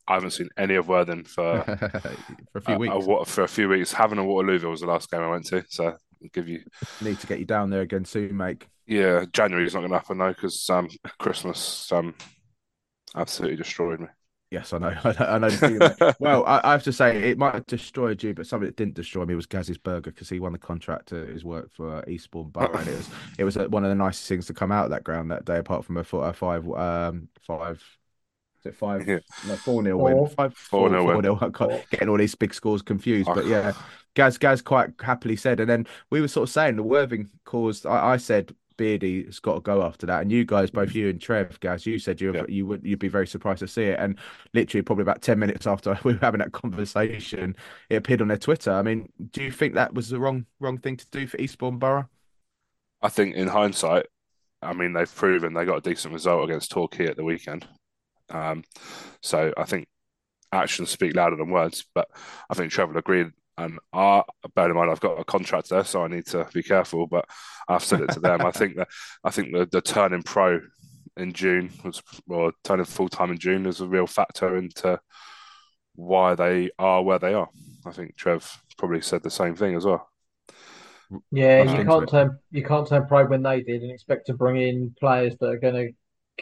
[0.07, 1.63] I haven't seen any of Worthing for
[2.53, 2.95] for a few weeks.
[2.95, 5.65] A, for a few weeks, having a Waterlooville was the last game I went to,
[5.69, 5.99] so I'll
[6.33, 6.63] give you
[7.01, 8.65] need to get you down there again soon, mate.
[8.87, 12.15] Yeah, January is not going to happen though because um, Christmas um,
[13.15, 14.09] absolutely destroyed me.
[14.51, 14.95] Yes, I know.
[15.05, 16.15] I know.
[16.21, 18.95] well, I, I, have to say it might have destroyed you, but something that didn't
[18.95, 22.03] destroy me was Gaz's Burger because he won the contract to his work for uh,
[22.07, 24.71] Eastbourne Borough, and it was it was uh, one of the nicest things to come
[24.71, 27.83] out of that ground that day, apart from a, a five um, five
[28.66, 29.07] it five?
[29.07, 29.19] Yeah.
[29.47, 30.27] No, four nil win.
[30.28, 31.05] Five four, four nil.
[31.05, 31.82] Four nil.
[31.91, 33.73] Getting all these big scores confused, but yeah,
[34.15, 37.86] Gaz Gaz quite happily said, and then we were sort of saying the Worthing caused.
[37.86, 40.23] I, I said Beardy has got to go after that.
[40.23, 42.43] And you guys, both you and Trev, guys, you said you yeah.
[42.49, 43.99] you would you'd be very surprised to see it.
[43.99, 44.19] And
[44.53, 47.57] literally, probably about ten minutes after we were having that conversation,
[47.91, 48.73] it appeared on their Twitter.
[48.73, 51.78] I mean, do you think that was the wrong wrong thing to do for Eastbourne
[51.78, 52.09] Borough?
[53.03, 54.07] I think in hindsight,
[54.62, 57.66] I mean they've proven they got a decent result against Torquay at the weekend.
[58.31, 58.65] Um,
[59.23, 59.89] so I think
[60.53, 61.85] actions speak louder than words.
[61.95, 62.09] But
[62.49, 63.29] I think Trevor agreed.
[63.57, 64.23] And I,
[64.57, 67.07] bear in mind, I've got a contract there, so I need to be careful.
[67.07, 67.27] But
[67.69, 68.43] I've said it to them.
[68.43, 68.89] I think that
[69.23, 70.61] I think the, the turning pro
[71.17, 74.99] in June was, or turning full time in June is a real factor into
[75.95, 77.49] why they are where they are.
[77.87, 80.09] I think Trev probably said the same thing as well.
[81.31, 84.57] Yeah, you can't turn you can't turn pro when they did and expect to bring
[84.61, 85.93] in players that are going to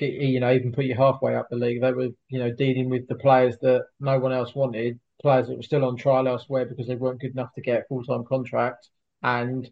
[0.00, 1.80] you know, even put you halfway up the league.
[1.80, 5.56] They were, you know, dealing with the players that no one else wanted, players that
[5.56, 8.24] were still on trial elsewhere because they weren't good enough to get a full time
[8.24, 8.88] contract,
[9.22, 9.70] and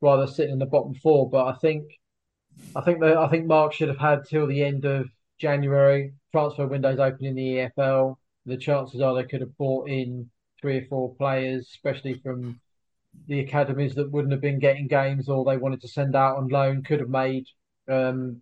[0.00, 1.28] rather sitting in the bottom four.
[1.28, 1.84] But I think,
[2.76, 5.08] I think that I think Mark should have had till the end of
[5.38, 6.14] January.
[6.32, 8.16] Transfer windows open in the EFL.
[8.46, 12.60] The chances are they could have brought in three or four players, especially from
[13.26, 16.48] the academies that wouldn't have been getting games or they wanted to send out on
[16.48, 17.46] loan could have made
[17.88, 18.40] um,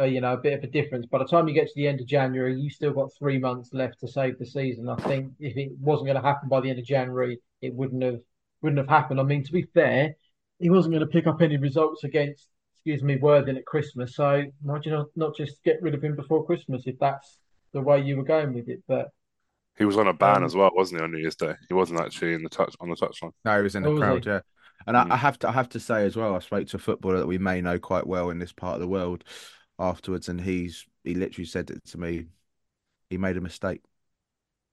[0.00, 1.06] a, a, you know a bit of a difference.
[1.06, 3.70] By the time you get to the end of January, you still got three months
[3.72, 4.88] left to save the season.
[4.88, 8.02] I think if it wasn't going to happen by the end of January, it wouldn't
[8.02, 8.20] have
[8.62, 9.20] wouldn't have happened.
[9.20, 10.14] I mean, to be fair,
[10.58, 14.14] he wasn't going to pick up any results against excuse me Worthing at Christmas.
[14.16, 17.38] So why do you not, not just get rid of him before Christmas if that's
[17.72, 18.82] the way you were going with it?
[18.88, 19.08] But
[19.78, 21.54] he was on a ban Um, as well, wasn't he, on New Year's Day?
[21.68, 23.32] He wasn't actually in the touch on the touchline.
[23.44, 24.26] No, he was in the Oh, was crowd, he?
[24.26, 24.40] yeah.
[24.86, 25.10] And I, Mm.
[25.10, 27.26] I have to I have to say as well, I spoke to a footballer that
[27.26, 29.24] we may know quite well in this part of the world
[29.80, 32.26] afterwards, and he's he literally said it to me.
[33.10, 33.82] He made a mistake.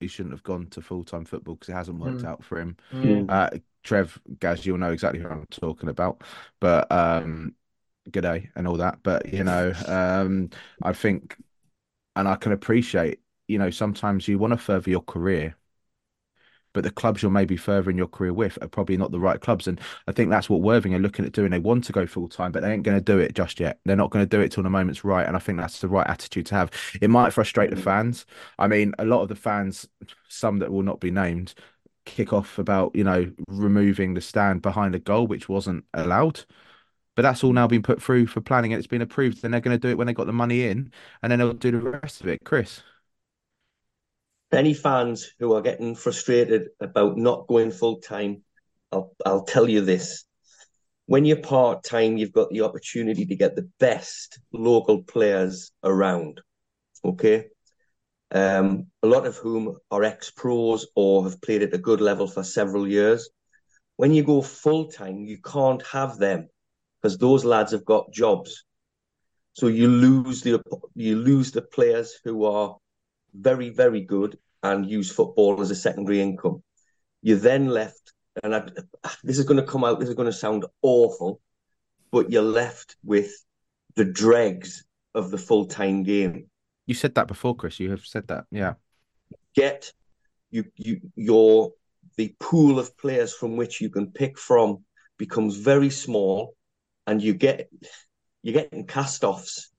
[0.00, 2.26] He shouldn't have gone to full time football because it hasn't worked Mm.
[2.26, 2.76] out for him.
[3.02, 3.24] yeah.
[3.28, 3.50] Uh,
[3.84, 6.22] Trev, Gaz, you'll know exactly who I'm talking about.
[6.60, 7.54] But um,
[8.10, 9.02] g'day and all that.
[9.02, 10.50] But you know, um,
[10.82, 11.36] I think,
[12.16, 15.56] and I can appreciate, you know, sometimes you want to further your career,
[16.78, 19.66] but the clubs you're maybe furthering your career with are probably not the right clubs.
[19.66, 21.50] And I think that's what Worthing are looking at doing.
[21.50, 23.80] They want to go full time, but they ain't going to do it just yet.
[23.84, 25.26] They're not going to do it till the moment's right.
[25.26, 26.70] And I think that's the right attitude to have.
[27.02, 28.26] It might frustrate the fans.
[28.60, 29.88] I mean, a lot of the fans,
[30.28, 31.54] some that will not be named,
[32.04, 36.44] kick off about, you know, removing the stand behind the goal, which wasn't allowed.
[37.16, 39.42] But that's all now been put through for planning and it's been approved.
[39.42, 40.92] Then they're going to do it when they got the money in
[41.24, 42.38] and then they'll do the rest of it.
[42.44, 42.82] Chris.
[44.50, 48.42] Any fans who are getting frustrated about not going full time,
[48.90, 50.24] I'll I'll tell you this.
[51.06, 56.40] When you're part time, you've got the opportunity to get the best local players around.
[57.04, 57.46] Okay.
[58.30, 62.26] Um, a lot of whom are ex pros or have played at a good level
[62.26, 63.30] for several years.
[63.96, 66.48] When you go full time, you can't have them
[67.00, 68.64] because those lads have got jobs.
[69.52, 70.62] So you lose the
[70.94, 72.76] you lose the players who are
[73.34, 76.62] very, very good and use football as a secondary income.
[77.22, 78.68] You're then left, and I,
[79.24, 81.40] this is going to come out, this is going to sound awful,
[82.10, 83.32] but you're left with
[83.96, 84.84] the dregs
[85.14, 86.48] of the full time game.
[86.86, 87.80] You said that before, Chris.
[87.80, 88.44] You have said that.
[88.50, 88.74] Yeah.
[89.54, 89.92] Get
[90.50, 91.72] you, you, your,
[92.16, 94.84] the pool of players from which you can pick from
[95.18, 96.54] becomes very small,
[97.06, 97.68] and you get,
[98.42, 99.70] you're getting cast offs.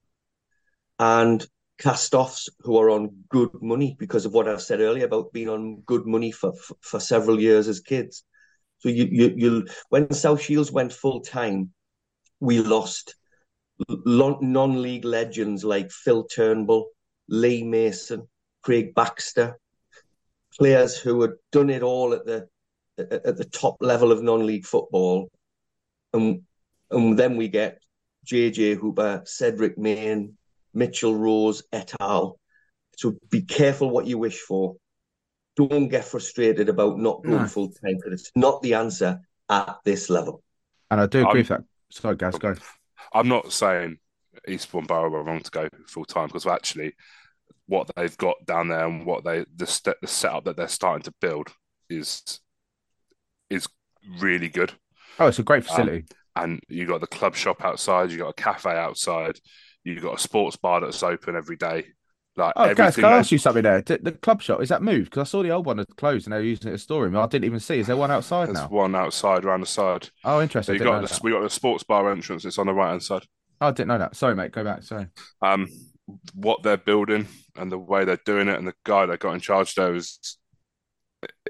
[1.00, 1.46] And
[1.80, 5.50] cast offs who are on good money because of what I said earlier about being
[5.50, 8.24] on good money for for, for several years as kids.
[8.80, 11.72] So you you you when South Shields went full time,
[12.40, 13.16] we lost
[14.06, 16.90] non-league legends like Phil Turnbull,
[17.30, 18.28] Lee Mason,
[18.62, 19.58] Craig Baxter,
[20.58, 22.48] players who had done it all at the
[22.98, 25.32] at the top level of non-league football,
[26.12, 26.42] and
[26.92, 27.80] and then we get
[28.26, 30.38] JJ Hooper, Cedric Main,
[30.80, 32.40] Mitchell Rose et al.
[32.98, 34.76] So be careful what you wish for.
[35.56, 37.48] Don't get frustrated about not going No.
[37.48, 39.20] full time because it's not the answer
[39.50, 40.42] at this level.
[40.90, 41.64] And I do agree I'm- with that.
[41.92, 42.56] Sorry, Gaz, go.
[43.14, 43.98] I'm not saying
[44.48, 46.94] Eastbourne Borough are wrong to go full time because actually,
[47.66, 51.04] what they've got down there and what they the st- the setup that they're starting
[51.04, 51.50] to build
[51.90, 52.40] is
[53.50, 53.68] is
[54.20, 54.72] really good.
[55.20, 56.06] Oh, it's a great Um, facility.
[56.36, 59.40] and you got the club shop outside, you got a cafe outside,
[59.84, 61.86] you got a sports bar that's open every day.
[62.36, 63.04] Like Oh, everything.
[63.04, 63.82] can I ask you something there?
[63.82, 65.06] The club shop is that moved?
[65.10, 67.18] Because I saw the old one had closed and they were using it as storeroom.
[67.18, 67.80] I didn't even see.
[67.80, 68.68] Is there one outside there's now?
[68.70, 70.10] one outside around the side.
[70.24, 70.76] Oh, interesting.
[70.76, 72.46] I you got the, we got the sports bar entrance.
[72.46, 73.24] It's on the right hand side.
[73.62, 74.16] Oh, I didn't know that.
[74.16, 74.52] Sorry, mate.
[74.54, 74.84] Go back.
[74.84, 75.08] Sorry.
[75.42, 75.68] Um,
[76.34, 77.28] what they're building
[77.58, 80.38] and the way they're doing it, and the guy that got in charge there is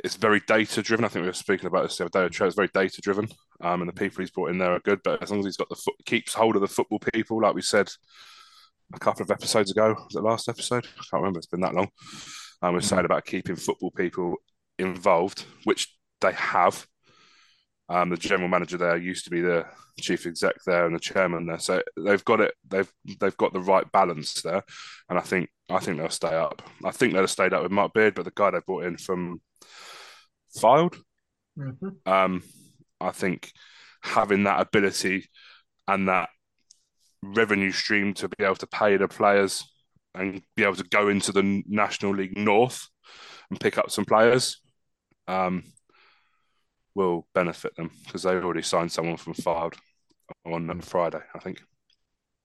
[0.04, 1.06] it's very data driven.
[1.06, 2.46] I think we were speaking about this the other day.
[2.46, 3.28] It's very data driven,
[3.62, 5.02] um, and the people he's brought in there are good.
[5.04, 7.56] But as long as he's got the foot, keeps hold of the football people, like
[7.56, 7.90] we said
[8.94, 10.86] a couple of episodes ago, was it last episode?
[10.86, 11.40] I can't remember.
[11.40, 11.90] It's been that long.
[12.62, 14.36] Um, we're saying about keeping football people
[14.78, 16.86] involved, which they have.
[17.88, 19.66] Um, the general manager there used to be the
[20.00, 22.54] chief exec there and the chairman there, so they've got it.
[22.68, 24.64] They've they've got the right balance there,
[25.10, 26.62] and I think I think they'll stay up.
[26.86, 28.98] I think they'll have stayed up with Mark Beard, but the guy they brought in
[28.98, 29.42] from
[30.56, 30.98] Fylde,
[31.58, 31.96] Mhm.
[32.08, 32.44] um,
[33.02, 33.52] I think
[34.02, 35.30] having that ability
[35.88, 36.30] and that
[37.22, 39.64] revenue stream to be able to pay the players
[40.16, 42.88] and be able to go into the National League North
[43.50, 44.62] and pick up some players
[45.28, 45.64] um,
[46.96, 49.76] will benefit them because they already signed someone from Fylde
[50.46, 51.62] on Friday, I think.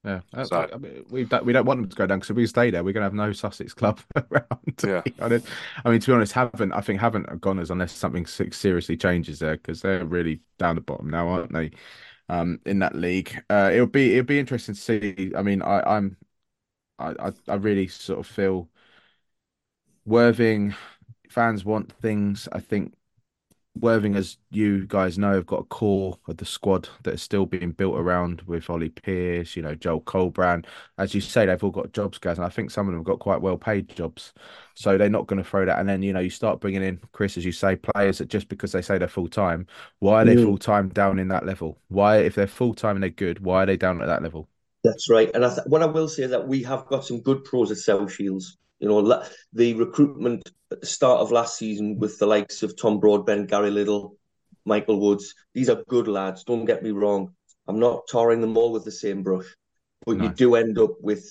[0.05, 2.29] Yeah, that's, So- I mean, we don't, we don't want them to go down because
[2.29, 3.99] if we stay there, we're going to have no Sussex club
[4.31, 4.83] around.
[4.85, 5.01] Yeah.
[5.83, 9.39] I mean, to be honest, haven't I think haven't gone as unless something seriously changes
[9.39, 11.71] there because they're really down the bottom now, aren't they?
[12.29, 15.31] Um, in that league, uh, it'll be it'll be interesting to see.
[15.35, 16.17] I mean, I, I'm
[16.99, 18.69] I, I I really sort of feel
[20.05, 20.73] Worthing
[21.29, 22.47] fans want things.
[22.51, 22.93] I think
[23.81, 27.45] Worthing, as you guys know, have got a core of the squad that is still
[27.45, 30.65] being built around with Ollie Pearce, you know, Joel Colbran.
[30.97, 33.05] As you say, they've all got jobs, guys, and I think some of them have
[33.05, 34.33] got quite well paid jobs.
[34.75, 35.77] So they're not going to throw that.
[35.77, 38.47] And then, you know, you start bringing in, Chris, as you say, players that just
[38.47, 39.67] because they say they're full time,
[39.99, 40.43] why are they Mm.
[40.45, 41.77] full time down in that level?
[41.89, 44.47] Why, if they're full time and they're good, why are they down at that level?
[44.85, 45.29] That's right.
[45.33, 47.71] And I th what I will say is that we have got some good pros
[47.71, 48.57] at South Shields.
[48.85, 52.99] You know, the recruitment at the start of last season with the likes of Tom
[52.99, 54.15] Broadbent, Gary Little,
[54.63, 56.43] Michael Woods, these are good lads.
[56.43, 57.33] Don't get me wrong.
[57.67, 59.47] I'm not tarring them all with the same brush,
[60.05, 61.25] but you do end up with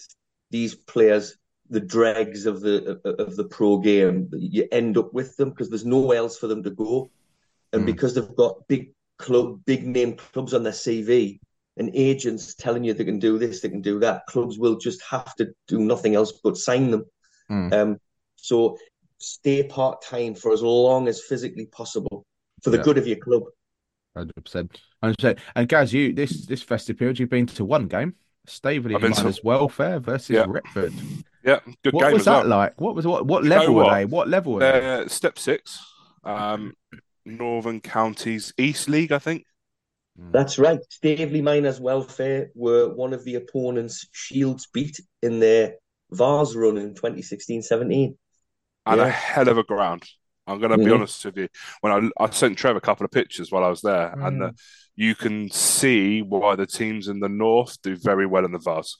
[0.50, 1.36] these players,
[1.70, 4.30] the dregs of the of the pro game.
[4.32, 7.08] You end up with them because there's nowhere else for them to go,
[7.72, 7.86] and Mm.
[7.86, 11.38] because they've got big club, big name clubs on their CV
[11.76, 15.02] and agents telling you they can do this, they can do that, clubs will just
[15.02, 17.04] have to do nothing else but sign them.
[17.50, 17.72] Mm.
[17.72, 17.96] Um,
[18.36, 18.76] so
[19.18, 22.24] stay part time for as long as physically possible
[22.62, 22.82] for the Yeah.
[22.82, 23.42] good of your club.
[24.16, 25.38] Hundred percent, hundred percent.
[25.56, 28.14] And guys, you this this festive period, you've been to one game,
[28.46, 30.46] Staveley I've to- Miners Welfare versus Yeah.
[30.48, 30.92] Retford.
[31.44, 32.58] Yeah, good What game What was as that well.
[32.58, 32.80] like?
[32.80, 34.04] What was what what You know level were they?
[34.04, 34.70] What level were they?
[34.80, 35.78] They're step six,
[36.22, 36.74] um,
[37.26, 39.44] Northern Counties East League, I think.
[40.16, 40.78] That's right.
[40.90, 45.74] Staveley Miners Welfare were one of the opponents Shields beat in their
[46.14, 48.16] Vase run in 2016-17.
[48.86, 50.02] and a hell of a ground.
[50.46, 50.94] I'm going to be Mhm.
[50.96, 51.48] honest with you.
[51.80, 54.54] When I I sent Trev a couple of pictures while I was there, and the,
[54.94, 58.98] you can see why the teams in the north do very well in the Vase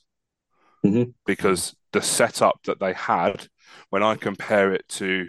[0.85, 1.13] Mhm.
[1.27, 3.49] because the setup that they had.
[3.91, 5.29] When I compare it to,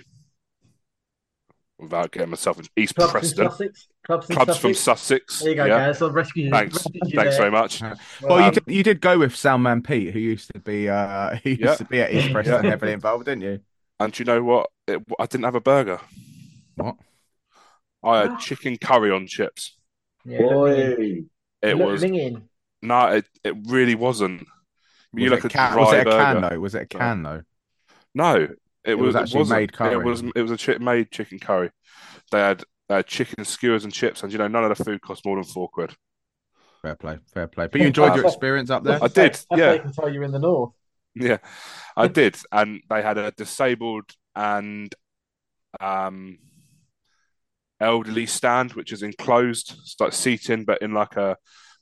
[1.77, 3.87] without getting myself in East Preston, in Sussex.
[4.05, 4.59] Clubs, clubs Sussex.
[4.61, 5.39] from Sussex.
[5.39, 6.01] There you go, yeah, guys.
[6.01, 6.51] I've rescued you.
[6.51, 7.37] thanks, rescued you thanks there.
[7.37, 7.81] very much.
[8.21, 11.35] Well, you Um, did you did go with Soundman Pete, who used to be uh
[11.43, 11.75] who used Yeah.
[11.75, 12.69] to be at East Preston Yeah.
[12.71, 13.59] heavily involved, didn't you?
[13.99, 14.69] And do you know what?
[14.87, 15.99] It, I didn't have a burger.
[16.75, 16.97] What?
[18.03, 19.75] I had chicken curry on chips.
[20.25, 20.51] Yeah, look.
[20.97, 21.23] Boy.
[21.61, 22.43] It was minging.
[22.83, 24.45] no, it, it really wasn't.
[25.13, 26.59] You Was look it, a a can, dry was it a can though?
[26.59, 27.41] Was it a can though?
[28.13, 29.59] No, it, It was, was actually wasn't.
[29.61, 29.93] made curry.
[29.93, 31.71] It was it was a chi- made chicken curry.
[32.31, 35.01] They had they had chicken skewers and chips, and you know none of the food
[35.01, 35.93] cost more than four quid.
[36.81, 37.67] Fair play, fair play.
[37.67, 39.03] But you enjoyed your experience up there?
[39.03, 39.65] I did, yeah.
[39.67, 40.73] how you can tell you're in the north.
[41.15, 41.37] Yeah,
[41.95, 44.93] I did, and they had a disabled and
[45.79, 46.39] um
[47.79, 49.75] elderly stand, which is enclosed.
[49.81, 51.37] It's like seating, but in like a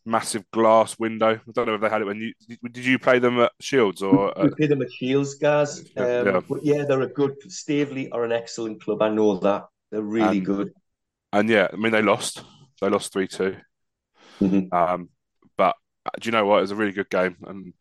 [0.05, 1.35] massive glass window.
[1.35, 2.34] I don't know if they had it when you
[2.71, 2.85] did.
[2.85, 5.80] You play them at Shields or We at, play them at Shields, guys.
[5.97, 6.41] Um, Yeah.
[6.47, 7.35] But yeah, they're a good.
[7.51, 9.01] Staveley are an excellent club.
[9.01, 9.65] I know that.
[9.91, 10.73] They're really And- good.
[11.34, 12.43] And yeah, I mean they lost.
[12.81, 13.57] They lost three two.
[14.39, 14.72] Mhm.
[14.73, 15.10] Um,
[15.57, 16.57] but uh, do you know what?
[16.60, 17.73] It was a really good game, and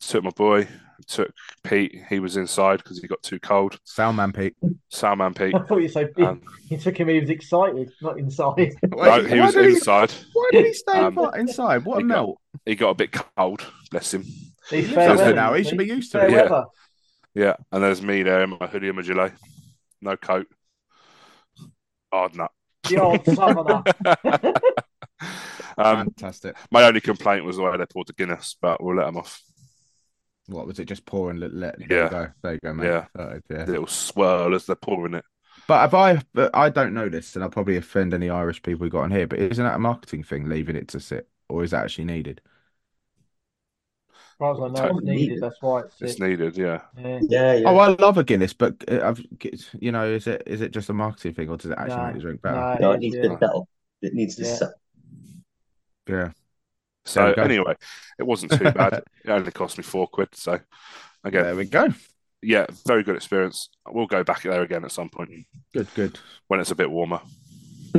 [0.00, 0.68] took my boy,
[1.06, 1.30] took
[1.64, 1.94] Pete.
[2.10, 3.78] He was inside because he got too cold.
[3.86, 4.54] Soundman Pete.
[4.90, 5.54] Salman Pete.
[5.54, 7.08] I thought you said he, Um, he took him.
[7.08, 8.74] He was excited, not inside.
[8.84, 10.12] no, he was did inside.
[10.32, 11.84] why did he stay Um, inside?
[11.84, 12.40] What a he got- melt!
[12.64, 13.64] He got a bit cold.
[13.90, 14.22] Bless him.
[14.70, 15.54] He's He fair weather, now.
[15.54, 16.50] He should be used to Fair it.
[16.50, 16.62] Yeah.
[17.34, 19.34] Yeah, and there's me there in my hoodie and my gilet,
[20.00, 20.46] no coat.
[22.12, 22.50] Hard nut.
[22.88, 23.82] The old southerner.
[25.78, 26.56] um, Fantastic.
[26.70, 29.42] my only complaint was the way they poured the Guinness, but we'll let them off.
[30.46, 30.84] What was it?
[30.86, 31.42] Just pouring?
[31.42, 32.04] and let, let Yeah.
[32.04, 32.28] you go.
[32.42, 32.86] There you go, mate.
[32.86, 33.06] Yeah.
[33.18, 33.64] Uh, yeah.
[33.64, 35.24] Little swirl as they're pouring it.
[35.66, 36.20] But have I?
[36.34, 39.10] But I don't know this, and I'll probably offend any Irish people we got on
[39.10, 39.26] here.
[39.26, 42.40] But isn't that a marketing thing, leaving it to sit, or is that actually needed?
[44.36, 45.40] As far as I know, it's needed.
[45.40, 46.02] That's why it's.
[46.02, 46.82] It's needed, yeah.
[46.98, 47.20] yeah.
[47.22, 47.68] Yeah, yeah.
[47.70, 49.24] Oh, I love a Guinness, but uh, I've,
[49.80, 52.06] you know, is it is it just a marketing thing, or does it actually No,
[52.06, 52.56] make the drink better?
[52.56, 53.38] no, no, it it needs is, to yeah.
[53.38, 53.68] settle.
[54.02, 54.54] It needs to Yeah.
[54.56, 54.74] settle.
[56.08, 56.30] Yeah.
[57.04, 57.76] So anyway,
[58.18, 59.02] it wasn't too bad.
[59.24, 60.28] it only cost me four quid.
[60.34, 60.60] So
[61.24, 61.88] again, There we go.
[62.42, 63.70] yeah, very good experience.
[63.88, 65.30] We'll go back there again at some point
[65.72, 66.18] Good, good.
[66.48, 67.20] when it's a bit warmer.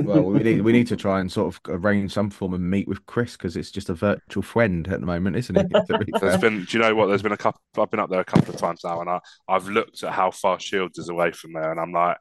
[0.04, 2.88] Well, we need we need to try and sort of arrange some form of meet
[2.88, 5.70] with Chris because it's just a virtual friend at the moment, isn't it?
[5.88, 6.38] To be There's fair.
[6.40, 7.08] been, do you know what?
[7.08, 7.62] There's been a couple.
[7.78, 10.32] I've been up there a couple of times now, and I, I've looked at how
[10.32, 12.18] far Shields is away from there, and I'm like,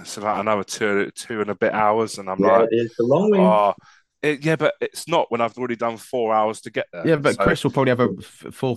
[0.00, 2.94] it's about another two, two and a bit hours, and I'm Yeah, like, it is
[2.96, 3.38] the long way.
[3.40, 3.74] oh,
[4.22, 7.06] it, yeah, but it's not when I've already done four hours to get there.
[7.06, 8.76] Yeah, but So- Chris will probably have a f- full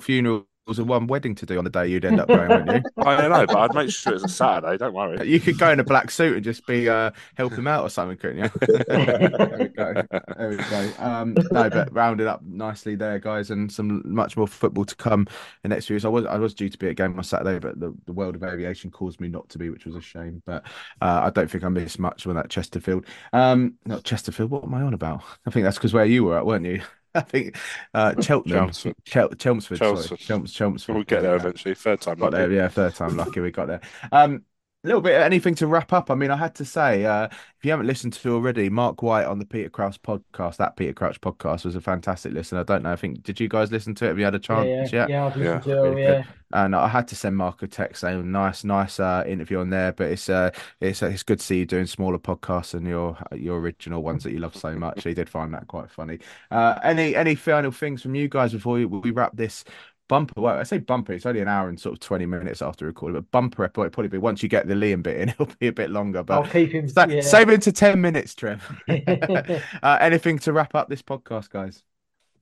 [0.65, 2.91] funerals a one wedding to do on the day you'd end up going, wouldn't you?
[3.05, 4.77] I don't know, but I'd make sure it's a Saturday.
[4.77, 5.27] Don't worry.
[5.27, 7.89] You could go in a black suit and just be uh, help him out or
[7.89, 8.49] something, couldn't you?
[8.87, 9.93] there we go.
[10.37, 10.89] There we go.
[10.99, 15.21] Um, no, but rounded up nicely there, guys, and some much more football to come
[15.63, 16.05] in the next few years.
[16.05, 18.13] I was I was due to be at a game on Saturday, but the, the
[18.13, 20.41] world of aviation caused me not to be, which was a shame.
[20.45, 20.63] But
[21.01, 23.05] uh, I don't think I missed much with that Chesterfield.
[23.33, 24.51] Um, not Chesterfield.
[24.51, 25.23] What am I on about?
[25.45, 26.81] I think that's because where you were at, weren't you?
[27.15, 27.57] I think
[27.93, 28.95] uh, Cheltenham, Chelmsford.
[29.05, 30.95] Chel- Chelmsford, sorry, Chelms- Chelmsford.
[30.95, 31.75] We'll get there eventually.
[31.75, 32.37] Third time Got lucky.
[32.37, 33.81] there, yeah, third time lucky we got there.
[34.11, 34.43] Um,
[34.83, 36.11] A little bit anything to wrap up.
[36.11, 39.23] I mean, I had to say, uh, if you haven't listened to already, Mark White
[39.23, 42.57] on the Peter Crouch podcast, that Peter Crouch podcast was a fantastic listen.
[42.57, 42.91] I don't know.
[42.91, 44.07] I think did you guys listen to it?
[44.09, 45.07] Have you had a chance yeah, yeah, yet?
[45.07, 45.63] yeah, I've listened Yeah.
[45.63, 45.75] to it.
[45.81, 46.25] Really Yeah, good.
[46.51, 49.93] And I had to send Mark a text saying, "Nice, nice uh, interview on there."
[49.93, 50.51] But it's uh,
[50.81, 54.33] it's it's good to see you doing smaller podcasts and your your original ones that
[54.33, 55.03] you love so much.
[55.05, 56.19] He did find that quite funny.
[56.51, 59.63] Uh, any any final things from you guys before we, we wrap this
[60.07, 60.39] bumper?
[60.39, 61.13] Well, I say bumper.
[61.13, 64.07] It's only an hour and sort of twenty minutes after recording, but bumper it'll probably
[64.09, 66.23] be once you get the Liam bit in, it'll be a bit longer.
[66.23, 66.87] But I'll keep him.
[66.87, 67.21] sa- yeah.
[67.21, 68.61] save it to ten minutes, Trev.
[68.89, 71.83] uh, anything to wrap up this podcast, guys?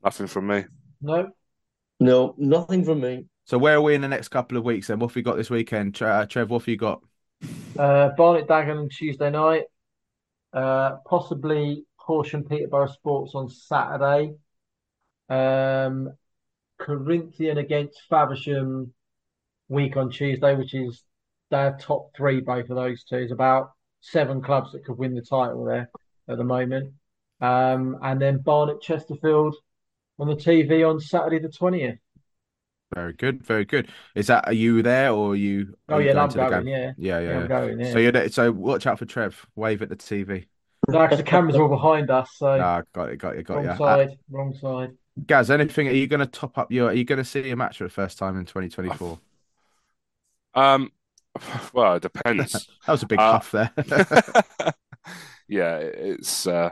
[0.04, 0.66] Nothing from me.
[1.02, 1.32] No,
[2.00, 3.26] No, nothing from me.
[3.46, 4.88] So where are we in the next couple of weeks?
[4.88, 5.96] Then what have we got this weekend?
[5.96, 7.02] Tre- uh, Trev, what have you got?
[7.78, 9.64] uh, Barnet Dagenham on Tuesday night.
[10.54, 14.34] Uh, possibly Horsham Peterborough Sports on Saturday.
[15.30, 16.12] Um,
[16.82, 18.94] Corinthian against Faversham
[19.70, 21.04] week on Tuesday, which is
[21.50, 23.18] their top three, both of those two.
[23.18, 23.72] There's about
[24.02, 25.90] seven clubs that could win the title there
[26.28, 26.94] at the moment.
[27.40, 29.56] Um, and then Barnet Chesterfield
[30.20, 32.00] on the TV on Saturday the 20th.
[32.94, 33.90] Very good, very good.
[34.16, 35.78] Is that are you there or are you?
[35.88, 36.92] Oh, are you yeah, going I'm going, yeah.
[36.98, 37.30] yeah, yeah.
[37.30, 37.48] Yeah, I'm yeah.
[37.48, 37.94] going, yeah.
[37.94, 39.46] So you're there, so watch out for Trev.
[39.56, 40.46] Wave at the TV.
[40.90, 43.64] No, the cameras are all behind us, so Ah, got it, got it, got wrong
[43.64, 43.70] you.
[43.70, 44.90] Uh, side, wrong side.
[45.26, 45.88] Gaz, anything?
[45.88, 46.90] Are you going to top up your?
[46.90, 49.20] Are you going to see a match for the first time in 2024?
[50.54, 50.92] Um,
[51.74, 52.68] well, it depends.
[52.86, 53.72] That was a big Uh, huff there.
[55.48, 56.72] yeah, it's uh,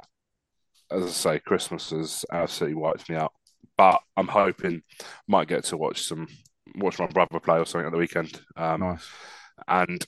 [0.91, 3.31] as I say, Christmas has absolutely wiped me out.
[3.77, 4.81] But I'm hoping
[5.29, 6.27] might get to watch some
[6.75, 8.41] watch my brother play or something at the weekend.
[8.57, 9.07] Um, nice.
[9.67, 10.05] and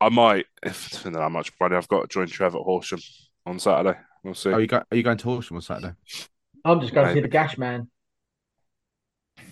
[0.00, 2.98] I might, if depending on how much money I've got, to join Trevor at Horsham
[3.46, 3.96] on Saturday.
[4.24, 4.50] We'll see.
[4.50, 4.82] Are you going?
[4.90, 5.94] Are you going to Horsham on Saturday?
[6.64, 7.88] I'm just going to see the Gash man.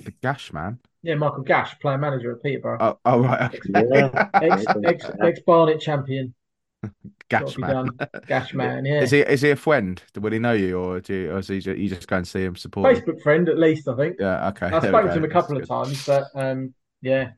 [0.04, 0.78] The Gash man.
[1.02, 2.78] Yeah, Michael Gash, player manager at Peterborough.
[2.80, 3.54] Oh, oh right.
[3.54, 4.10] Okay.
[4.34, 6.34] ex ex ex Barnet champion.
[7.28, 7.88] Gash man.
[8.26, 9.02] Gash man, yeah.
[9.02, 9.20] Is he?
[9.20, 10.02] Is he a friend?
[10.18, 11.60] Will he know you, or do you, or is he?
[11.60, 12.96] Just, you just go and see him support?
[12.96, 13.02] him?
[13.02, 14.16] Facebook friend at least, I think.
[14.20, 14.48] Yeah.
[14.48, 14.66] Okay.
[14.66, 17.30] I've there spoken to him a couple That's of times, but um, yeah,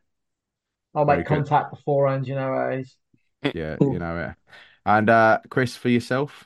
[0.94, 1.34] I'll Very make good.
[1.34, 2.28] contact beforehand.
[2.28, 2.96] You know how it is.
[3.54, 3.76] Yeah.
[3.80, 4.52] You know it.
[4.86, 6.44] And uh, Chris, for yourself.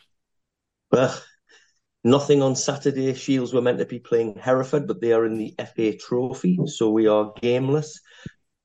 [2.04, 3.14] Well, nothing on Saturday.
[3.14, 6.90] Shields were meant to be playing Hereford, but they are in the FA Trophy, so
[6.90, 8.00] we are gameless.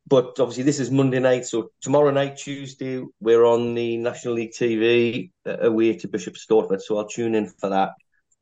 [0.07, 4.51] But obviously, this is Monday night, so tomorrow night, Tuesday, we're on the National League
[4.51, 7.91] TV uh, away to Bishop Stortford, so I'll tune in for that.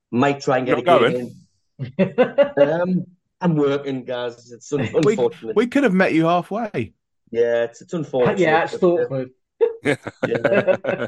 [0.10, 1.34] Might try and get You're a game
[1.98, 2.14] in.
[2.58, 3.06] Um,
[3.40, 4.52] I'm working, guys.
[4.52, 5.56] It's un- We, unfortunate.
[5.56, 6.94] we could have met you halfway.
[7.32, 8.40] Yeah, it's, it's unfortunate.
[8.40, 9.30] yeah, at but, uh, Stortford.
[10.28, 11.08] yeah.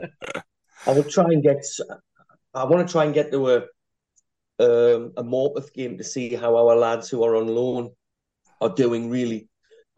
[0.85, 1.63] I will try and get.
[2.53, 3.57] I want to try and get to a
[4.59, 7.91] um, a Morpeth game to see how our lads who are on loan
[8.61, 9.09] are doing.
[9.09, 9.49] Really,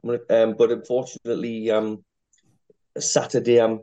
[0.04, 2.04] I'm gonna, um, but unfortunately, um,
[2.98, 3.82] Saturday I'm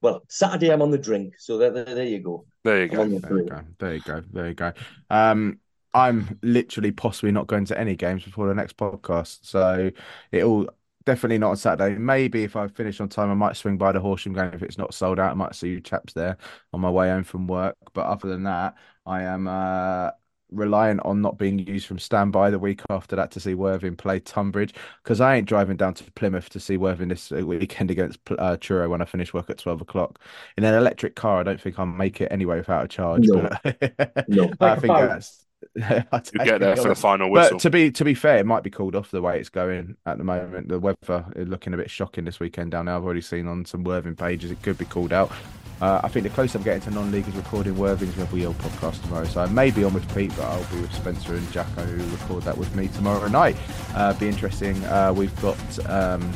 [0.00, 0.22] well.
[0.28, 2.44] Saturday I'm on the drink, so there, there, there you go.
[2.64, 3.08] There you go.
[3.08, 3.60] the There you go.
[3.78, 4.22] There you go.
[4.32, 4.72] There you go.
[5.10, 5.58] Um,
[5.94, 9.90] I'm literally possibly not going to any games before the next podcast, so
[10.30, 10.68] it'll
[11.04, 11.98] definitely not on Saturday.
[11.98, 14.78] Maybe if I finish on time, I might swing by the Horsham game if it's
[14.78, 15.30] not sold out.
[15.32, 16.36] I might see you chaps there
[16.72, 17.76] on my way home from work.
[17.92, 18.74] But other than that,
[19.06, 20.10] I am uh,
[20.50, 24.20] reliant on not being used from standby the week after that to see Worthing play
[24.20, 28.56] Tunbridge because I ain't driving down to Plymouth to see Worthing this weekend against uh,
[28.58, 30.20] Truro when I finish work at twelve o'clock
[30.56, 31.40] in an electric car.
[31.40, 33.26] I don't think I'll make it anyway without a charge.
[33.28, 33.48] No.
[33.62, 34.50] But No.
[34.60, 35.08] I think boat.
[35.08, 35.41] that's.
[36.34, 37.52] You get there for the final whistle.
[37.56, 39.96] But to be to be fair, it might be called off the way it's going
[40.04, 40.68] at the moment.
[40.68, 42.94] The weather is looking a bit shocking this weekend down there.
[42.94, 45.32] I've already seen on some Worthing pages it could be called out.
[45.80, 49.02] Uh, I think the closer I'm getting to non-league is recording Worthing's Rebel Yell podcast
[49.02, 49.24] tomorrow.
[49.24, 52.16] So I may be on with Pete, but I'll be with Spencer and Jacko who
[52.16, 53.56] record that with me tomorrow night.
[53.94, 54.80] Uh, be interesting.
[54.84, 55.58] Uh, we've got
[55.90, 56.30] um,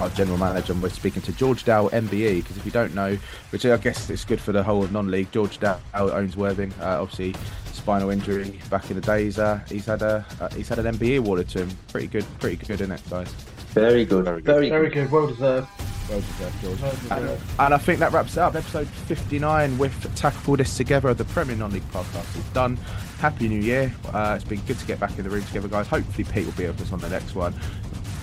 [0.00, 3.18] our general manager, and we're speaking to George Dow MBE because if you don't know,
[3.50, 5.32] which I guess it's good for the whole of non-league.
[5.32, 6.72] George Dow owns Worthing.
[6.80, 7.34] Uh, obviously,
[7.74, 9.38] spinal injury back in the days.
[9.38, 11.70] Uh, he's had a uh, he's had an MBE awarded to him.
[11.88, 13.30] Pretty good, pretty good, isn't it, guys?
[13.72, 14.24] Very good.
[14.24, 14.44] Very Very good.
[14.44, 14.70] good.
[14.70, 15.68] Very good, well deserved.
[16.08, 16.80] Well deserved, George.
[16.80, 17.42] Well And, deserved.
[17.60, 18.54] and I think that wraps it up.
[18.56, 22.76] Episode 59 with Tackle This Together, the Premier Non-League podcast is done.
[23.20, 23.94] Happy New Year.
[24.12, 25.86] Uh, it's been good to get back in the room together, guys.
[25.86, 27.54] Hopefully Pete will be with us on the next one.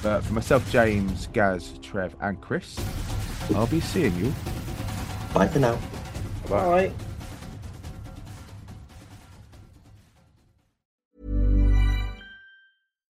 [0.04, 2.78] But for myself, James, Gaz, Trev and Chris,
[3.56, 4.34] I'll be seeing you
[5.34, 5.78] Bye for now.
[6.52, 6.92] All right.